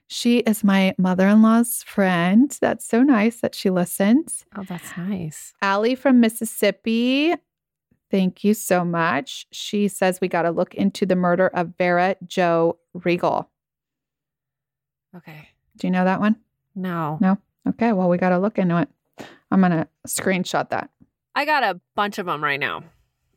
she 0.09 0.38
is 0.38 0.64
my 0.64 0.94
mother 0.98 1.26
in 1.28 1.42
law's 1.42 1.82
friend. 1.82 2.57
That's 2.61 2.86
so 2.86 3.02
nice 3.02 3.40
that 3.40 3.54
she 3.54 3.68
listens. 3.70 4.46
Oh, 4.57 4.62
that's 4.62 4.96
nice. 4.96 5.52
Allie 5.61 5.94
from 5.96 6.20
Mississippi. 6.20 7.34
Thank 8.11 8.44
you 8.44 8.54
so 8.54 8.84
much. 8.84 9.46
She 9.50 9.88
says 9.88 10.20
we 10.20 10.28
got 10.28 10.42
to 10.42 10.50
look 10.50 10.74
into 10.74 11.07
the 11.07 11.16
murder 11.16 11.48
of 11.48 11.72
Vera 11.76 12.16
Joe 12.26 12.78
Regal. 12.94 13.50
Okay. 15.16 15.48
Do 15.76 15.86
you 15.86 15.90
know 15.90 16.04
that 16.04 16.20
one? 16.20 16.36
No. 16.74 17.18
No. 17.20 17.38
Okay, 17.68 17.92
well, 17.92 18.09
we 18.09 18.18
got 18.18 18.28
to 18.30 18.38
look 18.38 18.59
into 18.59 18.80
it. 18.80 18.88
I'm 19.50 19.61
going 19.61 19.72
to 19.72 19.88
screenshot 20.07 20.70
that. 20.70 20.90
I 21.34 21.44
got 21.44 21.64
a 21.64 21.80
bunch 21.94 22.18
of 22.18 22.26
them 22.26 22.42
right 22.42 22.61
now. 22.61 22.84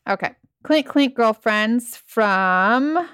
Okay. 0.08 0.36
Clink 0.64 0.88
Clink 0.88 1.16
Girlfriends 1.16 1.98
from 2.06 3.08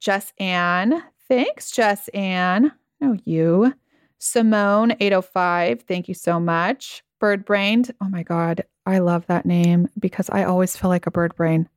Jess 0.00 0.32
Ann. 0.38 1.02
Thanks, 1.28 1.70
Jess 1.70 2.08
Ann. 2.08 2.72
No, 3.00 3.16
you. 3.24 3.72
Simone 4.18 4.92
805. 5.00 5.82
Thank 5.82 6.08
you 6.08 6.14
so 6.14 6.40
much. 6.40 7.02
Bird 7.26 7.44
Brained. 7.44 7.90
Oh 8.00 8.08
my 8.08 8.22
God. 8.22 8.62
I 8.86 8.98
love 9.00 9.26
that 9.26 9.44
name 9.46 9.88
because 9.98 10.30
I 10.30 10.44
always 10.44 10.76
feel 10.76 10.90
like 10.90 11.06
a 11.08 11.10
bird 11.10 11.34
brain. 11.34 11.68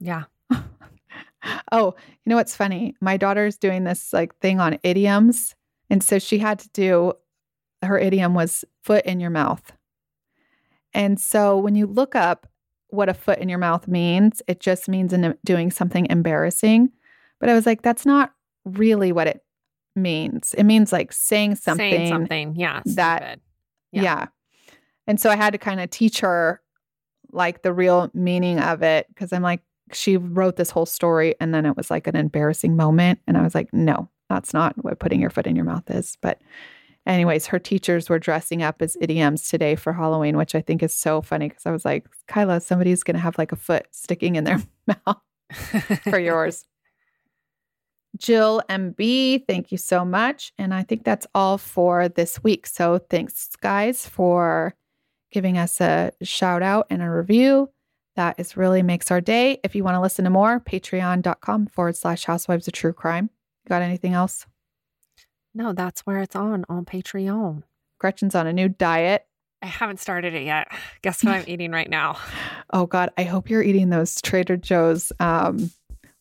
Yeah. 0.00 0.24
Oh, 1.70 1.94
you 2.24 2.30
know 2.30 2.36
what's 2.36 2.56
funny? 2.56 2.94
My 3.00 3.16
daughter's 3.16 3.56
doing 3.56 3.84
this 3.84 4.12
like 4.12 4.36
thing 4.40 4.58
on 4.60 4.78
idioms. 4.82 5.54
And 5.88 6.02
so 6.02 6.18
she 6.18 6.38
had 6.38 6.58
to 6.58 6.68
do 6.70 7.12
her 7.82 7.96
idiom 7.98 8.34
was 8.34 8.64
foot 8.82 9.06
in 9.06 9.20
your 9.20 9.30
mouth. 9.30 9.72
And 10.92 11.18
so 11.20 11.56
when 11.56 11.74
you 11.76 11.86
look 11.86 12.14
up 12.16 12.46
what 12.88 13.08
a 13.08 13.14
foot 13.14 13.38
in 13.38 13.48
your 13.48 13.58
mouth 13.60 13.86
means, 13.86 14.42
it 14.48 14.58
just 14.60 14.88
means 14.88 15.12
in 15.12 15.36
doing 15.44 15.70
something 15.70 16.06
embarrassing. 16.10 16.90
But 17.38 17.48
I 17.48 17.54
was 17.54 17.66
like, 17.66 17.82
that's 17.82 18.04
not 18.04 18.32
really 18.64 19.12
what 19.12 19.28
it 19.28 19.42
means. 19.94 20.54
It 20.58 20.64
means 20.64 20.92
like 20.92 21.12
saying 21.12 21.54
something. 21.54 21.90
Saying 21.92 22.08
something. 22.08 22.56
Yeah. 22.56 22.82
that- 22.84 23.40
Yeah. 23.92 24.02
Yeah. 24.02 24.26
And 25.08 25.18
so 25.18 25.30
I 25.30 25.36
had 25.36 25.54
to 25.54 25.58
kind 25.58 25.80
of 25.80 25.88
teach 25.90 26.20
her 26.20 26.60
like 27.32 27.62
the 27.62 27.72
real 27.72 28.10
meaning 28.14 28.60
of 28.60 28.82
it 28.82 29.08
because 29.08 29.32
I'm 29.32 29.42
like, 29.42 29.62
she 29.92 30.18
wrote 30.18 30.56
this 30.56 30.70
whole 30.70 30.86
story 30.86 31.34
and 31.40 31.52
then 31.54 31.64
it 31.64 31.76
was 31.76 31.90
like 31.90 32.06
an 32.06 32.14
embarrassing 32.14 32.76
moment. 32.76 33.18
And 33.26 33.36
I 33.36 33.42
was 33.42 33.54
like, 33.54 33.72
no, 33.72 34.10
that's 34.28 34.52
not 34.52 34.74
what 34.84 34.98
putting 35.00 35.20
your 35.20 35.30
foot 35.30 35.46
in 35.46 35.56
your 35.56 35.64
mouth 35.64 35.90
is. 35.90 36.18
But, 36.20 36.40
anyways, 37.06 37.46
her 37.46 37.58
teachers 37.58 38.10
were 38.10 38.18
dressing 38.18 38.62
up 38.62 38.82
as 38.82 38.98
idioms 39.00 39.48
today 39.48 39.76
for 39.76 39.94
Halloween, 39.94 40.36
which 40.36 40.54
I 40.54 40.60
think 40.60 40.82
is 40.82 40.94
so 40.94 41.22
funny 41.22 41.48
because 41.48 41.64
I 41.64 41.70
was 41.70 41.86
like, 41.86 42.06
Kyla, 42.26 42.60
somebody's 42.60 43.02
going 43.02 43.14
to 43.14 43.20
have 43.20 43.38
like 43.38 43.52
a 43.52 43.56
foot 43.56 43.86
sticking 43.90 44.36
in 44.36 44.44
their 44.44 44.62
mouth 44.86 45.22
for 46.02 46.18
yours. 46.18 46.66
Jill 48.18 48.62
MB, 48.68 49.46
thank 49.46 49.72
you 49.72 49.78
so 49.78 50.04
much. 50.04 50.52
And 50.58 50.74
I 50.74 50.82
think 50.82 51.04
that's 51.04 51.26
all 51.34 51.56
for 51.56 52.08
this 52.08 52.42
week. 52.42 52.66
So 52.66 52.98
thanks, 52.98 53.48
guys, 53.56 54.06
for 54.06 54.74
giving 55.30 55.58
us 55.58 55.80
a 55.80 56.12
shout 56.22 56.62
out 56.62 56.86
and 56.90 57.02
a 57.02 57.10
review. 57.10 57.70
That 58.16 58.38
is 58.38 58.56
really 58.56 58.82
makes 58.82 59.10
our 59.10 59.20
day. 59.20 59.60
If 59.62 59.74
you 59.76 59.84
want 59.84 59.94
to 59.94 60.00
listen 60.00 60.24
to 60.24 60.30
more, 60.30 60.58
patreon.com 60.58 61.66
forward 61.68 61.96
slash 61.96 62.24
housewives 62.24 62.66
of 62.66 62.74
true 62.74 62.92
crime. 62.92 63.30
Got 63.68 63.82
anything 63.82 64.14
else? 64.14 64.46
no, 65.54 65.72
that's 65.72 66.02
where 66.02 66.18
it's 66.20 66.36
on 66.36 66.64
on 66.68 66.84
Patreon. 66.84 67.62
Gretchen's 67.98 68.34
on 68.34 68.46
a 68.46 68.52
new 68.52 68.68
diet. 68.68 69.26
I 69.60 69.66
haven't 69.66 69.98
started 69.98 70.34
it 70.34 70.44
yet. 70.44 70.68
Guess 71.02 71.24
what 71.24 71.34
I'm 71.34 71.44
eating 71.48 71.72
right 71.72 71.90
now? 71.90 72.16
Oh 72.72 72.86
God, 72.86 73.10
I 73.18 73.24
hope 73.24 73.50
you're 73.50 73.62
eating 73.62 73.88
those 73.90 74.20
Trader 74.22 74.56
Joe's 74.56 75.10
um, 75.18 75.72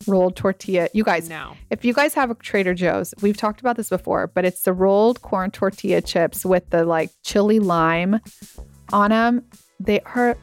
rolled 0.07 0.35
tortilla. 0.35 0.89
You 0.93 1.03
guys, 1.03 1.29
No. 1.29 1.55
If 1.69 1.85
you 1.85 1.93
guys 1.93 2.15
have 2.15 2.31
a 2.31 2.35
Trader 2.35 2.73
Joe's, 2.73 3.13
we've 3.21 3.37
talked 3.37 3.59
about 3.59 3.77
this 3.77 3.89
before, 3.89 4.25
but 4.27 4.43
it's 4.43 4.61
the 4.63 4.73
rolled 4.73 5.21
corn 5.21 5.51
tortilla 5.51 6.01
chips 6.01 6.43
with 6.43 6.67
the 6.71 6.83
like 6.83 7.11
chili 7.23 7.59
lime 7.59 8.19
on 8.93 9.11
them. 9.11 9.43
They 9.79 9.99
are, 10.01 10.37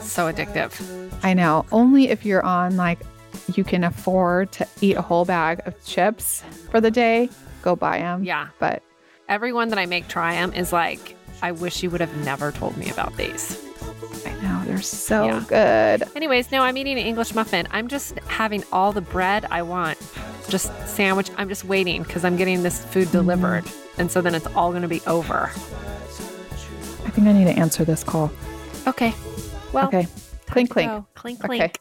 So 0.00 0.32
addictive. 0.32 0.72
I 1.22 1.34
know, 1.34 1.66
only 1.72 2.08
if 2.08 2.24
you're 2.24 2.44
on 2.44 2.76
like 2.76 3.00
you 3.54 3.64
can 3.64 3.84
afford 3.84 4.52
to 4.52 4.66
eat 4.80 4.96
a 4.96 5.02
whole 5.02 5.24
bag 5.24 5.60
of 5.66 5.84
chips 5.84 6.42
for 6.70 6.80
the 6.80 6.90
day, 6.90 7.28
go 7.62 7.76
buy 7.76 7.98
them. 7.98 8.24
Yeah. 8.24 8.48
But 8.58 8.82
Everyone 9.28 9.68
that 9.68 9.78
I 9.78 9.86
make 9.86 10.08
try 10.08 10.34
them 10.34 10.52
is 10.52 10.72
like, 10.72 11.16
I 11.42 11.52
wish 11.52 11.82
you 11.82 11.90
would 11.90 12.00
have 12.00 12.14
never 12.24 12.50
told 12.50 12.76
me 12.76 12.90
about 12.90 13.16
these. 13.16 13.64
I 14.26 14.32
know 14.42 14.62
they're 14.66 14.82
so 14.82 15.26
Yeah. 15.26 15.44
good. 15.46 16.08
Anyways, 16.16 16.50
no, 16.50 16.62
I'm 16.62 16.76
eating 16.76 16.98
an 16.98 17.06
English 17.06 17.34
muffin. 17.34 17.68
I'm 17.70 17.86
just 17.88 18.18
having 18.26 18.64
all 18.72 18.92
the 18.92 19.00
bread 19.00 19.46
I 19.50 19.62
want. 19.62 19.98
Just 20.48 20.72
sandwich. 20.88 21.30
I'm 21.38 21.48
just 21.48 21.64
waiting 21.64 22.02
because 22.02 22.24
I'm 22.24 22.36
getting 22.36 22.62
this 22.64 22.84
food 22.84 23.04
mm-hmm. 23.08 23.18
delivered. 23.18 23.64
And 23.98 24.10
so 24.10 24.20
then 24.20 24.34
it's 24.34 24.46
all 24.48 24.70
going 24.70 24.82
to 24.82 24.88
be 24.88 25.00
over. 25.06 25.50
I 27.04 27.10
think 27.10 27.26
I 27.26 27.32
need 27.32 27.44
to 27.44 27.58
answer 27.58 27.84
this 27.84 28.04
call. 28.04 28.30
Okay. 28.86 29.14
Well, 29.72 29.86
okay. 29.88 30.06
Clink, 30.46 30.68
to 30.70 30.72
clink. 30.74 31.04
Clink, 31.14 31.44
Okay. 31.44 31.58
clink. 31.58 31.80